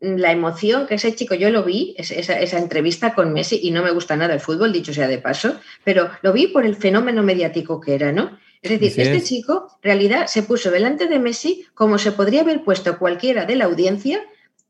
[0.00, 3.70] la emoción que ese chico, yo lo vi, es- esa, esa entrevista con Messi, y
[3.72, 6.74] no me gusta nada el fútbol, dicho sea de paso, pero lo vi por el
[6.76, 8.38] fenómeno mediático que era, ¿no?
[8.62, 9.24] Es decir, este es.
[9.24, 13.56] chico, en realidad, se puso delante de Messi como se podría haber puesto cualquiera de
[13.56, 14.22] la audiencia,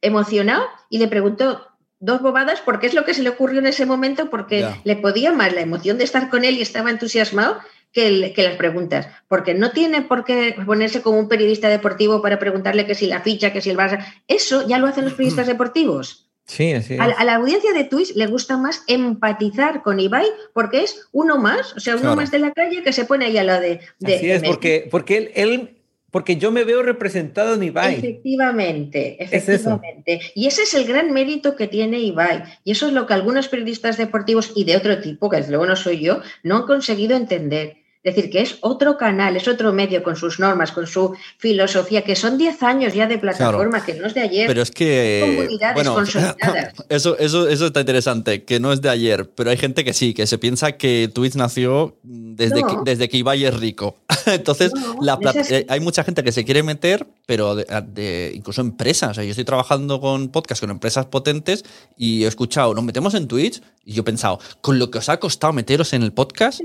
[0.03, 1.67] emocionado, y le preguntó
[2.01, 4.81] dos bobadas porque es lo que se le ocurrió en ese momento, porque Ya.
[4.85, 7.59] le podía más la emoción de estar con él y estaba entusiasmado
[7.93, 9.09] que, el- que las preguntas.
[9.29, 13.21] Porque no tiene por qué ponerse como un periodista deportivo para preguntarle que si la
[13.21, 14.05] ficha, que si el Barça.
[14.29, 16.27] Eso ya lo hacen los periodistas deportivos.
[16.47, 17.01] Sí, así es.
[17.01, 21.39] A, a la audiencia de Twitch le gusta más empatizar con Ibai porque es uno
[21.39, 22.17] más, o sea, uno Claro.
[22.17, 23.81] más de la calle que se pone ahí a la de.
[24.01, 25.77] de Así es, porque, porque él, él,
[26.11, 27.95] porque yo me veo representado en Ibai.
[27.95, 30.21] Efectivamente, Es efectivamente.
[30.35, 32.43] Y ese es el gran mérito que tiene Ibai.
[32.65, 35.67] Y eso es lo que algunos periodistas deportivos y de otro tipo, que desde luego
[35.67, 37.77] no soy yo, no han conseguido entender.
[38.03, 42.03] Es decir, que es otro canal, es otro medio con sus normas, con su filosofía,
[42.03, 44.47] que son 10 años ya de plataforma, que no es de ayer.
[44.47, 45.35] Pero es que.
[45.37, 46.75] Comunidades Bueno, consolidadas.
[46.89, 50.15] eso, eso, eso está interesante, que no es de ayer, pero hay gente que sí,
[50.15, 52.67] que se piensa que Twitch nació desde, No.
[52.85, 53.97] que, desde que Ibai es rico.
[54.27, 55.19] Entonces, No, la
[55.51, 59.11] eh, hay mucha gente que se quiere meter, pero de, de- incluso empresas.
[59.11, 61.65] O sea, yo estoy trabajando con podcasts con empresas potentes
[61.99, 65.09] y he escuchado, nos metemos en Twitch y yo he pensado, con lo que os
[65.09, 66.61] ha costado meteros en el podcast,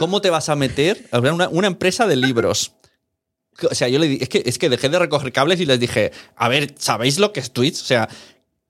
[0.00, 2.72] ¿cómo te vas a meter a ver, una, una empresa de libros?
[3.70, 5.78] O sea, yo le di- es que, es que dejé de recoger cables y les
[5.78, 7.80] dije, a ver, ¿sabéis lo que es Twitch?
[7.82, 8.08] O sea,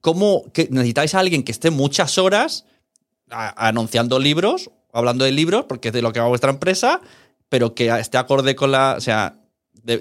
[0.01, 2.65] ¿cómo que necesitáis a alguien que esté muchas horas
[3.31, 7.01] a- anunciando libros, hablando de libros, porque es de lo que va vuestra empresa,
[7.49, 8.97] pero que esté acorde con la.
[8.99, 9.37] O sea,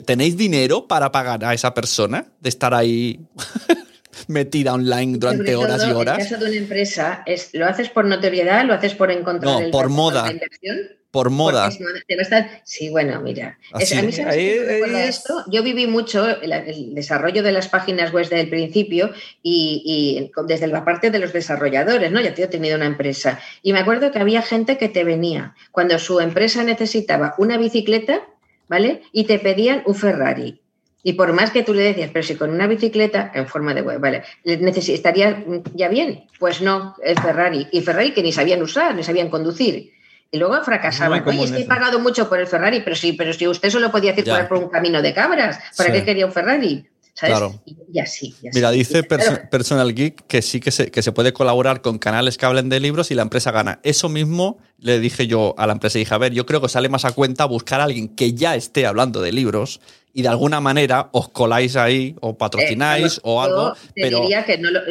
[0.06, 3.20] ¿tenéis dinero para pagar a esa persona de estar ahí
[4.28, 6.18] metida online durante Sobre horas y todo, En horas?
[6.18, 8.66] caso de una empresa, es, ¿lo haces por notoriedad?
[8.66, 10.24] ¿Lo haces por encontrar No, el por moda.
[10.24, 10.78] de la inversión?
[11.12, 11.70] Por moda.
[12.08, 13.58] Te estar- Sí, bueno, mira.
[13.80, 15.44] Es- a mí, ¿sabes Ahí- qué me recuerda ahí es- esto?
[15.52, 19.12] Yo viví mucho el, el desarrollo de las páginas web desde el principio
[19.42, 22.22] y, y desde la parte de los desarrolladores, ¿no?
[22.22, 23.40] Ya yo he tenido una empresa.
[23.64, 28.22] Y me acuerdo que había gente que te venía cuando su empresa necesitaba una bicicleta,
[28.68, 29.02] ¿vale?
[29.12, 30.62] Y te pedían un Ferrari.
[31.02, 33.82] Y por más que tú le decías, pero si con una bicicleta en forma de
[33.82, 36.26] web, vale, le necesitaría ya bien.
[36.38, 37.68] Pues no, el Ferrari.
[37.72, 39.94] Y Ferrari que ni sabían usar, ni sabían conducir.
[40.32, 41.24] Y luego fracasaban.
[41.28, 43.92] Oye, es que he pagado mucho por el Ferrari, pero sí, pero si usted solo
[43.92, 44.48] podía circular Ya.
[44.50, 46.00] por un camino de cabras, ¿para Sí.
[46.00, 46.88] qué quería un Ferrari?
[47.16, 47.36] ¿Sabes?
[47.36, 47.62] Claro.
[47.66, 48.58] Y, y así, y así.
[48.58, 52.38] Mira, dice claro, Personal Geek que sí que se, que se puede colaborar con canales
[52.38, 53.80] que hablen de libros y la empresa gana.
[53.84, 56.90] Eso mismo le dije yo a la empresa, dije, a ver, yo creo que sale
[56.90, 59.82] más a cuenta buscar a alguien que ya esté hablando de libros
[60.14, 63.74] y de alguna manera os coláis ahí o patrocináis Eh, o yo algo.
[63.94, 64.82] te Pero diría que no lo,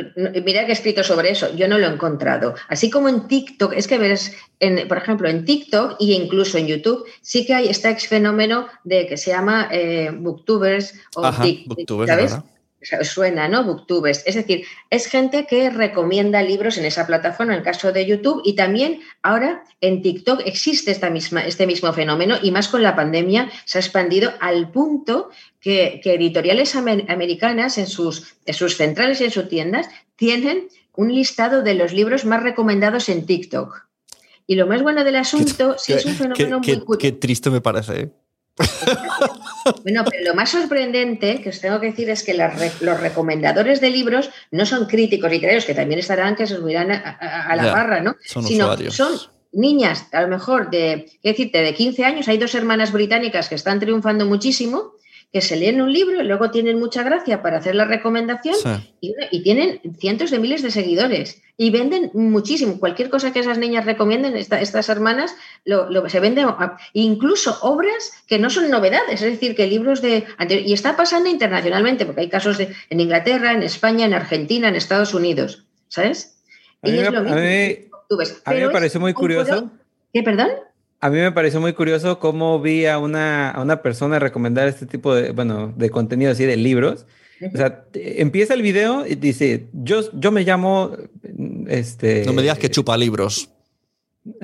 [0.45, 2.55] mira que he escrito sobre eso, yo no lo he encontrado.
[2.69, 6.69] Así como en TikTok, es que ves, en, por ejemplo, en TikTok e incluso en
[6.69, 11.65] YouTube, sí que hay este fenómeno de que se llama eh, booktubers o Ajá, tic-
[11.67, 12.37] booktubers, ¿sabes?
[13.03, 13.65] Suena, ¿no?
[13.65, 14.23] Booktubers.
[14.25, 18.41] Es decir, es gente que recomienda libros en esa plataforma, en el caso de YouTube,
[18.45, 22.95] y también ahora en TikTok existe esta misma, este mismo fenómeno, y más con la
[22.95, 25.31] pandemia se ha expandido al punto
[25.61, 30.69] que, que editoriales amer- americanas en sus, en sus centrales y en sus tiendas tienen
[30.95, 33.87] un listado de los libros más recomendados en TikTok.
[34.47, 37.13] Y lo más bueno del asunto, si es un qué, fenómeno qué- muy cu- qué
[37.13, 38.01] triste me parece.
[38.03, 38.11] ¿eh?
[39.83, 43.81] Bueno, pero lo más sorprendente que os tengo que decir es que re- los recomendadores
[43.81, 47.57] de libros no son críticos literarios, que también estarán que se subirán a, a- a
[47.57, 48.17] la barra, ¿no?
[48.25, 48.95] son Sino usuarios.
[48.95, 49.13] son
[49.53, 52.29] niñas, a lo mejor de, qué decirte, de 15 años.
[52.29, 54.93] Hay dos hermanas británicas que están triunfando muchísimo,
[55.31, 58.95] que se leen un libro y luego tienen mucha gracia para hacer la recomendación Sí.
[59.03, 62.79] y, y tienen cientos de miles de seguidores y venden muchísimo.
[62.81, 65.35] Cualquier cosa que esas niñas recomienden, esta- estas hermanas,
[65.67, 66.47] lo, lo- se venden
[66.95, 70.25] incluso obras que no son novedades, es decir, que libros de...
[70.65, 74.77] Y está pasando internacionalmente, porque hay casos de, en Inglaterra, en España, en Argentina, en
[74.77, 76.39] Estados Unidos, ¿sabes?
[76.83, 77.31] A mí, es me, a mí-
[78.45, 79.71] a mí pareció muy curioso.
[80.15, 80.49] ¿Qué, perdón?
[81.01, 84.87] A mí me pareció muy curioso cómo vi a una, a una persona recomendar este
[84.87, 87.07] tipo de, bueno, de contenido así de libros.
[87.53, 90.97] O sea, empieza el video y dice, yo, yo me llamo,
[91.69, 92.25] este...
[92.27, 93.51] No me digas que chupa libros.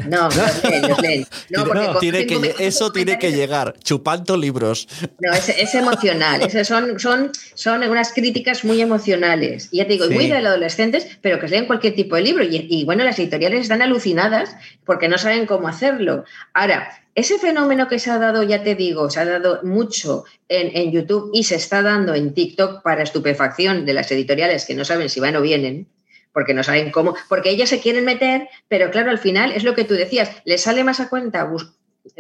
[0.08, 1.26] No, los leen, los leen.
[1.50, 4.88] No, porque No, tiene que, eso tiene que llegar, chupando libros.
[5.20, 6.42] No, es, es emocional.
[6.52, 9.68] es- son, son, son unas críticas muy emocionales.
[9.72, 10.14] Y ya te digo, Sí.
[10.14, 12.44] muy de adolescentes, pero que leen cualquier tipo de libro.
[12.44, 16.24] Y, y, bueno, las editoriales están alucinadas porque no saben cómo hacerlo.
[16.52, 20.76] Ahora, ese fenómeno que se ha dado, ya te digo, se ha dado mucho en,
[20.76, 24.84] en YouTube y se está dando en TikTok para estupefacción de las editoriales que no
[24.84, 25.86] saben si van o vienen
[26.34, 29.74] porque no saben cómo, porque ellas se quieren meter, pero claro, al final es lo
[29.74, 31.48] que tú decías, les sale más a cuenta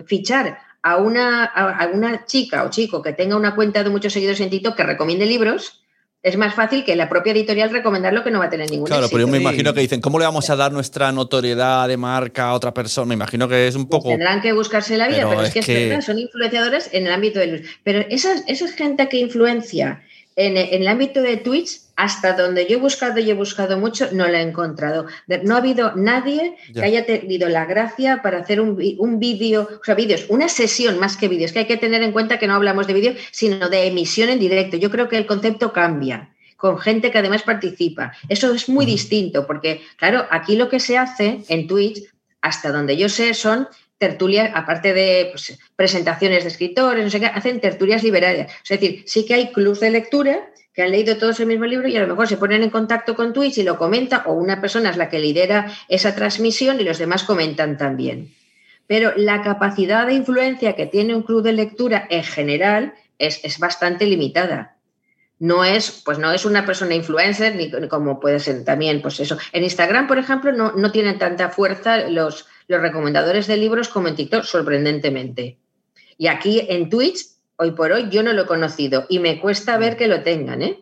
[0.06, 4.40] fichar a una, a, una chica o chico que tenga una cuenta de muchos seguidores
[4.40, 5.80] en TikTok que recomiende libros,
[6.22, 9.08] es más fácil que la propia editorial recomendarlo que no va a tener ningún Claro,
[9.10, 12.44] pero yo me imagino que dicen, ¿cómo le vamos a dar nuestra notoriedad de marca
[12.48, 13.08] a otra persona?
[13.08, 14.08] Me imagino que es un Pues poco...
[14.08, 16.88] Tendrán que buscarse la vida, Pero pero, es es que, es que- verdad, son influenciadores
[16.92, 17.60] en el ámbito de luz.
[17.82, 20.02] Pero esa, esa gente que influencia
[20.36, 24.08] en, en el ámbito de Twitch, hasta donde yo he buscado y he buscado mucho,
[24.12, 25.06] no la he encontrado.
[25.44, 26.82] No ha habido nadie Ya.
[26.82, 30.98] que haya tenido la gracia para hacer un, un vídeo, o sea, vídeos, una sesión
[30.98, 33.68] más que vídeos, que hay que tener en cuenta que no hablamos de vídeo, sino
[33.68, 34.76] de emisión en directo.
[34.76, 38.12] Yo creo que el concepto cambia con gente que además participa.
[38.28, 42.02] Eso es muy distinto, porque, claro, aquí lo que se hace en Twitch,
[42.40, 43.68] hasta donde yo sé, son
[43.98, 48.50] tertulias, aparte de pues, presentaciones de escritores, no sé qué, hacen tertulias liberarias.
[48.62, 51.88] Es decir, sí que hay clubs de lectura que han leído todos el mismo libro
[51.88, 54.60] y a lo mejor se ponen en contacto con Twitch y lo comenta, o una
[54.60, 58.34] persona es la que lidera esa transmisión y los demás comentan también.
[58.86, 63.58] Pero la capacidad de influencia que tiene un club de lectura en general es, es
[63.58, 64.74] bastante limitada
[65.38, 69.36] no es, pues no es una persona influencer, ni como puede ser también, pues eso.
[69.52, 74.08] En Instagram, por ejemplo, no, no tienen tanta fuerza los, los recomendadores de libros como
[74.08, 75.58] en TikTok, sorprendentemente.
[76.16, 77.26] Y aquí en Twitch,
[77.56, 80.62] hoy por hoy, yo no lo he conocido y me cuesta ver que lo tengan,
[80.62, 80.78] ¿eh?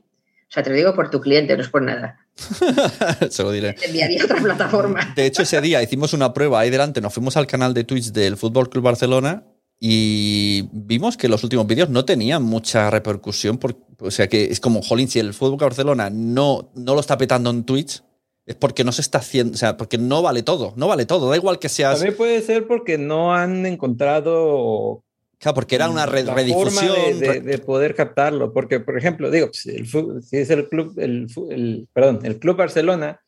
[0.48, 2.18] O sea, te lo digo por tu cliente, no es por nada.
[3.30, 3.72] Se lo diré.
[3.72, 5.12] Te enviaría a otra plataforma.
[5.16, 8.12] De hecho, ese día hicimos una prueba ahí delante, nos fuimos al canal de Twitch
[8.12, 9.44] del Fútbol Club Barcelona
[9.80, 13.56] y vimos que los últimos vídeos no tenían mucha repercusión.
[13.58, 17.00] por- o sea que es como, jolín, si el Fútbol Club Barcelona no, no lo
[17.00, 18.02] está petando en Twitch,
[18.44, 21.30] es porque no se está haciendo, o sea, porque no vale todo, no vale todo.
[21.30, 21.94] Da igual que seas.
[21.94, 25.02] También puede ser porque no han encontrado
[25.42, 27.18] Claro, porque era una red, la redifusión.
[27.18, 28.52] de, de- de poder captarlo.
[28.52, 29.86] Porque, por ejemplo, digo, si, el
[30.22, 33.20] si es el club, el, el- perdón, el club Barcelona,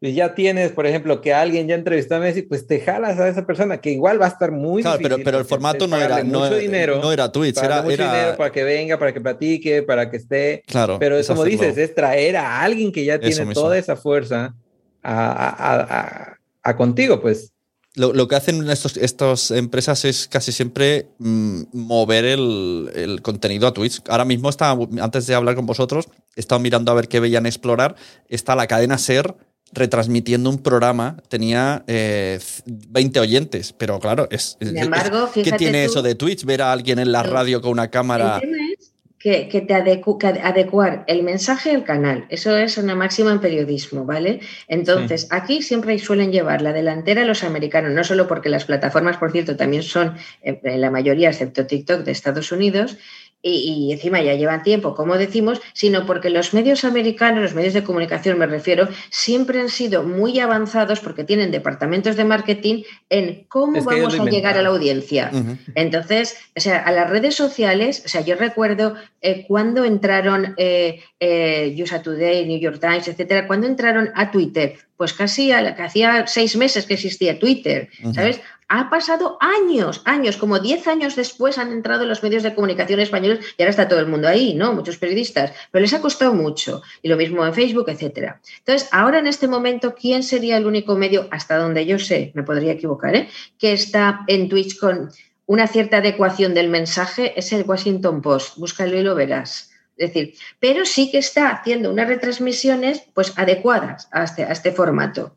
[0.00, 3.28] y ya tienes, por ejemplo, que alguien ya entrevistó a Messi, pues te jalas a
[3.28, 5.86] esa persona que igual va a estar muy Claro, pero, difícil pero el porque formato
[5.86, 9.12] no era, no, dinero, no era pagarle era, mucho era- dinero para que venga, para
[9.12, 10.62] que platique, para que esté.
[10.66, 10.96] claro.
[10.98, 14.54] Pero es como dices, es traer a alguien que ya tiene toda esa fuerza
[15.02, 17.52] a- a- a- a contigo, pues.
[17.94, 23.66] Lo, lo que hacen estos, estas empresas es casi siempre mm, mover el, el contenido
[23.66, 24.00] a Twitch.
[24.08, 24.70] Ahora mismo está,
[25.00, 27.94] antes de hablar con vosotros, he estado mirando a ver qué veían explorar.
[28.28, 29.34] Está la cadena Ser
[29.74, 31.16] retransmitiendo un programa.
[31.28, 36.44] Tenía eh, 20 oyentes, pero claro, es, Sin embargo, ¿qué tiene tú- eso de Twitch?
[36.44, 38.36] Ver a alguien en la radio con una cámara.
[38.42, 38.91] El tema es
[39.22, 42.26] que, que te adecu- que adecuar el mensaje al canal.
[42.28, 44.40] Eso es una máxima en periodismo, ¿vale?
[44.66, 49.30] Entonces, aquí siempre suelen llevar la delantera los americanos, no solo porque las plataformas, por
[49.30, 52.98] cierto, también son, eh, en la mayoría, excepto TikTok, de Estados Unidos,
[53.42, 57.74] y, y encima ya llevan tiempo, como decimos, sino porque los medios americanos, los medios
[57.74, 63.44] de comunicación me refiero, siempre han sido muy avanzados porque tienen departamentos de marketing en
[63.48, 65.30] cómo Es que ellos vamos a llegar a la audiencia.
[65.74, 71.00] Entonces, o sea, a las redes sociales, o sea, yo recuerdo eh, cuando entraron eh,
[71.20, 76.26] eh, USA Today, New York Times, etcétera, cuando entraron a Twitter, pues casi a hacía
[76.26, 77.88] seis meses que existía Twitter.
[78.14, 78.40] ¿sabes?
[78.74, 83.44] Ha pasado años, años, como 10 años después han entrado los medios de comunicación españoles
[83.58, 84.72] y ahora está todo el mundo ahí, ¿no?
[84.72, 86.80] Muchos periodistas, pero les ha costado mucho.
[87.02, 88.40] Y lo mismo en Facebook, etcétera.
[88.60, 92.44] Entonces, ahora en este momento, ¿quién sería el único medio, hasta donde yo sé, me
[92.44, 93.28] podría equivocar, ¿eh?
[93.58, 95.10] que está en Twitch con
[95.44, 97.38] una cierta adecuación del mensaje?
[97.38, 98.56] Es el Washington Post.
[98.56, 99.70] Búscalo y lo verás.
[99.98, 104.72] Es decir, pero sí que está haciendo unas retransmisiones pues adecuadas a este, a este
[104.72, 105.36] formato.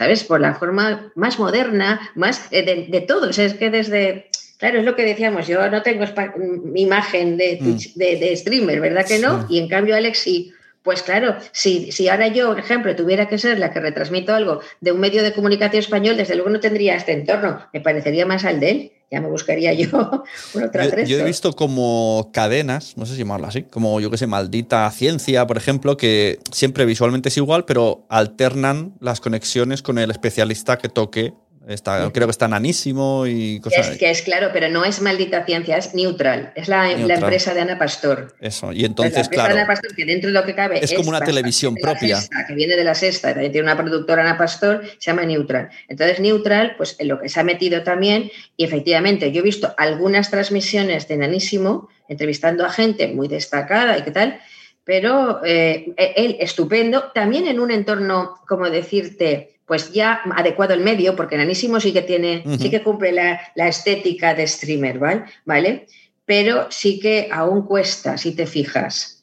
[0.00, 0.24] ¿Sabes?
[0.24, 3.28] Por la forma más moderna, más eh, de, de todo.
[3.28, 4.30] O sea, es que desde.
[4.56, 8.80] Claro, es lo que decíamos, yo no tengo mm, imagen de, Twitch- de, de streamer,
[8.80, 9.42] ¿verdad que no?
[9.46, 9.56] Sí.
[9.56, 10.54] Y en cambio Alex sí.
[10.82, 14.60] Pues claro, si, si ahora yo, por ejemplo, tuviera que ser la que retransmito algo
[14.80, 17.66] de un medio de comunicación español, desde luego no tendría este entorno.
[17.74, 18.92] Me parecería más al de él.
[19.10, 19.88] Ya me buscaría yo
[20.54, 24.10] un otro Yo, yo he visto como cadenas, no sé si llamarla así, como yo
[24.10, 29.82] que sé, maldita ciencia, por ejemplo, que siempre visualmente es igual, pero alternan las conexiones
[29.82, 31.34] con el especialista que toque.
[31.68, 33.90] Está, creo que está nanísimo y Que cosas.
[33.90, 36.52] es, que es claro, pero no es maldita ciencia, es neutral.
[36.56, 38.34] Es la, empresa de Ana Pastor.
[38.40, 38.72] Eso.
[38.72, 39.54] Y Pues la entonces, empresa claro.
[39.54, 40.82] de Ana Pastor, que dentro de lo que cabe.
[40.82, 42.16] Es como una televisión propia.
[42.16, 45.68] Sexta, que viene de la sexta, también tiene una productora Ana Pastor, se llama Neutral.
[45.88, 49.74] Entonces, Neutral, pues en lo que se ha metido también, y efectivamente, yo he visto
[49.76, 54.40] algunas transmisiones de Nanísimo, entrevistando a gente muy destacada y qué tal,
[54.82, 61.14] pero eh, él estupendo, también en un entorno, como decirte, pues ya adecuado al medio,
[61.14, 65.24] porque Nanísimo sí que tiene, sí que cumple la, la estética de streamer, ¿vale?
[65.44, 65.86] ¿vale?
[66.24, 69.22] Pero sí que aún cuesta, si te fijas.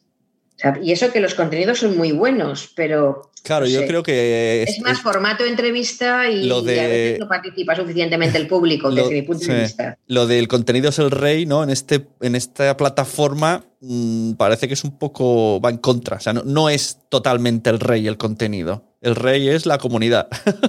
[0.56, 4.04] O sea, y eso que los contenidos son muy buenos, pero Claro, no yo creo
[4.04, 8.48] que es, más formato entrevista y, Lo de- y a veces no participa suficientemente el
[8.48, 9.52] público, Lo- desde mi punto sí.
[9.52, 9.98] de vista.
[10.08, 11.62] lo del contenido es el rey, ¿no?
[11.62, 15.60] En, este, en esta plataforma mm, parece que es un poco.
[15.60, 16.16] va en contra.
[16.16, 18.87] O sea, no, no es totalmente el rey el contenido.
[19.02, 20.28] El rey es la comunidad.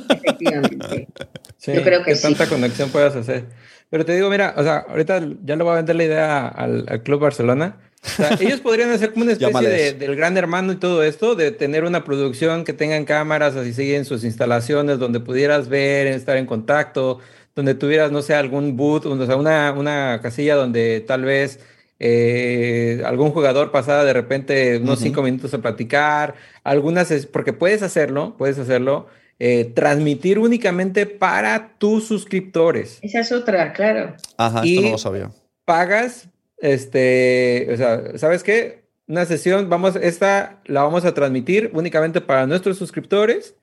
[0.08, 1.08] Efectivamente.
[1.60, 2.22] Sí, Yo creo que qué sí.
[2.22, 3.46] tanta conexión puedas hacer.
[3.90, 6.84] Pero te digo, mira, o sea, ahorita ya le voy a vender la idea al,
[6.88, 7.78] al Club Barcelona.
[8.04, 11.34] O sea, ellos podrían hacer como una especie de, del gran hermano y todo esto,
[11.34, 16.36] de tener una producción que tengan cámaras, así siguen sus instalaciones, donde pudieras ver, estar
[16.36, 17.18] en contacto,
[17.56, 21.58] donde tuvieras, no sé, algún boot, o sea, una, una casilla donde tal vez
[22.00, 26.34] eh, algún jugador pasara de repente unos cinco minutos a platicar,
[26.64, 29.06] algunas, es- porque puedes hacerlo, puedes hacerlo,
[29.40, 32.98] eh, transmitir únicamente para tus suscriptores.
[33.02, 34.14] Esa es otra, claro.
[34.36, 35.30] Ajá, Y- esto no lo sabía.
[35.64, 38.82] Pagas, este, o sea, ¿sabes qué?
[39.06, 43.54] Una sesión, vamos, esta la vamos a transmitir únicamente para nuestros suscriptores.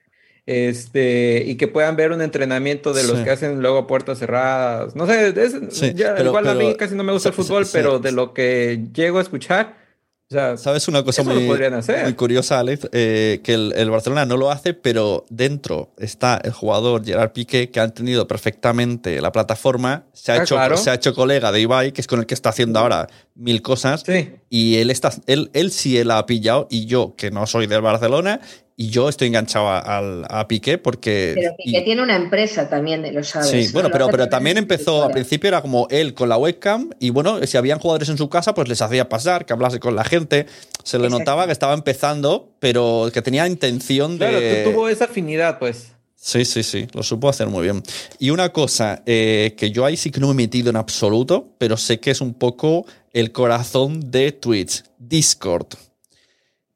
[0.46, 3.24] Este, y que puedan ver un entrenamiento de los Sí.
[3.24, 4.96] que hacen luego puertas cerradas.
[4.96, 7.66] No sé, es- Sí, ya, pero- igual a mí casi no me gusta el fútbol,
[7.72, 9.84] pero de lo que llego a escuchar,
[10.28, 12.90] o sea, ¿Sabes una cosa muy, muy curiosa, Alex?
[12.94, 17.70] Eh, que el, el Barcelona no lo hace, pero dentro está el jugador Gerard Piqué,
[17.70, 20.78] que ha entendido perfectamente la plataforma, se ha, Ah, hecho, claro.
[20.78, 23.62] se ha hecho colega de Ibai, que es con el que está haciendo ahora mil
[23.62, 24.32] cosas, sí.
[24.50, 27.82] y él, está, él, él sí él ha pillado, y yo, que no soy del
[27.82, 28.42] Barcelona,
[28.78, 31.32] y yo estoy enganchado a, al- a Piqué porque...
[31.36, 33.50] Pero y- que tiene una empresa también, lo sabes.
[33.50, 33.74] Sí, ¿no?
[33.74, 37.40] bueno, pero, pero también empezó, al principio era como él con la webcam y bueno,
[37.48, 40.46] si habían jugadores en su casa, pues les hacía pasar, que hablase con la gente.
[40.84, 41.20] Se le Exacto.
[41.20, 44.28] notaba que estaba empezando, pero que tenía intención de...
[44.30, 45.94] Claro, tú tuvo esa afinidad, pues.
[46.18, 47.84] Sí, sí, sí, lo supo hacer muy bien.
[48.20, 51.54] Y una cosa eh, que yo ahí sí que no me he metido en absoluto,
[51.60, 55.68] pero sé que es un poco el corazón de Twitch, Discord.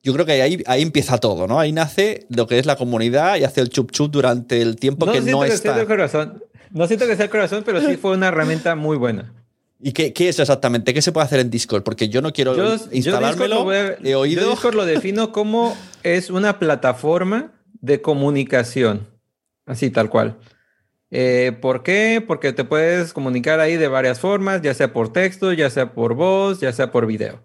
[0.10, 1.60] Yo creo que ahí, ahí empieza todo, ¿no?
[1.60, 5.06] Ahí nace lo que es la comunidad y hace el chup chup durante el tiempo
[5.06, 5.80] No que no que sea está.
[5.80, 6.44] el corazón.
[6.72, 9.32] No siento que sea el corazón, pero sí fue una herramienta muy buena.
[9.80, 10.96] ¿Y qué, qué es exactamente?
[10.96, 11.84] ¿Qué se puede hacer en Discord?
[11.84, 13.58] Porque yo no quiero Yo, yo instalármelo.
[13.58, 14.42] Discord lo he oído.
[14.42, 19.08] yo Discord lo defino como es una plataforma de comunicación.
[19.68, 20.38] Así, tal cual.
[21.12, 22.24] Eh, ¿Por qué?
[22.26, 26.16] Porque te puedes comunicar ahí de varias formas, ya sea por texto, ya sea por
[26.16, 27.40] voz, ya sea por video.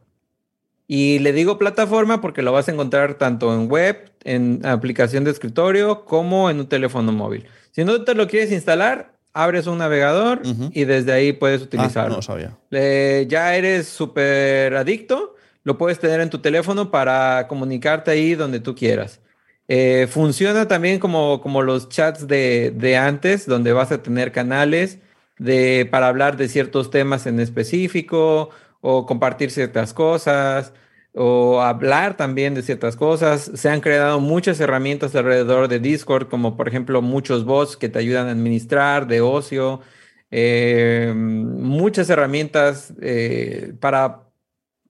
[0.86, 5.30] Y le digo plataforma porque lo vas a encontrar tanto en web, en aplicación de
[5.30, 7.46] escritorio, como en un teléfono móvil.
[7.70, 10.42] Si no te lo quieres instalar, abres un navegador
[10.72, 12.16] y desde ahí puedes Ah, utilizarlo.
[12.16, 12.56] no sabía.
[12.70, 15.34] Eh, ya eres súper adicto,
[15.64, 19.20] lo puedes tener en tu teléfono para comunicarte ahí donde tú quieras.
[19.66, 24.98] Eh, funciona también como, como los chats de, de, antes, donde vas a tener canales
[25.38, 28.50] de, para hablar de ciertos temas en específico
[28.86, 30.74] o compartir ciertas cosas
[31.14, 33.50] o hablar también de ciertas cosas.
[33.54, 37.98] Se han creado muchas herramientas alrededor de Discord, como por ejemplo muchos bots que te
[37.98, 39.80] ayudan a administrar, de ocio,
[40.30, 44.28] eh, muchas herramientas eh, para,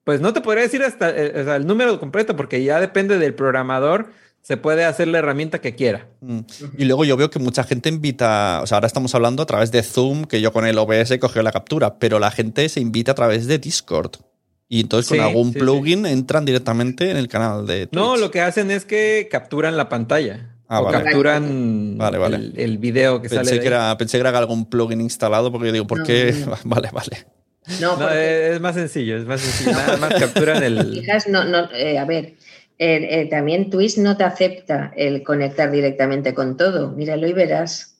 [0.03, 4.09] pues no te podría decir hasta eh, el número completo porque ya depende del programador
[4.45, 6.07] se puede hacer la herramienta que quiera.
[6.21, 6.41] Mm.
[6.77, 9.71] Y luego yo veo que mucha gente invita, o sea, ahora estamos hablando a través
[9.71, 13.13] de Zoom, que yo con el OBS cogió la captura, pero la gente se invita
[13.13, 14.17] a través de Discord.
[14.69, 17.99] Y entonces con algún plugin entran directamente en el canal de Twitch.
[17.99, 20.51] No, lo que hacen es que capturan la pantalla.
[20.67, 22.51] Ah, o capturan vale, vale.
[22.55, 23.61] El, video que pensé sale.
[23.61, 26.35] Que era, pensé que era algún plugin instalado porque yo digo, ¿por qué?
[26.65, 27.25] vale, vale.
[27.81, 29.71] No, es más sencillo, es más sencillo.
[29.75, 31.03] Nada más capturan el.
[31.29, 32.35] no, no, eh, a ver,
[32.77, 36.91] eh, también Twitch no te acepta el conectar directamente con todo.
[36.91, 37.95] Míralo y verás.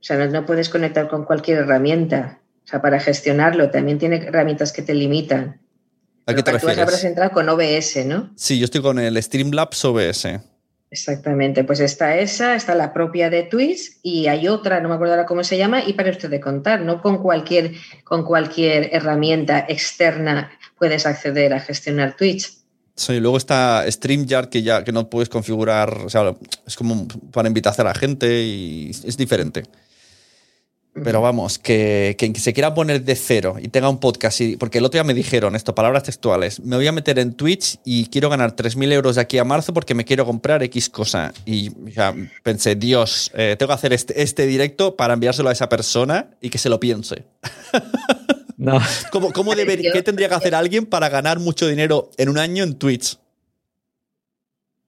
[0.00, 2.40] O sea, no, puedes conectar con cualquier herramienta.
[2.64, 5.60] O sea, para gestionarlo también tiene herramientas que te limitan.
[6.26, 6.76] ¿A qué te refieres?
[6.76, 8.30] Tú habrás entrado con OBS, ¿no?
[8.36, 10.40] Sí, yo estoy con el Streamlabs OBS.
[10.92, 15.14] Exactamente, pues está esa, está la propia de Twitch y hay otra, no me acuerdo
[15.14, 19.64] ahora cómo se llama, y para usted de contar, no con cualquier, con cualquier herramienta
[19.68, 22.59] externa puedes acceder a gestionar Twitch.
[23.00, 26.36] Sí, luego está StreamYard que ya que no puedes configurar, o sea,
[26.66, 29.62] es como para invitar a la gente y es diferente.
[30.92, 34.78] Pero vamos, que, que, se quiera poner de cero y tenga un podcast, y, porque
[34.78, 38.04] el otro día me dijeron esto, palabras textuales, me voy a meter en Twitch y
[38.06, 41.32] quiero ganar 3.000 euros de aquí a marzo porque me quiero comprar X cosa.
[41.46, 45.70] Y ya pensé, Dios, eh, tengo que hacer este, este, directo para enviárselo a esa
[45.70, 47.24] persona y que se lo piense.
[48.60, 48.78] No.
[49.10, 52.62] ¿Cómo, cómo debería, ¿Qué tendría que hacer alguien para ganar mucho dinero en un año
[52.62, 53.16] en Twitch?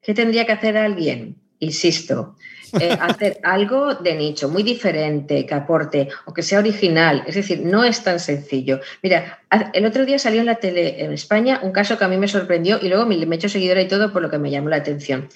[0.03, 1.37] ¿Qué tendría que hacer alguien?
[1.59, 2.37] Insisto,
[2.79, 7.25] eh, hacer algo de nicho, muy diferente, que aporte o que sea original.
[7.27, 8.81] Es decir, no es tan sencillo.
[9.03, 9.41] Mira,
[9.73, 12.29] el otro día salió en la tele en España un caso que a mí me
[12.29, 14.77] sorprendió y luego me he hecho seguidora y todo por lo que me llamó la
[14.77, 15.31] atención.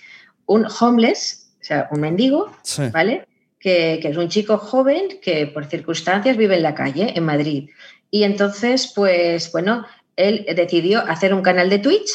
[0.44, 2.52] Un homeless, o sea, un mendigo,
[2.92, 3.26] ¿vale?
[3.58, 7.70] Que, que, es un chico joven que por circunstancias vive en la calle, en Madrid.
[8.16, 9.84] Y entonces, pues bueno,
[10.16, 12.09] él decidió hacer un canal de Twitch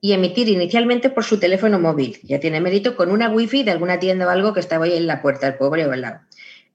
[0.00, 2.20] y emitir inicialmente por su teléfono móvil.
[2.22, 5.08] Ya tiene mérito con una wifi de alguna tienda o algo que estaba ahí en
[5.08, 6.20] la puerta, el pobre o al lado.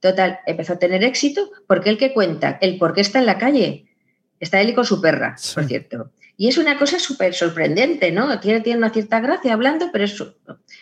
[0.01, 3.37] Total, empezó a tener éxito porque él que cuenta el por qué está en la
[3.37, 3.85] calle.
[4.41, 6.11] Está él y con su perra, por cierto.
[6.35, 8.41] Y es una cosa súper sorprendente, ¿no?
[8.41, 10.21] Tiene, tiene una cierta gracia hablando, pero es,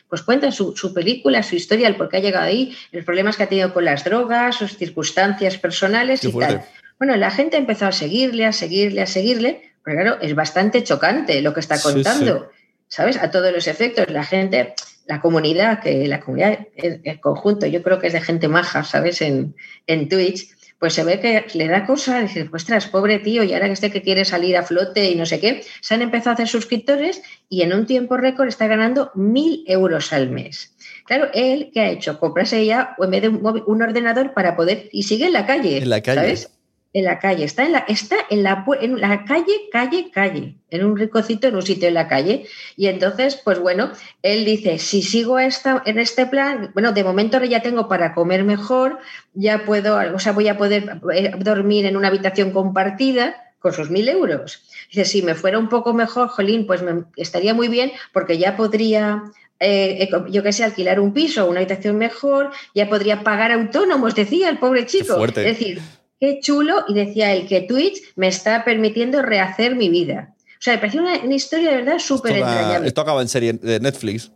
[0.10, 3.38] pues cuenta su, su, película, su historia, el por qué ha llegado ahí, los problemas
[3.38, 6.56] que ha tenido con las drogas, sus circunstancias personales qué y fuerte.
[6.56, 6.83] tal.
[7.00, 11.42] Bueno, la gente empezó a seguirle, a seguirle, a seguirle, pero claro, es bastante chocante
[11.42, 12.76] lo que está contando, sí, sí.
[12.88, 13.18] ¿sabes?
[13.18, 14.10] A todos los efectos.
[14.10, 14.74] La gente,
[15.08, 18.84] la comunidad, que la comunidad, el, el, conjunto, yo creo que es de gente maja,
[18.84, 19.22] ¿sabes?
[19.22, 19.56] En,
[19.88, 20.48] en Twitch,
[20.84, 23.90] pues se ve que le da cosa, decir, ostras, pobre tío, y ahora que este
[23.90, 27.22] que quiere salir a flote y no sé qué, se han empezado a hacer suscriptores
[27.48, 30.76] y en un tiempo récord está ganando mil euros al mes.
[31.06, 32.20] Claro, él, ¿qué ha hecho?
[32.20, 35.78] Comprarse ya en vez de un, un, ordenador para poder, y sigue en la calle.
[35.78, 36.20] En la calle.
[36.20, 36.52] ¿sabes?
[36.94, 40.86] En la calle, está en la, está en la, en la calle, calle, calle, en
[40.86, 42.46] un ricocito, en un sitio en la calle.
[42.78, 43.92] Y entonces, pues bueno,
[44.22, 48.44] él dice, si sigo esta, en este plan, bueno, de momento ya tengo para comer
[48.44, 49.00] mejor,
[49.34, 53.90] ya puedo, o sea, voy a poder eh, dormir en una habitación compartida con sus
[53.90, 54.64] mil euros.
[54.90, 58.56] Dice, si me fuera un poco mejor, Jolín, pues me, estaría muy bien porque ya
[58.56, 59.24] podría
[59.60, 64.50] eh, yo que sé, alquilar un piso, una habitación mejor, ya podría pagar autónomos, decía
[64.50, 65.24] el pobre chico.
[65.26, 65.82] Es decir,
[66.24, 70.34] qué chulo, y decía él que Twitch me está permitiendo rehacer mi vida.
[70.54, 72.88] O sea, me pareció una, una historia de verdad súper entrañable.
[72.88, 74.32] Esto acaba en serie de Netflix.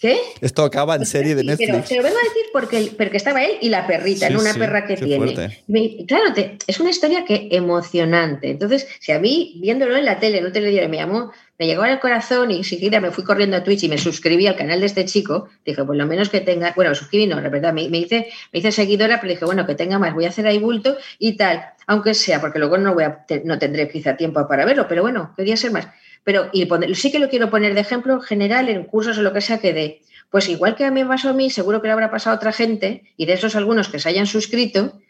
[0.00, 0.16] ¿Qué?
[0.40, 1.70] Esto acaba en serie de Netflix.
[1.70, 4.40] Pero te lo vengo a decir porque, porque estaba él y la perrita, Sí, ¿no?
[4.40, 5.62] una sí, perra que tiene.
[5.68, 8.50] Me- claro, te- es una historia que emocionante.
[8.50, 11.82] Entonces, si a mí, viéndolo en la tele, en un telediario, me llamó, me llegó
[11.82, 14.86] al corazón y enseguida me fui corriendo a Twitch y me suscribí al canal de
[14.86, 17.98] este chico, dije, por lo menos que tenga, bueno, suscribí, no, la verdad, me, me
[17.98, 20.96] hice, me hice seguidora, pero dije, bueno, que tenga más, voy a hacer ahí bulto
[21.18, 24.86] y tal, aunque sea, porque luego no voy a, no tendré quizá tiempo para verlo,
[24.88, 25.88] pero bueno, quería ser más.
[26.24, 29.22] Pero y poner- sí que lo quiero poner de ejemplo en general en cursos o
[29.22, 30.02] lo que sea que dé.
[30.30, 32.36] Pues igual que a mí me pasó a mí, seguro que le habrá pasado a
[32.36, 35.00] otra gente, y de esos algunos que se hayan suscrito,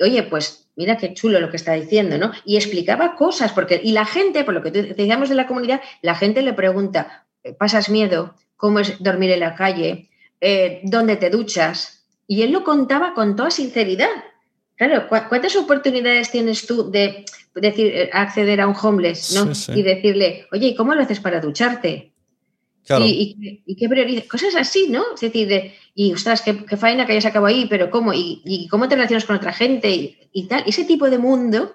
[0.00, 2.32] oye, pues mira qué chulo lo que está diciendo, ¿no?
[2.44, 6.14] Y explicaba cosas, porque, y la gente, por lo que decíamos de la comunidad, la
[6.14, 7.26] gente le pregunta,
[7.58, 8.34] ¿pasas miedo?
[8.56, 10.08] ¿Cómo es dormir en la calle?
[10.40, 12.06] Eh, ¿Dónde te duchas?
[12.26, 14.08] Y él lo contaba con toda sinceridad.
[14.76, 19.52] Claro, ¿cuántas oportunidades tienes tú de decir, eh, acceder a un homeless, ¿no?
[19.76, 22.13] Y decirle, oye, ¿y cómo lo haces para ducharte?
[22.86, 25.04] Y, qué prioridad, cosas así, ¿no?
[25.14, 28.12] Es decir, y ostras, qué, faena que hayas acabado ahí, pero ¿cómo?
[28.12, 30.64] Y, cómo te relacionas con otra gente y, y, tal.
[30.66, 31.74] Ese tipo de mundo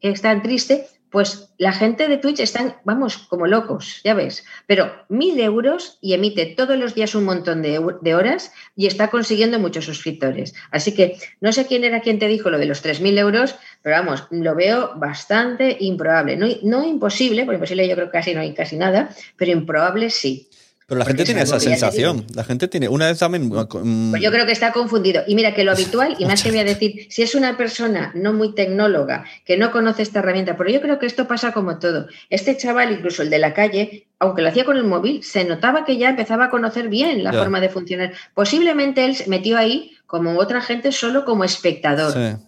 [0.00, 4.44] que es tan triste, pues la gente de Twitch están, vamos, como locos, ya ves,
[4.66, 9.58] pero mil euros y emite todos los días un montón de, horas y está consiguiendo
[9.58, 10.54] muchos suscriptores.
[10.70, 13.96] Así que no sé quién era quien te dijo lo de los 3.000 euros, pero
[13.96, 16.36] vamos, lo veo bastante improbable.
[16.36, 20.10] No, no imposible, porque imposible yo creo que casi no hay casi nada, pero improbable
[20.10, 20.48] sí.
[20.90, 22.26] Pero la gente tiene esa sensación.
[22.34, 22.88] La gente tiene.
[22.88, 23.46] Una vez también.
[23.46, 25.22] Mm, pues yo creo que está confundido.
[25.24, 28.10] Y mira que lo habitual, y más que voy a decir, si es una persona
[28.16, 31.78] no muy tecnóloga, que no conoce esta herramienta, pero yo creo que esto pasa como
[31.78, 32.08] todo.
[32.28, 35.84] Este chaval, incluso el de la calle, aunque lo hacía con el móvil, se notaba
[35.84, 38.12] que ya empezaba a conocer bien la forma de funcionar.
[38.34, 42.12] Posiblemente él se metió ahí, como otra gente, solo como espectador.
[42.14, 42.44] Sí.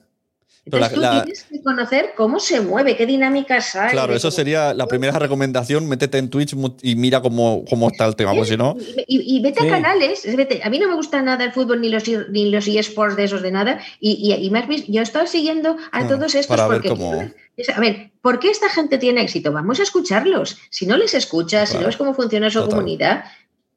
[0.64, 3.90] Entonces tú tienes que conocer cómo se mueve, qué dinámicas hay.
[3.90, 8.14] Claro, eso sería la primera recomendación, métete en Twitch y mira cómo, cómo está el
[8.14, 8.76] tema, pues si no...
[9.09, 10.24] Y, vete a canales,
[10.62, 13.43] a mí no me gusta nada el fútbol ni los, ni los eSports de esos
[13.43, 16.89] de nada, y, y, más yo he estado siguiendo a ah, todos estos para porque...
[16.89, 17.22] Ver cómo...
[17.74, 19.52] A ver, ¿por qué esta gente tiene éxito?
[19.52, 20.59] Vamos a escucharlos.
[20.70, 23.24] Si no les escuchas, si no ves cómo funciona su comunidad,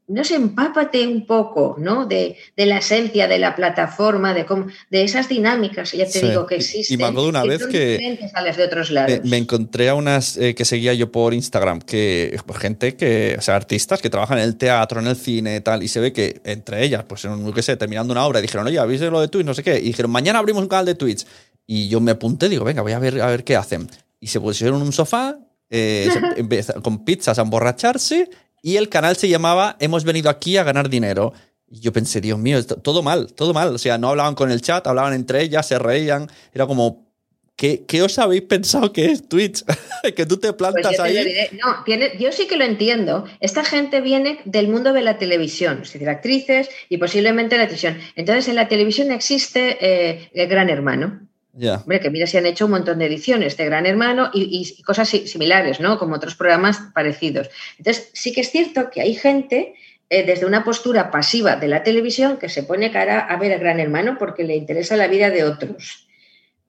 [0.08, 2.06] no sé, empápate un poco, ¿no?
[2.06, 6.56] De, la esencia de la plataforma, de cómo, de esas dinámicas, ya te digo que
[6.56, 6.94] existen.
[6.94, 8.20] Y me acuerdo una vez que
[8.56, 9.20] de otros lados.
[9.24, 13.42] Me, encontré a unas eh, que seguía yo por Instagram, que pues, gente que, o
[13.42, 16.14] sea, artistas que trabajan en el teatro, en el cine, y tal, y se ve
[16.14, 19.28] que entre ellas, pues en qué sé, terminando una obra, dijeron, oye, ¿habéis lo de
[19.28, 19.46] Twitch?
[19.46, 21.26] No sé qué, y dijeron, mañana abrimos un canal de Twitch.
[21.66, 23.90] Y yo me apunté, digo, venga, voy a ver, a ver qué hacen.
[24.20, 25.40] Y se pusieron en un sofá,
[25.72, 26.10] eh,
[26.84, 28.30] con pizzas a emborracharse
[28.66, 31.34] y el canal se llamaba Hemos venido aquí a ganar dinero.
[31.70, 33.76] Y yo pensé, Dios mío, todo mal, todo mal.
[33.76, 36.32] O sea, no hablaban con el chat, hablaban entre ellas, se reían.
[36.52, 37.08] Era como,
[37.56, 39.64] ¿qué, os habéis pensado que es Twitch?
[40.16, 41.48] que tú te pues plantas ahí.
[41.64, 43.26] No, tiene, yo sí que lo entiendo.
[43.40, 48.00] Esta gente viene del mundo de la televisión, es decir, actrices y posiblemente la televisión.
[48.16, 51.20] Entonces, en la televisión existe eh, el Gran Hermano.
[51.56, 55.10] Hombre, que mira, se han hecho un montón de ediciones de Gran Hermano y, cosas
[55.10, 55.98] similares, ¿no?
[55.98, 57.50] Como otros programas parecidos.
[57.78, 59.74] Entonces, sí que es cierto que hay gente
[60.10, 63.58] eh, desde una postura pasiva de la televisión que se pone cara a ver a
[63.58, 66.08] Gran Hermano porque le interesa la vida de otros.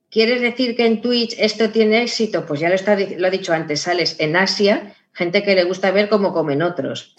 [0.09, 2.47] ¿Quieres decir que en Twitch esto tiene éxito?
[2.47, 6.09] Pues ya lo, está, he dicho antes, sales en Asia, gente que le gusta ver
[6.09, 7.15] cómo comen otros.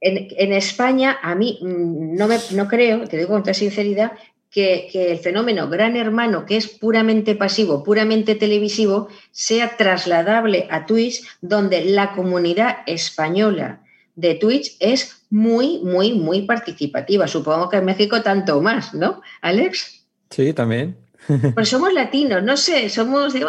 [0.00, 4.12] En, España, a mí mm, no, me, no creo, te digo con toda sinceridad,
[4.54, 11.22] que, el fenómeno gran hermano, que es puramente pasivo, puramente televisivo, sea trasladable a Twitch,
[11.40, 13.82] donde la comunidad española
[14.14, 17.26] de Twitch es muy, muy, muy participativa.
[17.26, 20.06] Supongo que en México tanto más, ¿no, Alex?
[20.30, 20.96] Sí, también.
[21.54, 23.46] Pues somos latinos, no sé, somos de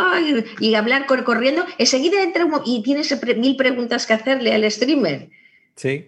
[0.61, 5.29] y hablar corriendo, enseguida entra y tienes mil preguntas que hacerle al streamer.
[5.75, 6.07] Sí.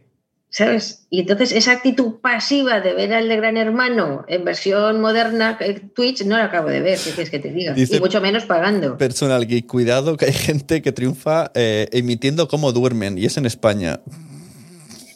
[0.49, 1.05] ¿Sabes?
[1.09, 5.81] Y entonces esa actitud pasiva de ver al de Gran Hermano en versión moderna, eh,
[5.93, 7.75] Twitch, no la acabo de ver, ¿qué quieres que te diga?
[7.75, 8.97] y mucho menos pagando.
[8.97, 13.45] Personal Geek, cuidado que hay gente que triunfa eh, emitiendo cómo duermen, y es en
[13.45, 13.99] España.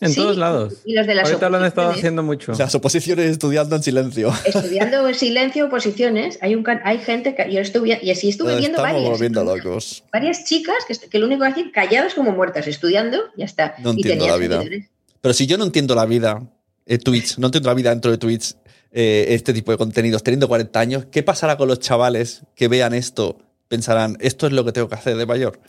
[0.01, 0.73] En todos lados.
[0.83, 2.53] Y los de las Ahorita lo han estado haciendo mucho.
[2.57, 4.33] Las oposiciones estudiando en silencio.
[4.45, 6.39] Estudiando en silencio oposiciones.
[6.41, 9.19] Hay, un, hay gente que yo estuve, y así estuve viendo varias.
[9.31, 10.03] locos.
[10.11, 13.75] Varias chicas que, que, lo único que hacen calladas como muertas, estudiando, ya está.
[13.77, 14.63] No entiendo la vida.
[15.22, 16.41] Pero si yo no entiendo la vida,
[16.85, 18.56] eh, Twitch, no entiendo la vida dentro de Twitch,
[18.91, 22.93] eh, este tipo de contenidos, teniendo 40 años, ¿qué pasará con los chavales que vean
[22.93, 23.38] esto?
[23.68, 25.60] Pensarán, esto es lo que tengo que hacer de mayor.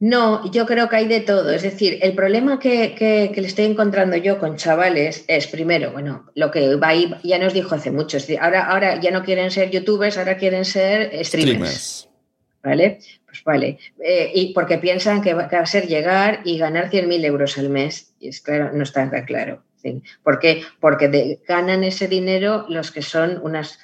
[0.00, 1.50] No, yo creo que hay de todo.
[1.50, 6.52] Es decir, el problema que, le estoy encontrando yo con chavales es, primero, bueno, lo
[6.52, 10.36] que ahí, ya nos dijo hace mucho, ahora, ahora ya no quieren ser youtubers, ahora
[10.36, 12.08] quieren ser streamers.
[12.62, 13.00] ¿Vale?
[13.48, 13.78] Vale.
[13.98, 18.12] Eh, y porque piensan que va, a ser llegar y ganar 100.000 euros al mes.
[18.20, 19.62] Y es claro, no está tan claro.
[20.22, 20.64] ¿Por qué?
[20.80, 23.78] Porque ganan ese dinero los que son unas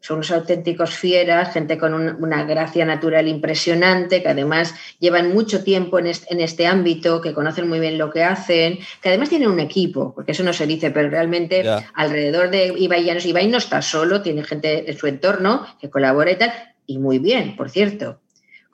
[0.00, 5.98] son unos auténticos fieras, gente con una gracia natural impresionante, que además llevan mucho tiempo
[6.00, 10.12] en este, ámbito, que conocen muy bien lo que hacen, que además tienen un equipo,
[10.12, 11.64] porque eso no se dice, pero realmente
[11.94, 16.32] alrededor de Ibai Llanos, Ibai no está solo, tiene gente en su entorno que colabora
[16.32, 16.52] y tal,
[16.84, 18.20] y muy bien, por cierto.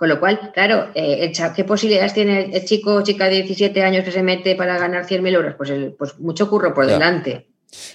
[0.00, 4.02] Con lo cual, claro, eh, ¿qué posibilidades tiene el chico o chica de 17 años
[4.02, 5.54] que se mete para ganar 100.000 euros?
[5.56, 7.48] Pues, pues mucho curro por delante.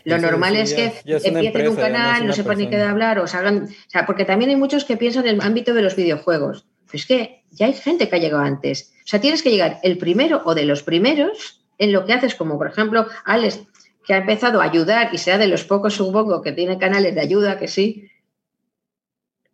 [0.03, 3.63] Lo normal es que empiecen un canal, no, sepan ni qué de hablar, o salgan.
[3.63, 6.67] O sea, porque también hay muchos que piensan en el ámbito de los videojuegos.
[6.83, 8.93] Pues es que ya hay gente que ha llegado antes.
[9.03, 12.35] O sea, tienes que llegar el primero o de los primeros en lo que haces,
[12.35, 13.63] como por ejemplo Alex,
[14.05, 17.21] que ha empezado a ayudar y sea de los pocos, supongo, que tiene canales de
[17.21, 18.11] ayuda, que sí,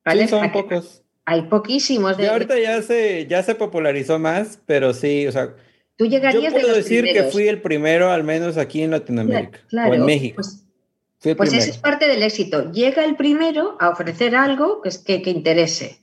[0.04, 0.24] ¿vale?
[0.24, 1.01] Sí, son pocos.
[1.26, 5.56] Hay poquísimos de Y ahorita ya se, ya se popularizó más, pero sí, o sea,
[5.98, 7.34] Tú yo llegarías de puedo los decir que primeros.
[7.34, 10.36] fui el primero, al menos aquí en Latinoamérica Claro, o en México.
[10.38, 10.64] Pues,
[11.20, 12.72] fui el pues ese es parte del éxito.
[12.72, 16.00] Llega el primero a ofrecer algo que, es- que, que interese.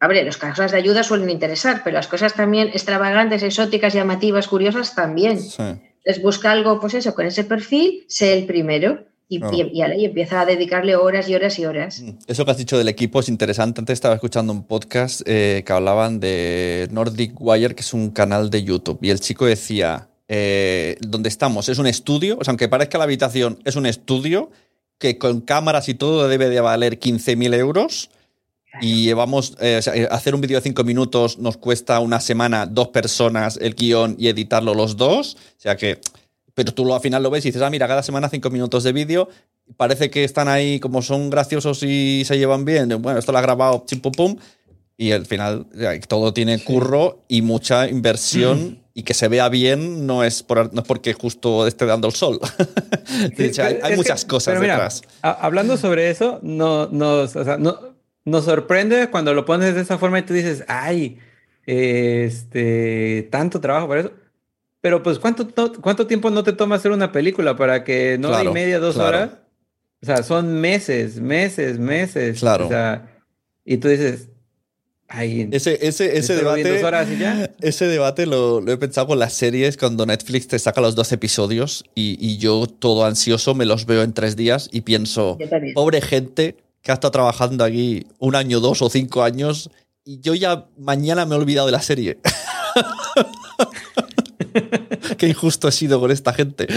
[0.00, 4.48] A ver, las cosas de ayuda suelen interesar, pero las cosas también extravagantes, exóticas, llamativas,
[4.48, 5.38] curiosas también.
[5.40, 5.62] Sí.
[6.04, 9.56] Les busca algo, pues eso, con ese perfil, sé el primero y, Claro.
[9.56, 12.00] y, y ahora- y empieza a dedicarle horas y horas y horas.
[12.00, 12.10] Mm.
[12.26, 13.80] Eso que has dicho del equipo es interesante.
[13.80, 18.50] Antes estaba escuchando un podcast eh, que hablaban de Nordic Wire, que es un canal
[18.50, 22.68] de YouTube, y el chico decía, eh, donde estamos es un estudio, o sea, aunque
[22.68, 24.50] parezca la habitación, es un estudio
[24.98, 28.10] que con cámaras y todo debe de valer 15.000 euros.
[28.82, 32.20] Y llevamos, eh, o sea, eh, hacer un vídeo de 5 minutos nos cuesta una
[32.20, 35.36] semana, dos personas, el guion y editarlo los dos.
[35.56, 35.98] O sea que,
[36.56, 38.92] pero tú al final lo ves y dices, ah, mira, cada semana 5 minutos de
[38.92, 39.28] vídeo
[39.76, 42.88] parece que están ahí como son graciosos y se llevan bien.
[43.02, 44.36] Bueno, esto lo ha grabado chim pum pum.
[44.96, 50.06] Y al final eh, todo tiene curro y mucha inversión y que se vea bien
[50.06, 52.40] no es, por, no es porque justo esté dando el sol.
[53.38, 55.02] Hay, hay muchas que- cosas mira, detrás.
[55.20, 57.78] hablando sobre eso, no, nos, o sea, no-
[58.24, 61.18] nos sorprende cuando lo pones de esa forma y tú dices, ay,
[61.66, 64.12] este, tanto trabajo para eso.
[64.86, 68.28] Pero pues, ¿cuánto, to- cuánto tiempo no te toma hacer una película para que no
[68.28, 69.08] Claro, y media, dos claro.
[69.08, 69.30] horas?
[70.00, 72.38] O sea, son meses, meses, meses.
[72.38, 72.66] Claro.
[72.66, 73.10] O sea,
[73.64, 74.28] y tú dices,
[75.08, 76.62] ay, Ese, ese, ese debate.
[76.72, 77.50] dos horas y ya.
[77.60, 81.16] Ese debate lo, lo he pensado con las series cuando Netflix te saca los 12
[81.16, 85.36] episodios y, y yo todo ansioso me los veo en tres días y pienso,
[85.74, 89.68] pobre gente que ha estado trabajando aquí un año, dos o cinco años
[90.04, 92.18] y yo ya mañana me he olvidado de la serie.
[95.18, 96.66] Qué injusto he sido con esta gente.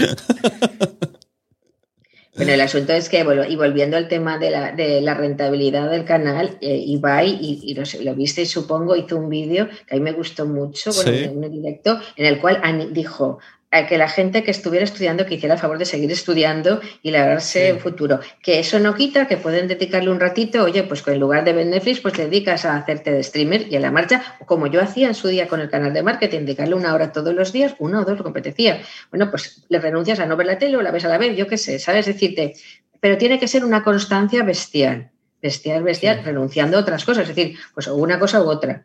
[2.36, 5.90] Bueno, el asunto es que, bueno, y volviendo al tema de la, de la rentabilidad
[5.90, 9.98] del canal, eh, Ibai, y, y lo, lo viste, supongo, hizo un vídeo que a
[9.98, 11.24] mí me gustó mucho, bueno, Sí.
[11.26, 12.62] un directo, en el cual
[12.94, 13.40] dijo
[13.72, 17.12] a que la gente que estuviera estudiando que hiciera el favor de seguir estudiando y
[17.12, 17.66] labrarse Sí.
[17.70, 18.18] en futuro.
[18.42, 21.66] Que eso no quita que pueden dedicarle un ratito, oye, pues en lugar de ver
[21.66, 24.80] Netflix, pues te dedicas a hacerte de streamer y a la marcha, o como yo
[24.82, 27.74] hacía en su día con el canal de marketing, dedicarle una hora todos los días,
[27.78, 28.80] una o dos, lo que apetecía.
[29.10, 31.36] Bueno, pues le renuncias a no ver la tele o la ves a la vez,
[31.36, 32.06] yo qué sé, ¿sabes?
[32.06, 32.54] Decirte,
[32.98, 35.10] pero tiene que ser una constancia bestial,
[35.40, 38.82] bestial, bestial, renunciando a otras cosas, es decir, pues una cosa u otra.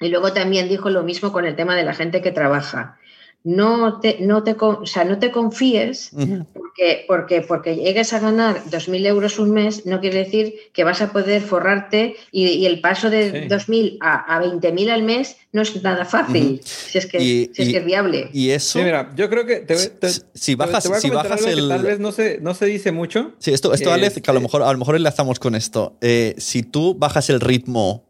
[0.00, 2.98] Y luego también dijo lo mismo con el tema de la gente que trabaja.
[3.44, 6.10] No te, no te, o sea, no te confíes
[6.52, 11.00] porque, porque, porque llegues a ganar 2.000 euros un mes, no quiere decir que vas
[11.00, 13.48] a poder forrarte y, y el paso de Sí.
[13.48, 17.62] 2.000 a, a 20.000 al mes no es nada fácil, si, es que, Y- si
[17.62, 18.28] es y- que es viable.
[18.34, 18.80] Y eso...
[18.80, 21.46] Sí, mira, yo creo que te, te- Si- bajas- te voy a si bajas algo
[21.46, 23.32] que el- tal vez no se, no se dice mucho.
[23.38, 25.96] Sí, esto, esto Alex, que a lo Este- mejor, a lo mejor enlazamos con esto.
[26.00, 28.04] Eh, si tú bajas el ritmo,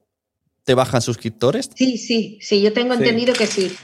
[0.64, 1.70] ¿te bajan suscriptores?
[1.76, 3.00] Sí, sí, sí, yo tengo Sí.
[3.02, 3.76] entendido que sí.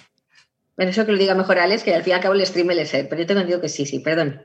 [0.77, 2.71] Bueno, eso que lo diga mejor Alex, que al fin y al cabo el stream
[2.73, 4.43] es él, pero yo tengo entendido que sí, sí, perdón.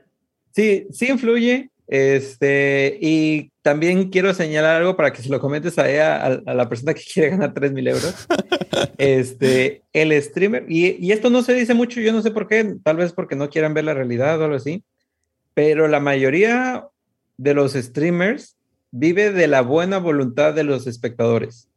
[0.54, 1.70] Sí, sí influye.
[1.86, 6.54] Este, y también quiero señalar algo para que se lo comentes a, ella, a, a
[6.54, 8.26] la persona que quiere ganar 3 mil euros.
[8.96, 12.76] Este, el streamer, y, y esto no se dice mucho, yo no sé por qué,
[12.82, 14.84] tal vez porque no quieran ver la realidad o algo así,
[15.54, 16.86] pero la mayoría
[17.36, 18.56] de los streamers
[18.90, 21.68] vive de la buena voluntad de los espectadores.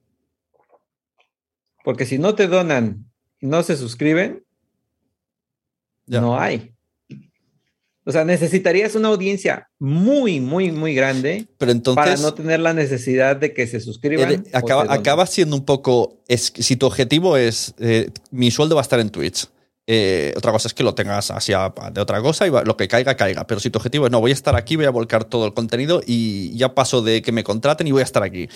[1.84, 3.06] Porque si no te donan
[3.40, 4.43] y no se suscriben,
[6.08, 6.74] No hay.
[8.06, 12.04] O sea, necesitarías una audiencia muy, muy, muy grande Pero entonces...
[12.04, 14.44] para no tener la necesidad de que se suscriban.
[14.54, 16.18] O acaba, acaba siendo un poco.
[16.28, 17.74] Es, si tu objetivo es.
[17.80, 19.48] eh, mi sueldo va a estar en Twitch.
[19.86, 22.78] Eh, otra cosa es que lo tengas así a- de otra cosa y va- lo
[22.78, 23.46] que caiga, caiga.
[23.46, 25.54] Pero si tu objetivo es no, voy a estar aquí, voy a volcar todo el
[25.54, 28.48] contenido y ya paso de que me contraten y voy a estar aquí.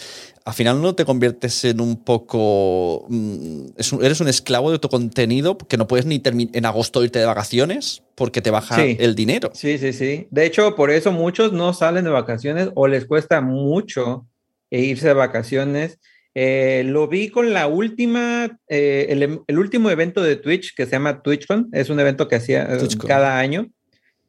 [0.45, 3.05] Al final no te conviertes en un poco.
[3.09, 3.67] mm,
[4.01, 8.03] eres un esclavo de tu contenido que no puedes ni en agosto irte de vacaciones
[8.15, 8.95] porque te baja Sí.
[8.99, 9.51] el dinero.
[9.53, 10.27] Sí, sí, sí.
[10.31, 14.25] De hecho, por eso muchos no salen de vacaciones o les cuesta mucho
[14.71, 15.99] eh, irse de vacaciones.
[16.39, 20.85] Eh, lo vi con la última, eh, el, em- el último evento de Twitch que
[20.85, 21.69] se llama TwitchCon.
[21.71, 23.07] Es un evento que hacía eh, TwitchCon.
[23.07, 23.71] cada año.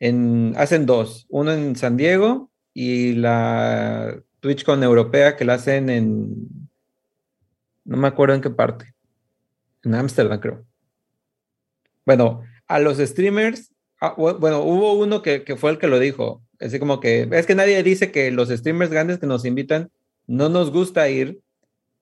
[0.01, 6.35] En, hacen dos, uno en San Diego y la TwitchCon europea que la hacen en,
[7.85, 8.95] no me acuerdo en qué parte,
[9.85, 10.65] en Ámsterdam creo.
[12.07, 13.71] Bueno, a los streamers,
[14.01, 17.29] ah, bu- bueno, hubo uno que, que fue el que lo dijo, así como que,
[17.33, 19.91] es que nadie dice que los streamers grandes que nos invitan
[20.27, 21.41] no nos gusta ir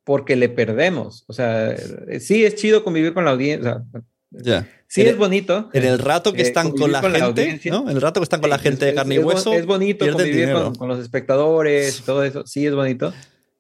[0.06, 1.24] porque le perdemos.
[1.26, 3.82] O sea, eh, sí es chido convivir con la audiencia,
[4.30, 4.68] Ya.
[4.86, 5.68] sí En es bonito.
[5.72, 7.72] En el rato que Eh, están con convivir la con la gente, audiencia.
[7.72, 7.90] ¿no?
[7.90, 9.52] En el rato que están con la gente de es- carne y es bo- hueso,
[9.52, 13.12] Es bonito convivir con, con los espectadores y todo eso, sí es bonito.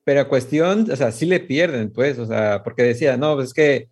[0.04, 3.48] pero a cuestión, o sea, sí le pierden, pues, o sea, porque decía, no, pues
[3.48, 3.88] es que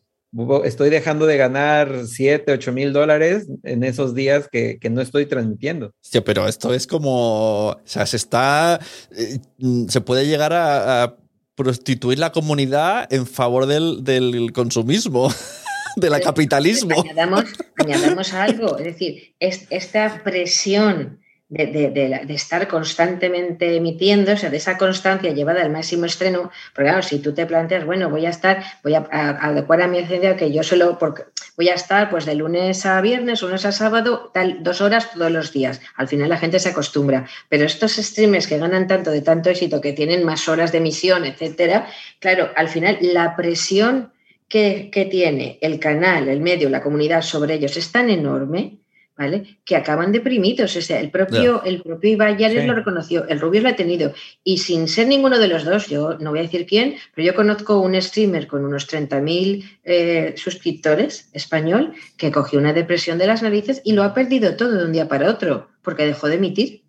[0.64, 5.26] estoy dejando de ganar 7, 8 mil dólares en esos días que, que, no estoy
[5.26, 5.90] transmitiendo.
[6.02, 8.78] Sí, pero esto es como, o sea, se está,
[9.16, 9.38] eh,
[9.88, 11.16] se puede llegar a, a,
[11.54, 15.32] prostituir la comunidad en favor del, del consumismo.
[15.96, 17.02] del capitalismo.
[17.02, 17.44] Añadamos,
[17.76, 21.20] añadamos algo, es decir, es, esta presión
[21.54, 26.50] de, de, de, estar constantemente emitiendo, o sea, de esa constancia llevada al máximo estreno,
[26.74, 29.06] porque claro, si tú te planteas, bueno, voy a estar, voy a,
[29.40, 31.22] adecuar a mi agenda que yo solo, porque
[31.56, 35.30] voy a estar pues de lunes a viernes, lunes a sábado, tal, dos horas todos
[35.30, 35.80] los días.
[35.94, 39.80] Al final la gente se acostumbra, pero estos streamers que ganan tanto de tanto éxito,
[39.80, 41.86] que tienen más horas de emisión, etcétera,
[42.18, 44.12] claro, al final la presión
[44.48, 48.78] que, que tiene el canal, el medio, la comunidad sobre ellos es tan enorme
[49.16, 49.58] ¿vale?
[49.64, 50.76] Que acaban deprimidos.
[50.76, 51.70] O sea, el propio, yeah.
[51.70, 52.66] el propio sí.
[52.66, 54.12] lo reconoció, el Rubio lo ha tenido.
[54.42, 57.34] Y sin ser ninguno de los dos, yo no voy a decir quién, pero yo
[57.34, 63.42] conozco un streamer con unos 30.000 eh, suscriptores español que cogió una depresión de las
[63.42, 66.82] narices y lo ha perdido todo de un día para otro, porque dejó de emitir.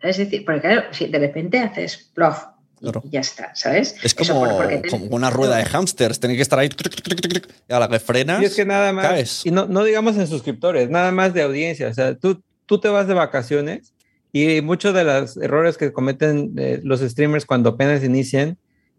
[0.00, 2.44] Es decir, porque claro, si de repente haces plof,
[2.80, 3.02] Claro.
[3.04, 3.96] Y ya está, ¿sabes?
[4.02, 7.88] Es como, por, como una rueda de hámsters, tiene que estar ahí y a la
[7.88, 8.42] que frenas.
[8.42, 9.46] Y es que nada más, caes.
[9.46, 11.88] y no, no digamos en suscriptores, nada más de audiencia.
[11.88, 13.94] O sea, tú, tú te vas de vacaciones
[14.32, 18.58] y muchos de los errores que cometen eh, los streamers cuando apenas inician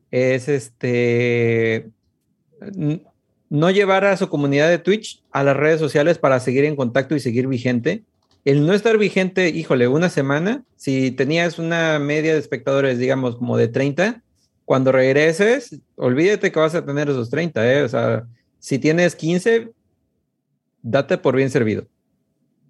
[0.09, 1.91] es este
[3.49, 7.15] no llevar a su comunidad de Twitch a las redes sociales para seguir en contacto
[7.15, 8.03] y seguir vigente
[8.45, 13.57] el no estar vigente, híjole, una semana, si tenías una media de espectadores, digamos, como
[13.57, 14.23] de 30,
[14.65, 17.83] cuando regreses, olvídate que vas a tener esos 30, ¿eh?
[17.83, 18.25] O sea,
[18.59, 19.69] si tienes 15,
[20.81, 21.87] date por bien servido.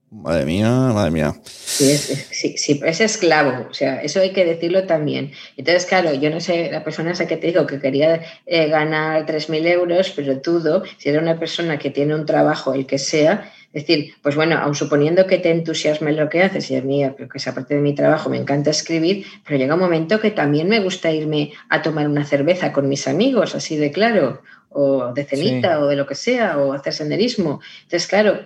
[0.10, 1.35] Madre mía, madre mía.
[1.44, 5.34] Sí, es, sí, sí, es esclavo, o sea, eso hay que decirlo también.
[5.57, 9.26] Entonces, claro, yo no sé, la persona esa que te digo que quería eh, ganar
[9.26, 13.52] 3.000 euros, pero dudo, si era una persona que tiene un trabajo, el que sea,
[13.73, 17.03] es decir, pues bueno, aun suponiendo que te entusiasme lo que haces, y a mí,
[17.18, 20.69] que esa parte de mi trabajo me encanta escribir, pero llega un momento que también
[20.69, 25.26] me gusta irme a tomar una cerveza con mis amigos, así de claro, o de
[25.26, 25.84] cenita, sí.
[25.84, 27.60] o de lo que sea, o hacer senderismo.
[27.84, 28.39] Entonces, claro,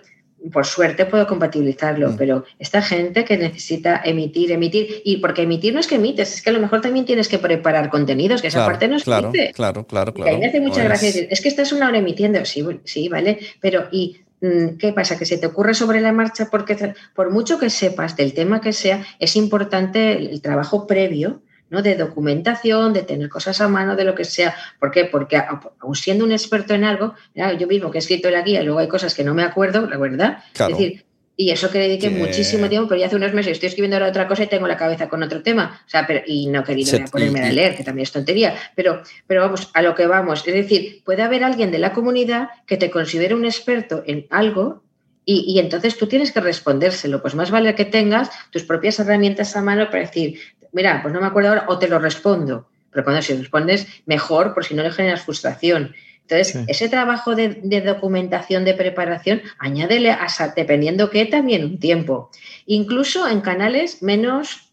[0.52, 2.18] por suerte puedo compatibilizarlo, mm.
[2.18, 6.42] pero esta gente que necesita emitir, emitir, y porque emitir no es que emites, es
[6.42, 9.04] que a lo mejor también tienes que preparar contenidos, que esa claro, parte no es
[9.04, 10.36] claro, claro, claro, claro.
[10.36, 10.86] Y me hace mucha pues...
[10.86, 15.18] gracia decir, es que estás una hora emitiendo, sí, sí, vale, pero y ¿qué pasa?
[15.18, 18.74] Que se te ocurre sobre la marcha porque por mucho que sepas del tema que
[18.74, 21.82] sea, es importante el, trabajo previo ¿no?
[21.82, 24.56] de documentación, de tener cosas a mano, de lo que sea.
[24.80, 25.06] ¿Por qué?
[25.06, 25.42] Porque
[25.80, 28.88] aun siendo un experto en algo, yo mismo que he escrito la guía, luego hay
[28.88, 30.40] cosas que no me acuerdo, la verdad.
[30.54, 30.74] Claro.
[30.74, 31.06] Es decir,
[31.42, 32.16] y eso que dediqué que...
[32.16, 34.78] muchísimo tiempo, pero ya hace unos meses estoy escribiendo ahora otra cosa y tengo la
[34.78, 35.82] cabeza con otro tema.
[35.88, 38.56] O sea, pero, y no Se, ponerme a leer, que también es tontería.
[38.76, 40.46] Pero, pero vamos, a lo que vamos.
[40.46, 44.84] Es decir, puede haber alguien de la comunidad que te considere un experto en algo
[45.26, 47.24] y, y, entonces tú tienes que respondérselo.
[47.24, 50.40] Pues más vale que tengas tus propias herramientas a mano para decir,
[50.74, 52.68] mira, pues no me acuerdo ahora, o te lo respondo.
[52.92, 55.96] Pero cuando si respondes, mejor, por si no le generas frustración.
[56.32, 56.66] Entonces, sí.
[56.68, 62.32] ese trabajo de, de, documentación, de preparación, añádele, a, dependiendo qué, también un tiempo.
[62.66, 64.72] Incluso en canales menos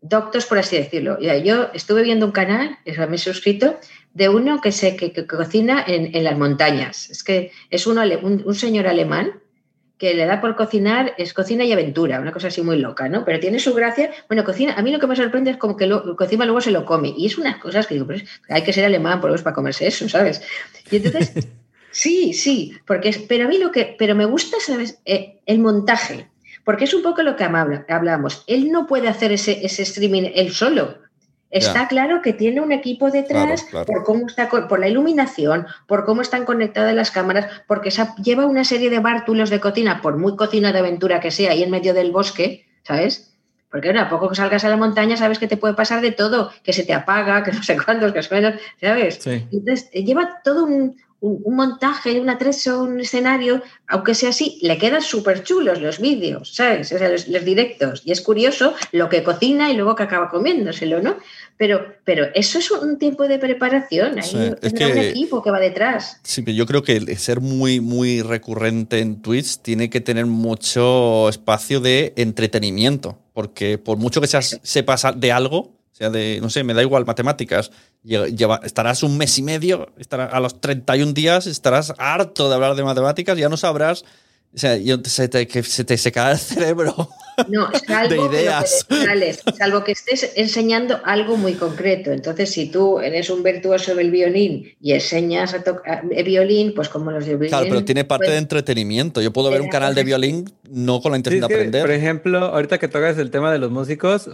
[0.00, 1.18] doctos, por así decirlo.
[1.20, 3.78] Yo estuve viendo un canal, eso me he suscrito,
[4.14, 7.10] de uno que, se, que, que cocina en, en, las montañas.
[7.10, 9.41] Es que es uno, un, un señor alemán
[10.02, 13.24] que le da por cocinar es cocina y aventura, una cosa así muy loca, ¿no?
[13.24, 14.10] Pero tiene su gracia.
[14.26, 16.72] Bueno, cocina, a mí lo que me sorprende es como que lo, cocina luego se
[16.72, 17.14] lo come.
[17.16, 20.08] Y es unas cosas que digo, pues hay que ser alemán por para comerse eso,
[20.08, 20.42] ¿sabes?
[20.90, 21.46] Y entonces,
[21.92, 24.98] sí, sí, porque es, pero a mí lo que, pero me gusta, ¿sabes?
[25.04, 26.28] Eh, el montaje,
[26.64, 28.42] porque es un poco lo que hablamos.
[28.48, 30.98] Él no puede hacer ese, ese streaming él solo.
[31.52, 31.88] Está yeah.
[31.88, 33.86] claro que tiene un equipo detrás claro, claro.
[33.86, 37.90] por cómo está, por la iluminación, por cómo están conectadas las cámaras, porque
[38.24, 41.62] lleva una serie de bártulos de cocina, por muy cocina de aventura que sea, ahí
[41.62, 43.34] en medio del bosque, ¿sabes?
[43.70, 46.12] Porque bueno, a poco que salgas a la montaña sabes que te puede pasar de
[46.12, 49.18] todo, que se te apaga, que no sé cuántos, que suena, ¿sabes?
[49.20, 49.46] Sí.
[49.52, 54.76] Entonces, lleva todo un, un, un, montaje, un atrezo, un escenario, aunque sea así, le
[54.76, 56.92] quedan súper chulos los vídeos, ¿sabes?
[56.92, 58.02] O sea, los, los, directos.
[58.04, 61.16] Y es curioso lo que cocina y luego que acaba comiéndoselo, ¿no?
[61.56, 64.18] Pero, pero eso es un tiempo de preparación.
[64.18, 66.18] Hay sí, es que, un equipo que va detrás.
[66.24, 70.26] Sí, pero yo creo que el ser muy, muy recurrente en Twitch tiene que tener
[70.26, 73.16] mucho espacio de entretenimiento.
[73.32, 75.72] Porque por mucho que seas, sepas de algo,
[76.10, 77.70] de, no sé, me da igual matemáticas.
[78.62, 82.84] Estarás un mes y medio, estarás, a los 31 días estarás harto de hablar de
[82.84, 84.04] matemáticas, ya no sabrás.
[84.54, 87.08] O sea, se te, que se te seca el cerebro
[87.48, 88.86] No, salvo de que que ideas.
[88.88, 92.12] sales, salvo que estés enseñando algo muy concreto.
[92.12, 97.10] Entonces, si tú eres un virtuoso del violín y enseñas a tocar violín, pues como
[97.10, 97.48] los de violín.
[97.48, 99.22] Claro, pero tiene parte pues, de entretenimiento.
[99.22, 101.54] Yo puedo ver un canal de violín no con la Sí, intención es de que,
[101.54, 101.82] aprender.
[101.82, 104.28] por ejemplo, ahorita que tocas el tema de los músicos,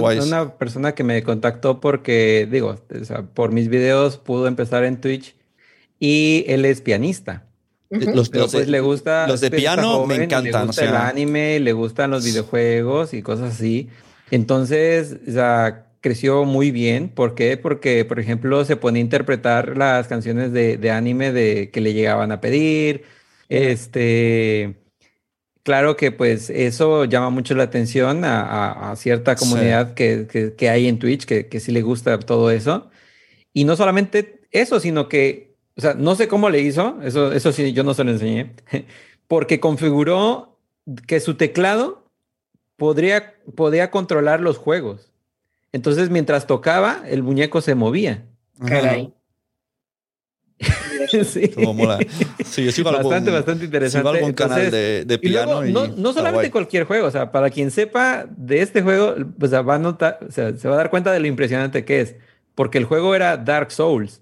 [0.00, 0.24] guays.
[0.24, 5.00] una persona que me contactó porque, digo, o sea, por mis videos pudo empezar en
[5.00, 5.34] Twitch
[5.98, 7.45] y él es pianista.
[7.90, 9.26] Los, Pero los de- pues le gusta.
[9.28, 12.10] los de piano me joven y encantan, Le gusta o sea- el anime, le gustan
[12.10, 13.88] los videojuegos y cosas así.
[14.32, 17.08] Entonces, o sea, creció muy bien.
[17.08, 17.56] ¿Por qué?
[17.56, 21.92] Porque, por ejemplo, se ponía a interpretar las canciones de, de anime de, que le
[21.94, 23.04] llegaban a pedir.
[23.48, 24.76] Este.
[25.62, 29.44] Claro que pues eso llama mucho la atención a, a- a cierta Sí.
[29.48, 32.88] comunidad que, que- que hay en Twitch, que, que sí le gusta todo eso.
[33.52, 35.45] Y no solamente eso, sino que,
[35.76, 38.52] o sea, no sé cómo le hizo, eso, eso sí, yo no se lo enseñé,
[39.28, 40.58] porque configuró
[41.06, 42.04] que su teclado
[42.76, 45.12] podría, podía controlar los juegos.
[45.72, 48.24] Entonces, mientras tocaba, el muñeco se movía.
[48.66, 49.12] Caray.
[51.24, 51.52] Sí.
[51.56, 51.98] Mola.
[52.44, 53.98] Sí, yo sigo algún, Bastante, bastante interesante.
[53.98, 55.86] sigo algún canal Entonces, de, de Y luego, piano.
[55.86, 59.74] y no, solamente cualquier juego, o sea, para quien sepa de este juego, pues va
[59.74, 62.16] a notar, o sea, se va a dar cuenta de lo impresionante que es,
[62.56, 64.20] porque el juego era Dark Souls.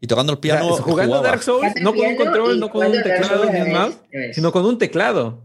[0.00, 0.68] Y tocando el O sea, piano.
[0.76, 1.28] jugando jugaba.
[1.28, 3.96] Dark Souls, no con un Piano control, no con un teclado ni un la mouse,
[4.32, 5.42] sino con un teclado.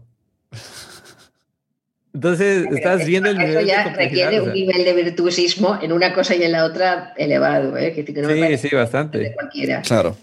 [2.14, 4.54] Entonces, Pero estás eso- viendo el Eso nivel de ya complejidad, requiere o un sea.
[4.54, 7.92] nivel de virtuosismo en una cosa y en la otra elevado, ¿eh?
[7.92, 9.18] que, que no Sí, sí, bastante.
[9.18, 9.82] de cualquiera.
[9.82, 10.16] Claro.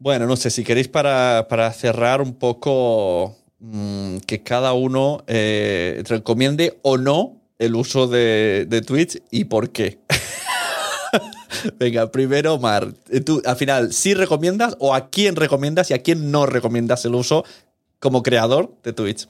[0.00, 6.02] Bueno, no sé, si queréis para, para cerrar un poco mm, que cada uno eh,
[6.08, 9.98] recomiende o no el uso de, de Twitch y por qué.
[11.78, 16.02] Venga, primero, Mar, eh, tú al final, ¿sí recomiendas o a quién recomiendas y a
[16.02, 17.44] quién no recomiendas el uso
[17.98, 19.28] como creador de Twitch?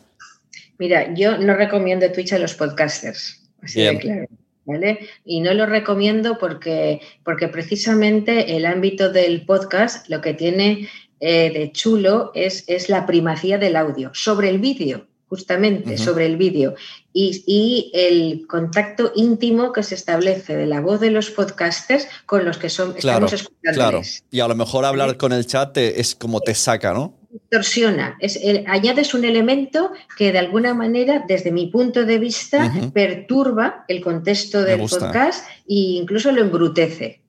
[0.79, 3.95] Mira, yo no recomiendo Twitch a los podcasters, así Bien.
[3.97, 4.27] de claro.
[4.65, 5.09] ¿Vale?
[5.25, 10.89] Y no lo recomiendo porque, porque precisamente el ámbito del podcast lo que tiene
[11.19, 16.37] eh, de chulo es, es la primacía del audio sobre el vídeo, justamente sobre el
[16.37, 16.75] vídeo.
[17.15, 22.45] Y, y el contacto íntimo que se establece de la voz de los podcasters con
[22.45, 23.79] los que son, Claro, estamos escuchándoles.
[24.21, 24.29] claro.
[24.31, 27.15] Y a lo mejor hablar con el chat te- es como te saca, ¿no?
[27.33, 32.71] distorsiona, es el- añades un elemento que de alguna manera, desde mi punto de vista,
[32.93, 37.23] perturba el contexto del podcast e incluso lo embrutece.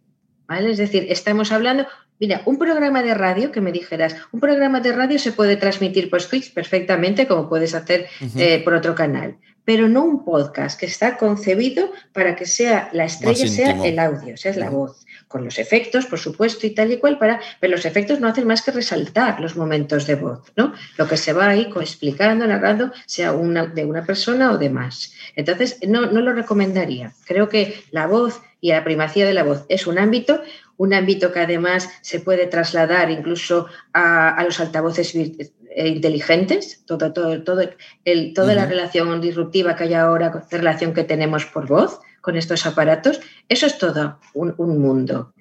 [0.46, 0.72] ¿vale?
[0.72, 1.86] Es decir, estamos hablando,
[2.24, 6.10] mira, un programa de radio, que me dijeras, un programa de radio se puede transmitir
[6.10, 9.36] por Twitch perfectamente, como puedes hacer eh, por otro canal,
[9.66, 14.38] pero no un podcast que está concebido para que sea la estrella sea el audio,
[14.38, 17.86] sea la voz, con los efectos, por supuesto, y tal y cual, para, pero los
[17.86, 20.74] efectos no hacen más que resaltar los momentos de voz, ¿no?
[20.98, 25.12] Lo que se va ahí explicando, narrando, sea una, de una persona o de más.
[25.36, 27.12] Entonces, no, no lo recomendaría.
[27.26, 30.42] Creo que la voz y la primacía de la voz es un ámbito,
[30.78, 37.14] un ámbito que además se puede trasladar incluso a, a los altavoces eh, inteligentes, todo,
[37.14, 37.62] todo, todo
[38.06, 42.66] el- toda la relación disruptiva que hay ahora, relación que tenemos por voz con estos
[42.66, 43.20] aparatos,
[43.50, 45.34] eso es todo un, un mundo.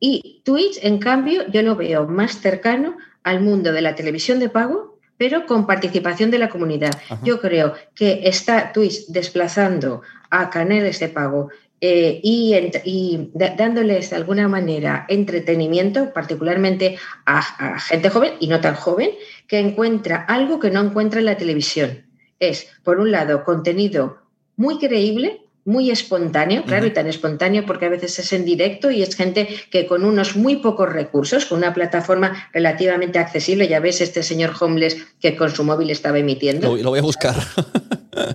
[0.00, 4.48] Y Twitch, en cambio, yo lo veo más cercano al mundo de la televisión de
[4.50, 6.90] pago, pero con participación de la comunidad.
[7.08, 7.20] Ajá.
[7.22, 14.48] Yo creo que está Twitch desplazando a canales de pago eh, y, dándoles de alguna
[14.48, 19.10] manera entretenimiento, particularmente a gente joven y no tan joven,
[19.46, 22.06] que encuentra algo que no encuentra en la televisión.
[22.40, 24.18] Es, por un lado, contenido
[24.56, 29.02] muy creíble, muy espontáneo, claro, y tan espontáneo porque a veces es en directo y
[29.02, 34.00] es gente que con unos muy pocos recursos, con una plataforma relativamente accesible, ya ves
[34.00, 36.76] este señor homeless que con su móvil estaba emitiendo.
[36.76, 37.34] Lo, lo voy a buscar.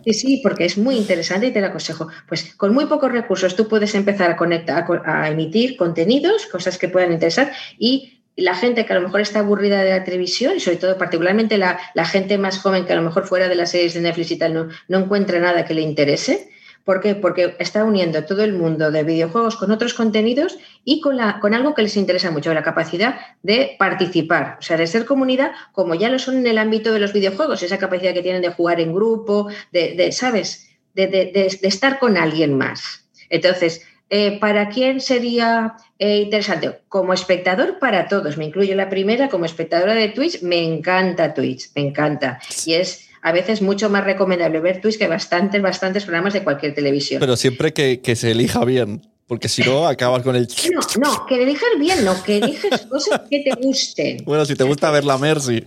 [0.03, 2.10] Sí, sí, porque es muy interesante y te lo aconsejo.
[2.27, 6.47] Pues con muy pocos recursos tú puedes empezar a conectar, a co- a, emitir contenidos,
[6.47, 10.03] cosas que puedan interesar y la gente que a lo mejor está aburrida de la
[10.03, 13.47] televisión y sobre todo particularmente la, la gente más joven que a lo mejor fuera
[13.47, 16.49] de las series de Netflix y tal no, no encuentra nada que le interese.
[16.89, 17.13] ¿Por qué?
[17.13, 21.83] Porque está uniendo todo el mundo de videojuegos con otros contenidos y con, algo que
[21.83, 26.17] les interesa mucho, la capacidad de participar, o sea, de ser comunidad, como ya lo
[26.17, 29.49] son en el ámbito de los videojuegos, esa capacidad que tienen de jugar en grupo,
[29.71, 30.67] de, ¿sabes?
[30.95, 33.07] De, estar con alguien más.
[33.29, 36.79] Entonces, eh, ¿para quién sería eh, interesante?
[36.89, 38.35] Como espectador, para todos.
[38.35, 42.39] Me incluyo la primera, como espectadora de Twitch, me encanta Twitch, me encanta.
[42.65, 46.73] Y es a veces mucho más recomendable ver Twitch que bastantes, bastantes programas de cualquier
[46.73, 47.19] televisión.
[47.19, 49.01] Pero siempre que, que se elija bien.
[49.29, 50.47] porque si no acabas con el...
[50.73, 54.17] No, no, que eliges bien, no, que eliges cosas que te gusten.
[54.25, 55.63] Bueno, si te gusta ver la Mercy.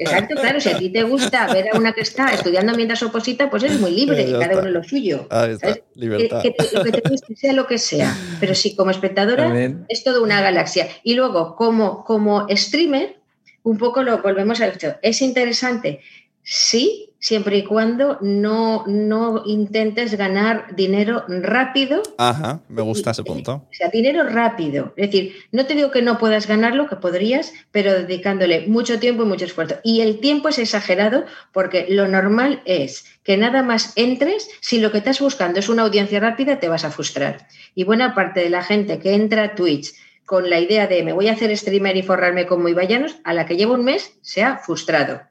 [0.00, 3.48] Exacto, claro, si a ti te gusta ver a una que está estudiando mientras oposita,
[3.48, 5.28] pues eres muy libre y cada uno lo suyo.
[5.30, 5.84] Ahí está, ¿sabes?
[5.94, 6.42] libertad.
[6.42, 8.16] Que, que te, lo que te guste, sea lo que sea.
[8.40, 9.84] Pero sí, como espectadora, También.
[9.88, 10.88] es toda una galaxia.
[11.04, 13.16] Y luego, como, como streamer,
[13.62, 14.96] un poco lo volvemos al hecho.
[15.02, 16.00] ¿Es interesante?
[16.44, 22.02] Sí, siempre y cuando no, no intentes ganar dinero rápido.
[22.18, 23.54] Ajá, me gusta ese punto.
[23.54, 24.92] O sea, dinero rápido.
[24.96, 29.22] Es decir, no te digo que no puedas ganarlo, que podrías, pero dedicándole mucho tiempo
[29.22, 29.76] y mucho esfuerzo.
[29.82, 34.92] Y el tiempo es exagerado porque lo normal es que nada más entres, si lo
[34.92, 37.48] que estás buscando es una audiencia rápida, te vas a frustrar.
[37.74, 39.94] Y buena parte de la gente que entra a Twitch
[40.26, 43.46] con la idea de me voy a hacer streamer y forrarme como Ibayanos, a la
[43.46, 45.22] que lleva un mes se ha frustrado.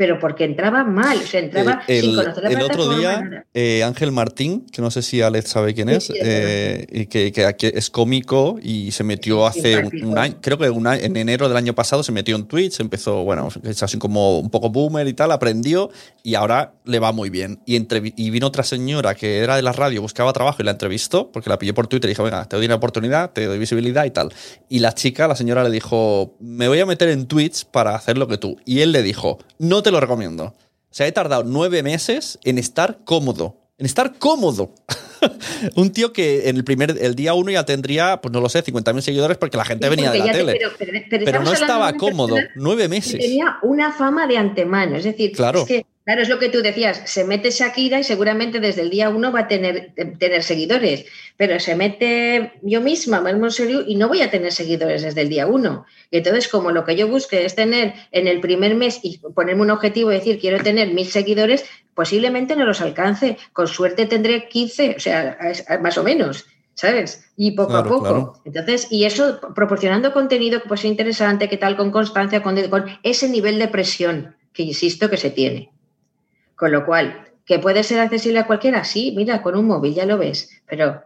[0.00, 3.44] Pero porque entraba mal, o sea, entraba Eh, sin el, conocer la el otro día,
[3.52, 7.30] eh, Ángel Martín, que no sé si Alex sabe quién es, Sí, eh, y que,
[7.74, 11.48] es cómico y se metió Sí, hace un, año, creo que un año- en enero
[11.48, 15.06] del año pasado se metió en Twitch, empezó, bueno, es así como un poco boomer
[15.06, 15.90] y tal, aprendió
[16.22, 17.60] y ahora le va muy bien.
[17.66, 20.70] Y, entrevi- y vino otra señora que era de la radio, buscaba trabajo y la
[20.70, 23.58] entrevistó, porque la pillé por Twitter y dijo, venga, te doy una oportunidad, te doy
[23.58, 24.32] visibilidad y tal.
[24.70, 28.16] Y la chica, la señora le dijo, me voy a meter en Twitch para hacer
[28.16, 28.56] lo que tú.
[28.64, 30.44] Y él le dijo, no te lo recomiendo.
[30.44, 30.54] O
[30.94, 33.56] sea, he tardado nueve meses en estar cómodo.
[33.78, 34.74] En estar cómodo.
[35.76, 38.64] un tío que en el primer el día uno ya tendría, pues no lo sé,
[38.64, 40.52] 50.000 seguidores porque la gente Sí, venía de la te- tele.
[40.58, 42.36] pero- pero- pero pero estamos no estaba cómodo.
[42.56, 43.18] Nueve meses.
[43.20, 44.96] tenía una fama de antemano.
[44.96, 45.60] Es decir, Claro.
[45.62, 48.90] es que, claro, es lo que tú decías, se mete Shakira y seguramente desde el
[48.90, 51.04] día uno va a tener, eh, tener seguidores,
[51.36, 55.28] pero se mete yo misma, Marmon Seriu, y no voy a tener seguidores desde el
[55.28, 55.86] día uno.
[56.10, 59.62] Y entonces, como lo que yo busque es tener en el primer mes y ponerme
[59.62, 61.64] un objetivo, decir, quiero tener mil seguidores,
[61.94, 63.36] posiblemente no los alcance.
[63.52, 65.38] Con suerte tendré 15, o sea,
[65.80, 66.44] más o menos.
[66.74, 67.30] ¿Sabes?
[67.36, 68.00] Y poco Claro, a poco.
[68.00, 68.32] claro.
[68.44, 73.60] Entonces, y eso proporcionando contenido pues interesante, que tal, con constancia, con, con ese nivel
[73.60, 75.70] de presión que insisto que se tiene.
[76.60, 80.04] Con lo cual, que puede ser accesible a cualquiera, sí, mira, con un móvil ya
[80.04, 81.02] lo ves, pero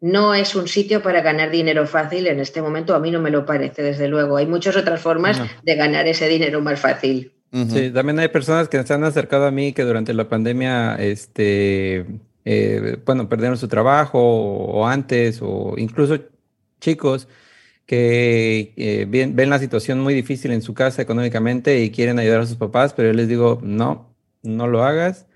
[0.00, 3.30] no es un sitio para ganar dinero fácil en este momento, a mí no me
[3.30, 4.36] lo parece, desde luego.
[4.36, 5.46] Hay muchas otras formas No.
[5.62, 7.32] de ganar ese dinero más fácil.
[7.52, 12.04] Sí, también hay personas que se han acercado a mí que durante la pandemia, este,
[12.44, 16.18] eh, bueno, perdieron su trabajo o, o antes, o incluso
[16.80, 17.28] chicos
[17.86, 22.40] que eh, ven, ven la situación muy difícil en su casa económicamente y quieren ayudar
[22.40, 24.07] a sus papás, pero yo les digo, no,
[24.42, 25.26] no lo hagas.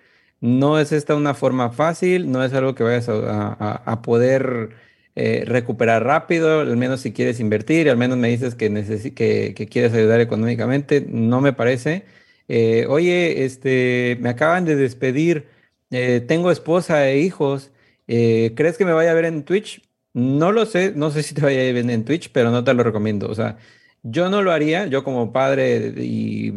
[0.40, 4.70] No es esta una forma fácil, no es algo que vayas a, a- poder
[5.14, 9.54] eh, recuperar rápido, al menos si quieres invertir, al menos me dices que, necesi- que,
[9.54, 12.04] que quieres ayudar económicamente, no me parece.
[12.48, 15.46] Eh, oye, este, me acaban de despedir,
[15.90, 17.70] eh, tengo esposa e hijos,
[18.06, 19.82] ¿crees que me vaya a ver en Twitch?
[20.14, 22.74] No lo sé, no sé si te vaya a ver en Twitch, pero no te
[22.74, 23.28] lo recomiendo.
[23.30, 23.58] O sea,
[24.02, 26.52] yo no lo haría, yo como padre y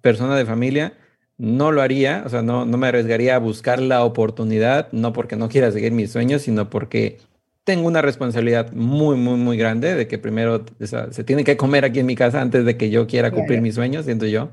[0.00, 0.94] persona de familia,
[1.38, 5.36] no lo haría, o sea, no, no me arriesgaría a buscar la oportunidad, no porque
[5.36, 7.18] no quiera seguir mis sueños, sino porque
[7.64, 11.56] tengo una responsabilidad muy, muy, muy grande de que primero o sea, se tiene que
[11.56, 13.62] comer aquí en mi casa antes de que yo quiera cumplir Claro.
[13.62, 14.50] mis sueños, siento yo.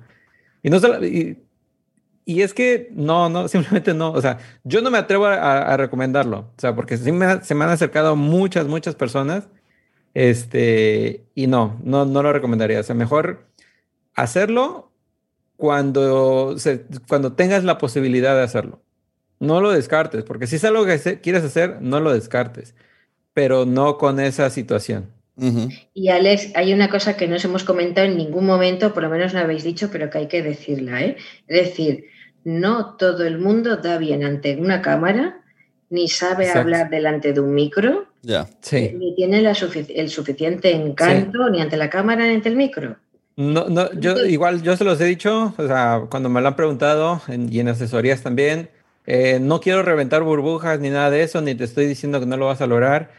[0.63, 1.37] Y no solo, y,
[2.25, 5.77] y es que no, no, simplemente no, o sea, yo no me atrevo a, a
[5.77, 9.47] recomendarlo, o sea, porque sí me ha- se me han acercado muchas, muchas personas,
[10.13, 13.45] este, y no, no, no lo recomendaría, o sea, mejor
[14.15, 14.91] hacerlo
[15.57, 18.81] cuando, se, cuando tengas la posibilidad de hacerlo.
[19.39, 22.75] No lo descartes, porque si es algo que quieres hacer, no lo descartes,
[23.33, 25.09] pero no con esa situación.
[25.95, 29.09] Y Alex, hay una cosa que no os hemos comentado en ningún momento, por lo
[29.09, 31.01] menos no habéis dicho, pero que hay que decirla.
[31.01, 31.17] ¿eh?
[31.47, 32.05] Es decir,
[32.43, 35.41] no todo el mundo da bien ante una cámara,
[35.89, 36.59] ni sabe Exacto.
[36.61, 38.05] hablar delante de un micro.
[38.61, 38.91] Sí.
[38.97, 42.95] ni tiene la sufic- el suficiente encanto ni ante la cámara ni ante el micro.
[43.35, 46.55] No, no, yo igual yo se los he dicho, o sea, cuando me lo han
[46.55, 48.69] preguntado en- y en asesorías también,
[49.07, 52.37] eh, no quiero reventar burbujas ni nada de eso, ni te estoy diciendo que no
[52.37, 53.09] lo vas a lograr,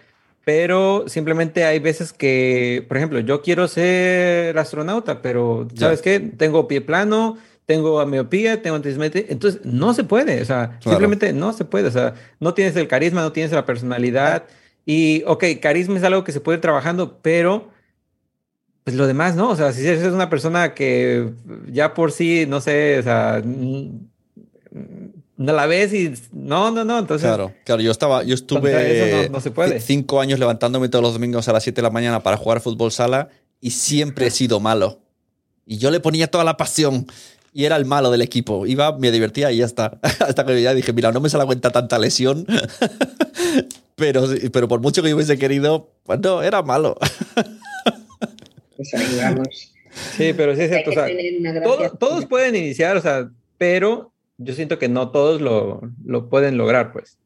[0.44, 5.86] pero simplemente hay veces que, por ejemplo, yo quiero ser astronauta, pero Ya.
[5.86, 6.20] ¿sabes qué?
[6.20, 7.36] Tengo pie plano,
[7.66, 10.82] tengo miopía, tengo antismetría, entonces no se puede, o sea, Claro.
[10.90, 14.44] simplemente no se puede, o sea, no tienes el carisma, no tienes la personalidad
[14.86, 17.70] y, ok, carisma es algo que se puede ir trabajando, pero
[18.84, 19.50] pues lo demás, ¿no?
[19.50, 21.30] O sea, si eres una persona que
[21.72, 23.88] ya por sí, no sé, o sea, mm,
[25.36, 29.32] no la ves y no, no, no, entonces Claro, claro, yo estaba, yo estuve no-
[29.34, 29.78] no se puede.
[29.78, 32.60] ci- cinco años levantándome todos los domingos a las 7 de la mañana para jugar
[32.60, 33.30] fútbol sala
[33.60, 35.00] y siempre he sido malo.
[35.66, 37.06] Y yo le ponía toda la pasión
[37.52, 38.66] y era el malo del equipo.
[38.66, 39.98] Iba, me divertía y ya está.
[40.20, 42.46] Hasta que ya dije, mira, no me sale cuenta tanta lesión.
[43.96, 46.96] pero, pero por mucho que yo hubiese querido, pues no, era malo.
[48.90, 49.72] Pues ahí vamos.
[50.16, 50.90] Sí, pero sí es cierto.
[50.90, 53.28] o sea, todos pueden iniciar, o sea,
[53.58, 57.16] pero yo siento que no todos lo, lo pueden lograr, pues.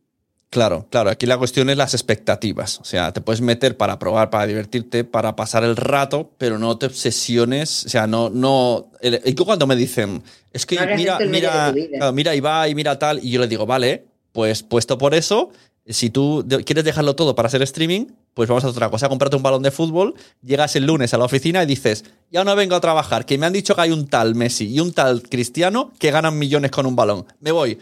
[0.51, 1.10] Claro, claro.
[1.10, 2.78] Aquí la cuestión es las expectativas.
[2.80, 6.78] O sea, te puedes meter para probar, para divertirte, para pasar el rato, pero no
[6.78, 7.85] te obsesiones.
[7.85, 8.90] O sea, no, no.
[9.01, 10.22] el- Y cuando me dicen,
[10.52, 14.05] es que No mira, mira, claro, mira Ibai, mira tal, y yo le digo, vale,
[14.32, 15.51] pues puesto por eso,
[15.89, 19.09] si tú quieres dejarlo todo para hacer streaming, pues vamos a hacer otra cosa.
[19.09, 22.55] Comprarte un balón de fútbol, llegas el lunes a la oficina y dices, ya no
[22.55, 25.23] vengo a trabajar, que me han dicho que hay un tal Messi y un tal
[25.23, 27.27] Cristiano que ganan millones con un balón.
[27.40, 27.78] Me voy.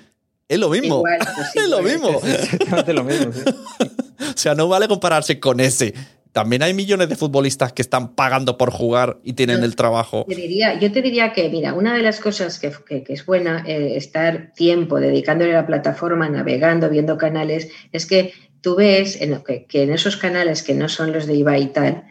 [0.48, 0.98] Es lo mismo.
[0.98, 2.20] Igual, pues sí, es lo pues, mismo.
[2.22, 3.32] Es exactamente lo mismo.
[3.32, 3.40] sí.
[4.18, 5.94] O sea, no vale compararse con ese.
[6.36, 10.26] También hay millones de futbolistas que están pagando por jugar y tienen el trabajo.
[10.28, 13.24] Te diría, yo te diría que, mira, una de las cosas que, que- que es
[13.24, 19.18] buena, eh, estar tiempo dedicándole a la plataforma, navegando, viendo canales, es que tú ves
[19.22, 22.04] en, lo que, que en esos canales que no son los de Ibai y tal,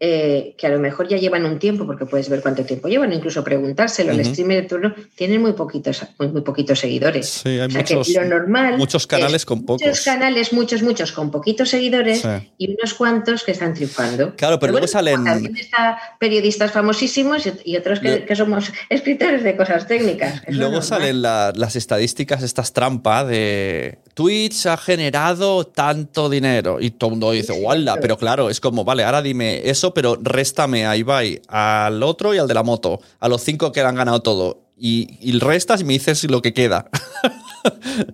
[0.00, 3.12] eh, que a lo mejor ya llevan un tiempo, porque puedes ver cuánto tiempo llevan,
[3.12, 7.28] incluso preguntárselo al streamer de turno, tienen muy poquitos, muy, muy poquitos seguidores.
[7.28, 9.82] Sí, hay O sea que muchos, lo normal muchos canales es con pocos.
[9.86, 12.28] Muchos canales, muchos, muchos con poquitos seguidores Sí.
[12.58, 14.34] y unos cuantos que están triunfando.
[14.36, 19.42] Claro, pero luego bueno, salen- También está periodistas famosísimos y, otros que, que somos escritores
[19.44, 20.42] de cosas técnicas.
[20.46, 26.90] Es Luego salen la- las estadísticas, estas trampas de Twitch ha generado tanto dinero y
[26.90, 28.00] todo el mundo dice, claro.
[28.00, 32.38] Pero claro, es como, vale, ahora dime eso, pero réstame a Ibai, al otro y
[32.38, 34.60] al de la moto, a los cinco que le han ganado todo.
[34.76, 36.90] Y, y restas y me dices lo que queda.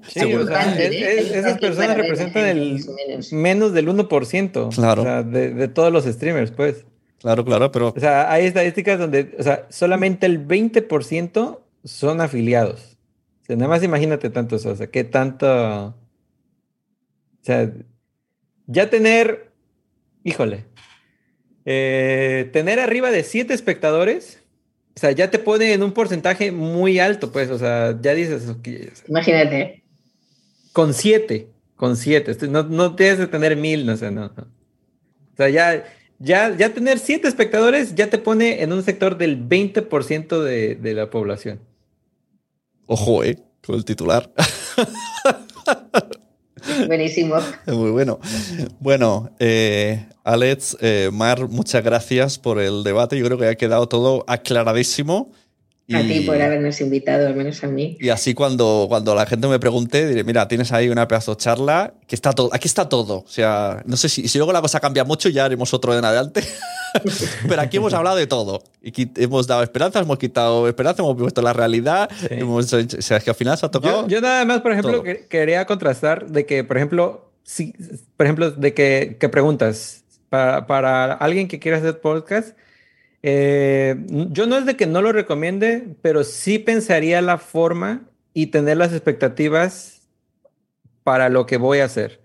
[0.07, 1.19] Sí, o sea, es- ¿eh?
[1.19, 3.32] es- esas personas representan el menos.
[3.32, 4.69] menos del 1%.
[4.73, 5.02] Claro.
[5.02, 6.85] O sea, de, de todos los streamers, pues.
[7.19, 12.97] Claro, claro, pero O sea, hay estadísticas donde, o sea, solamente el 20% son afiliados.
[13.43, 15.47] O sea, nada más imagínate tanto eso, o sea, qué tanto...
[15.89, 15.94] O
[17.43, 17.73] sea,
[18.69, 19.51] ya tener,
[20.23, 20.66] híjole,
[21.72, 24.40] eh, tener arriba de 7 espectadores,
[24.97, 28.42] o sea, ya te pone en un porcentaje muy alto, pues, o sea, ya dices,
[29.06, 29.84] Imagínate.
[30.72, 34.42] con 7, con 7, no, no tienes que tener mil, no sé, no, no.
[34.42, 35.84] O sea, ya,
[36.18, 40.94] ya, ya tener 7 espectadores ya te pone en un sector del 20% de, de
[40.94, 41.60] la población.
[42.86, 44.28] ojo, eh, con el titular.
[46.86, 47.36] Buenísimo.
[47.66, 48.18] Muy bueno.
[48.78, 53.18] Bueno, eh, Alex, eh, Mar, muchas gracias por el debate.
[53.18, 55.32] Yo creo que ha quedado todo aclaradísimo.
[55.94, 57.96] A ti por habernos invitado, al menos a mí.
[58.00, 61.38] y así cuando, cuando la gente me pregunte, diré, mira, tienes ahí una pedazo de
[61.38, 63.18] charla, que está todo, aquí está todo.
[63.18, 66.04] O sea, no sé si, si luego la cosa cambia mucho, ya haremos otro en
[66.04, 66.42] adelante.
[67.48, 68.62] Pero aquí hemos hablado de todo.
[68.82, 68.92] Y
[69.22, 72.10] hemos dado esperanzas, hemos quitado esperanza, hemos puesto la realidad.
[72.20, 72.26] Sí.
[72.30, 74.02] Hemos hecho- o sea, es que al final se ha tocado.
[74.02, 77.74] Yo, yo nada más, por ejemplo, que- quería contrastar de que, por ejemplo, si,
[78.16, 82.56] por ejemplo, de que, que preguntas para, para alguien que quiera hacer podcast,
[83.22, 83.97] eh,
[84.30, 88.02] yo no es de que no lo recomiende, pero sí pensaría la forma
[88.32, 90.02] y tener las expectativas
[91.02, 92.20] para lo que voy a hacer.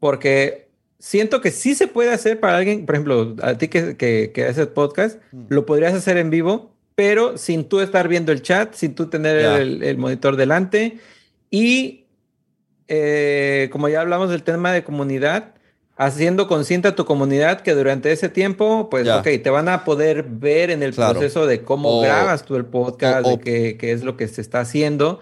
[0.00, 4.32] Porque siento que sí se puede hacer para alguien, por ejemplo, a ti que, que,
[4.34, 8.74] que haces podcast, lo podrías hacer en vivo, pero sin tú estar viendo el chat,
[8.74, 10.98] sin tú tener el monitor delante.
[11.50, 12.04] Y
[12.88, 15.53] eh, como ya hablamos del tema de comunidad,
[15.96, 19.18] haciendo consciente a tu comunidad que durante ese tiempo, pues, Ya.
[19.18, 21.12] ok, te van a poder ver en el Claro.
[21.12, 24.26] proceso de cómo O- grabas tú el podcast, o- de qué, qué es lo que
[24.28, 25.20] se está haciendo,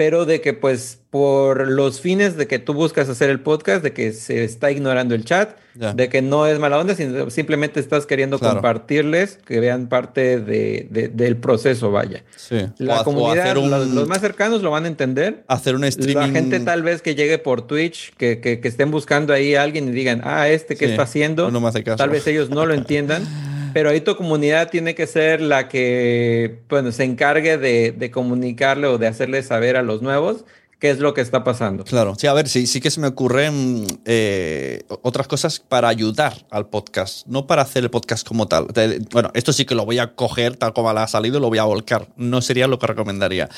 [0.00, 3.92] pero de que, pues, por los fines de que tú buscas hacer el podcast, de
[3.92, 8.06] que se está ignorando el chat, de que no es mala onda, sino simplemente estás
[8.06, 8.54] queriendo Claro.
[8.54, 12.24] compartirles, que vean parte de, de- del proceso, vaya.
[12.34, 12.66] Sí.
[12.78, 15.44] La o comunidad, un, los, los más cercanos lo van a entender.
[15.48, 16.16] hacer un streaming.
[16.16, 19.62] La gente tal vez que llegue por Twitch, que, que- que estén buscando ahí a
[19.62, 21.98] alguien y digan, ah, este que Sí, está haciendo, no me hace caso.
[21.98, 23.22] tal vez ellos no lo entiendan,
[23.72, 28.86] pero ahí tu comunidad tiene que ser la que, bueno, se encargue de, de comunicarle
[28.86, 30.44] o de hacerle saber a los nuevos
[30.80, 31.84] qué es lo que está pasando.
[31.84, 36.46] Claro, sí, a ver, sí, sí que se me ocurren eh, otras cosas para ayudar
[36.50, 38.66] al podcast, no para hacer el podcast como tal.
[39.12, 41.58] Bueno, esto sí que lo voy a coger tal como ha salido y lo voy
[41.58, 42.08] a volcar.
[42.16, 43.48] No sería lo que recomendaría.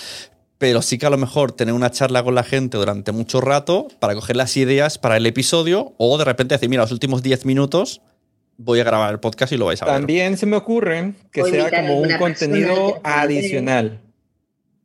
[0.58, 3.88] Pero sí que a lo mejor tener una charla con la gente durante mucho rato
[4.00, 7.46] para coger las ideas para el episodio o de repente decir, mira, los últimos 10
[7.46, 8.00] minutos
[8.56, 9.94] voy a grabar el podcast y lo vais a ver.
[9.94, 14.00] También se me ocurre que sea como un contenido adicional.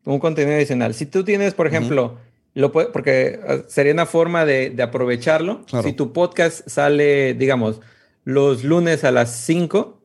[0.06, 0.94] Un contenido adicional.
[0.94, 2.18] Si tú tienes, por ejemplo,
[2.54, 5.66] lo puede- porque eh, sería una forma de, de aprovecharlo.
[5.66, 5.88] Claro.
[5.88, 7.82] Si tu podcast sale, digamos,
[8.24, 10.02] los lunes a las 5,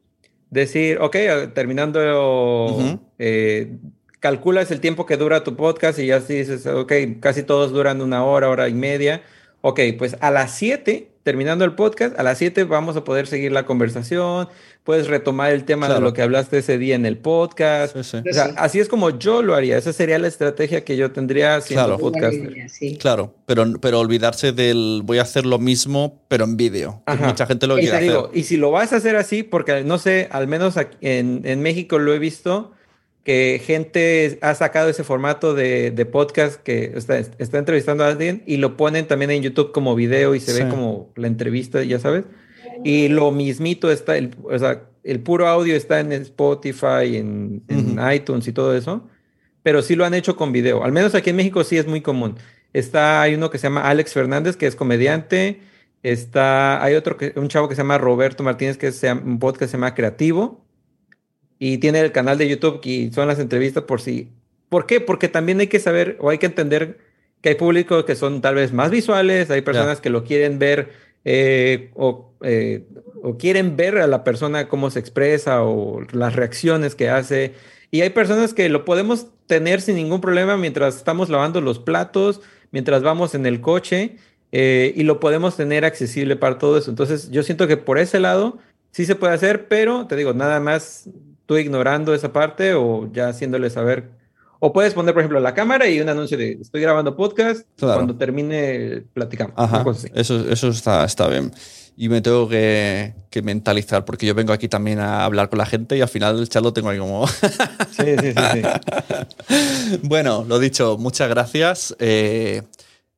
[0.51, 3.76] decir, ok, eh, terminando, eh,
[4.20, 8.02] calculas el tiempo que dura tu podcast y ya así dices, ok, casi todos duran
[8.02, 9.22] una hora, hora y media.
[9.60, 13.53] ok, pues a las 7, terminando el podcast, a las 7 vamos a poder seguir
[13.53, 14.49] la conversación,
[14.85, 17.94] puedes retomar el tema de lo que hablaste ese día en el podcast.
[17.97, 18.28] Sí, sí.
[18.28, 18.55] O sea, Sí.
[18.57, 19.78] así es como yo lo haría.
[19.78, 21.99] Esa sería la estrategia que yo tendría siendo Claro.
[22.01, 22.69] podcaster.
[22.69, 22.97] Sí.
[22.97, 27.03] Claro, pero, pero olvidarse del voy a hacer lo mismo, pero en vídeo.
[27.20, 28.09] Mucha gente lo Y quiere te hacer.
[28.11, 31.43] digo, y si lo vas a hacer así, porque no sé, al menos aquí en,
[31.44, 32.73] en México lo he visto,
[33.24, 38.43] que gente ha sacado ese formato de, de podcast que está, está entrevistando a alguien
[38.47, 40.62] y lo ponen también en YouTube como video y se Sí.
[40.62, 42.24] ve como la entrevista, ya sabes.
[42.85, 47.62] Y lo mismito está, el, o sea, el puro audio está en Spotify, en,
[48.12, 49.09] iTunes y todo eso,
[49.62, 50.82] pero sí lo han hecho con video.
[50.82, 52.36] Al menos aquí en México sí es muy común.
[52.73, 55.61] Está, hay uno que se llama Alex Fernández, que es comediante.
[56.03, 59.61] Está, hay otro que, un chavo que se llama Roberto Martínez, que es un podcast
[59.61, 60.61] que se llama Creativo.
[61.64, 64.28] Y tiene el canal de YouTube y son las entrevistas por si.
[64.68, 65.01] ¿Por qué?
[65.01, 66.98] Porque también hay que saber o hay que entender
[67.40, 70.90] que hay públicos que son tal vez más visuales, hay personas que lo quieren ver
[71.24, 72.82] eh, o, eh,
[73.22, 77.55] o quieren ver a la persona cómo se expresa o las reacciones que hace.
[77.93, 82.40] Y hay personas que lo podemos tener sin ningún problema mientras estamos lavando los platos,
[82.72, 84.16] mientras vamos en el coche
[84.51, 86.90] eh, y lo podemos tener accesible para todo eso.
[86.90, 88.59] Entonces yo siento que por ese lado
[88.90, 91.09] sí se puede hacer, pero te digo, nada más
[91.52, 94.10] tú ignorando esa parte o ya haciéndole saber.
[94.64, 97.94] O puedes poner, por ejemplo, la cámara y un anuncio de estoy grabando podcast, Claro.
[97.96, 99.54] cuando termine platicamos.
[99.56, 99.84] Ajá,
[100.14, 101.52] eso, eso está, está bien.
[101.96, 105.66] Y me tengo que, que mentalizar, porque yo vengo aquí también a hablar con la
[105.66, 107.26] gente y al final el chat lo tengo ahí como...
[107.90, 108.62] Sí, sí, sí,
[109.48, 109.98] sí.
[110.04, 111.94] bueno, lo dicho, muchas gracias.
[111.98, 112.62] Eh,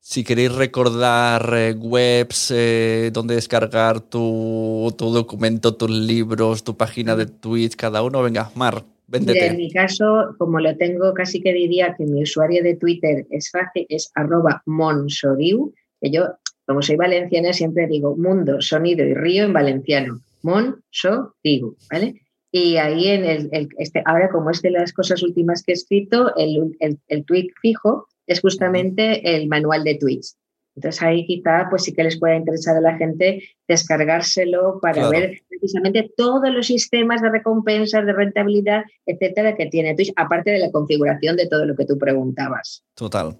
[0.07, 7.17] si queréis recordar eh, webs, eh, donde descargar tu, tu documento, tus libros, tu página
[7.17, 9.55] de Twitch, cada uno, venga, Mar, Mira, en véndete.
[9.57, 13.87] mi caso, como lo tengo, casi que diría que mi usuario de Twitter es fácil,
[13.89, 15.73] es arroba monsoriu,
[16.03, 16.25] que yo,
[16.67, 20.21] como soy valenciana, siempre digo mundo, sonido y río en valenciano.
[20.43, 22.21] Monsoriu, ¿vale?
[22.53, 25.75] Y ahí en el, el- este, ahora como es de las cosas últimas que he
[25.75, 30.37] escrito, el, el, el tweet fijo es justamente el manual de tweets.
[30.77, 35.11] Entonces ahí quizá pues sí que les pueda interesar a la gente descargárselo para Claro.
[35.11, 40.59] ver precisamente todos los sistemas de recompensas, de rentabilidad, etcétera, que tiene Twitch, aparte de
[40.59, 42.83] la configuración de todo lo que tú preguntabas.
[42.95, 43.37] Total.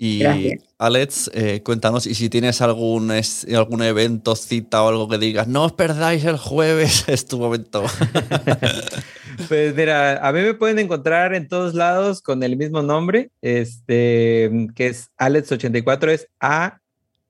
[0.00, 0.62] Y Gracias.
[0.78, 5.48] Alex, eh, cuéntanos, y si tienes algún, es- algún evento, cita o algo que digas,
[5.48, 7.82] no os perdáis el jueves, es tu momento.
[9.46, 14.50] Pues mira, a mí me pueden encontrar en todos lados con el mismo nombre, este,
[14.74, 16.80] que es Alex84, es A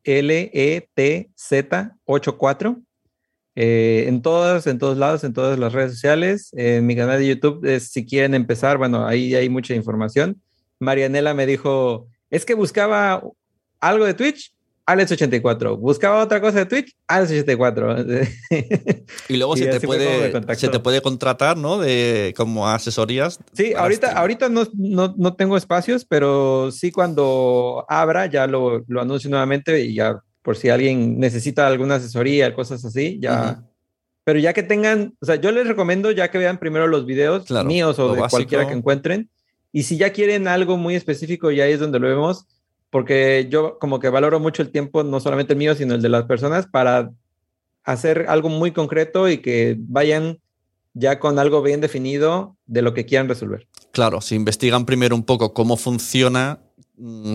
[0.04, 2.80] L E T Z 84.
[3.56, 6.50] Eh, en todas, en todos lados, en todas las redes sociales.
[6.56, 10.40] En mi canal de YouTube, es, si quieren empezar, bueno, ahí hay mucha información.
[10.78, 13.22] Marianela me dijo, es que buscaba
[13.80, 14.54] algo de Twitch,
[14.88, 15.78] Alex84.
[15.78, 18.28] Buscaba otra cosa de Twitch, Alex84.
[19.28, 21.78] Y luego Y se, te puede, se te puede contratar, ¿no?
[21.78, 23.38] De, como asesorías.
[23.52, 24.18] Sí, ahorita, stream.
[24.18, 29.84] ahorita no, no, no tengo espacios, pero sí cuando abra ya lo, lo anuncio nuevamente
[29.84, 33.62] y ya por si alguien necesita alguna asesoría, cosas así, ya.
[34.24, 37.44] Pero ya que tengan, o sea, yo les recomiendo ya que vean primero los videos
[37.44, 38.38] Claro, míos o de básico.
[38.38, 39.28] cualquiera que encuentren.
[39.70, 42.46] Y si ya quieren algo muy específico, ya ahí es donde lo vemos,
[42.90, 46.08] porque yo como que valoro mucho el tiempo, no solamente el mío, sino el de
[46.08, 47.10] las personas, para
[47.84, 50.38] hacer algo muy concreto y que vayan
[50.94, 53.66] ya con algo bien definido de lo que quieran resolver.
[53.92, 56.60] Claro, si investigan primero un poco cómo funciona,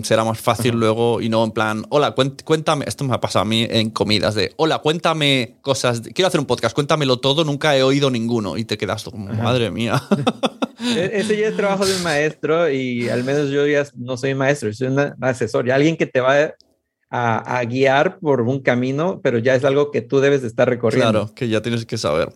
[0.02, 0.78] será más fácil Ajá.
[0.78, 3.90] luego y no en plan, hola, cuént- cuéntame, esto me ha pasado a mí en
[3.90, 8.10] comidas de, hola, cuéntame cosas, de- quiero hacer un podcast, cuéntamelo todo, nunca he oído
[8.10, 9.42] ninguno y te quedas tú como, Ajá.
[9.42, 10.02] madre mía.
[10.80, 14.34] E- Ese ya es trabajo de un maestro y al menos yo ya no soy
[14.34, 16.52] maestro, soy un asesor, y alguien que te va
[17.10, 20.68] a, a guiar por un camino, pero ya es algo que tú debes de estar
[20.68, 21.10] recorriendo.
[21.12, 22.32] Claro, que ya tienes que saber.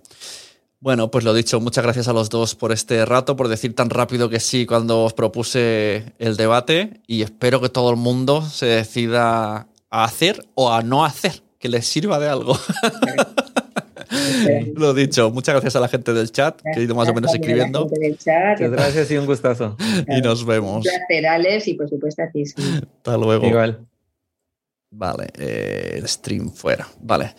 [0.81, 3.91] Bueno, pues lo dicho, muchas gracias a los dos por este rato, por decir tan
[3.91, 8.67] rápido que sí cuando os propuse el debate y espero que todo el mundo se
[8.67, 12.57] decida a hacer o a no hacer, que les sirva de algo.
[14.77, 17.35] lo dicho, muchas gracias a la gente del chat que ha ido más o menos
[17.35, 19.77] escribiendo Muchas gracias y un gustazo.
[20.07, 20.85] y nos Un vemos.
[20.87, 22.47] placer, Alex, y por supuesto a ti.
[22.47, 22.55] sí.
[22.57, 23.47] Hasta luego.
[23.47, 23.88] Igual.
[24.91, 26.87] Vale, eh, el stream fuera.
[27.01, 27.35] Vale,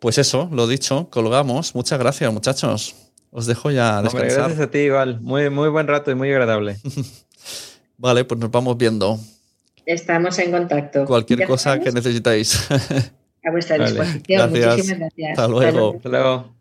[0.00, 1.74] pues eso, lo dicho, colgamos.
[1.74, 2.94] Muchas gracias, muchachos.
[3.30, 4.38] Os dejo ya Hombre, descansar.
[4.48, 5.20] gracias a ti, igual.
[5.20, 6.76] Muy, muy buen rato y muy agradable.
[7.98, 9.18] Vale, pues nos vamos viendo.
[9.86, 11.04] Estamos en contacto.
[11.04, 12.68] Cualquier cosa que necesitáis.
[13.44, 13.90] A vuestra Vale.
[13.92, 14.24] disposición.
[14.50, 14.76] Gracias.
[14.76, 15.30] Muchísimas gracias.
[15.30, 15.94] Hasta luego.
[15.96, 16.57] Hasta luego.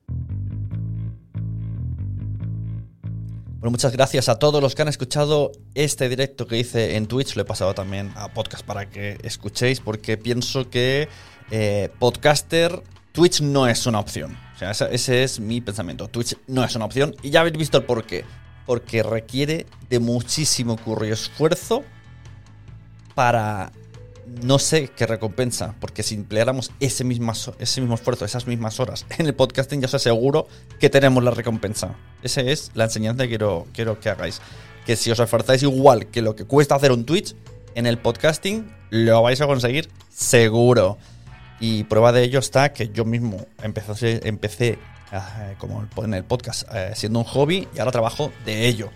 [3.70, 7.36] Muchas gracias a todos los que han escuchado este directo que hice en Twitch.
[7.36, 11.10] Lo he pasado también a podcast para que escuchéis, porque pienso que
[11.52, 12.82] eh, podcaster,
[13.12, 14.38] Twitch no es una opción.
[14.56, 16.08] O sea, ese, es mi pensamiento.
[16.08, 18.26] Twitch no es una opción y ya habéis visto el por qué.
[18.66, 21.84] Porque requiere de muchísimo curro y esfuerzo
[23.16, 23.72] para
[24.44, 29.06] no sé qué recompensa, porque si empleáramos ese mismo, ese mismo esfuerzo, esas mismas horas
[29.18, 30.48] en el podcasting, ya os aseguro
[30.80, 31.96] que tenemos la recompensa.
[32.24, 34.42] Esa es la enseñanza que quiero, quiero que hagáis.
[34.86, 37.36] Que si os esforzáis igual que lo que cuesta hacer un Twitch,
[37.76, 40.98] en el podcasting lo vais a conseguir seguro.
[41.60, 44.80] Y prueba de ello está que yo mismo empecé, empecé
[45.12, 48.90] eh, como en el podcast eh, siendo un hobby y ahora trabajo de ello.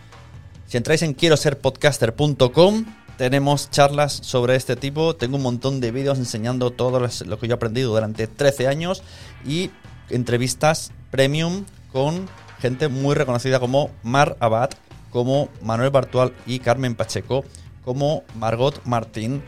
[0.68, 2.86] Si entráis en quiero ser podcaster.com
[3.18, 5.16] tenemos charlas sobre este tipo.
[5.16, 9.04] Tengo un montón de vídeos enseñando todo lo que yo he aprendido durante 13 años
[9.46, 9.72] y
[10.10, 12.28] entrevistas premium con
[12.60, 14.70] gente muy reconocida como Mar Abad,
[15.10, 17.44] como Manuel Bartual y Carmen Pacheco,
[17.84, 19.44] como Margot Martín,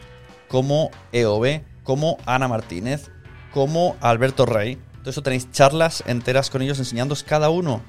[0.48, 3.11] como EOB, como Ana Martínez,
[3.53, 4.77] como Alberto Rey.
[4.99, 7.81] Todo eso tenéis charlas enteras con ellos enseñándoos cada uno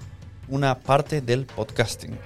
[0.49, 2.19] una parte del podcasting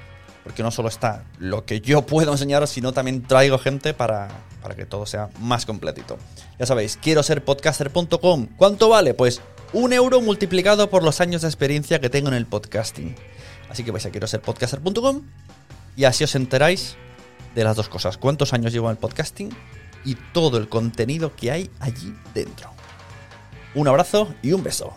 [0.48, 4.28] porque no solo está lo que yo puedo enseñaros, sino también traigo gente para,
[4.62, 6.16] para que todo sea más completito.
[6.58, 8.46] Ya sabéis, quiero ser podcaster.com.
[8.56, 9.12] ¿Cuánto vale?
[9.12, 9.42] Pues
[9.74, 13.14] un euro multiplicado por los años de experiencia que tengo en el podcasting.
[13.68, 15.20] Así que vais a quiero ser podcaster.com
[15.96, 16.96] y así os enteráis
[17.54, 18.16] de las dos cosas.
[18.16, 19.50] Cuántos años llevo en el podcasting
[20.06, 22.70] y todo el contenido que hay allí dentro.
[23.74, 24.96] Un abrazo y un beso.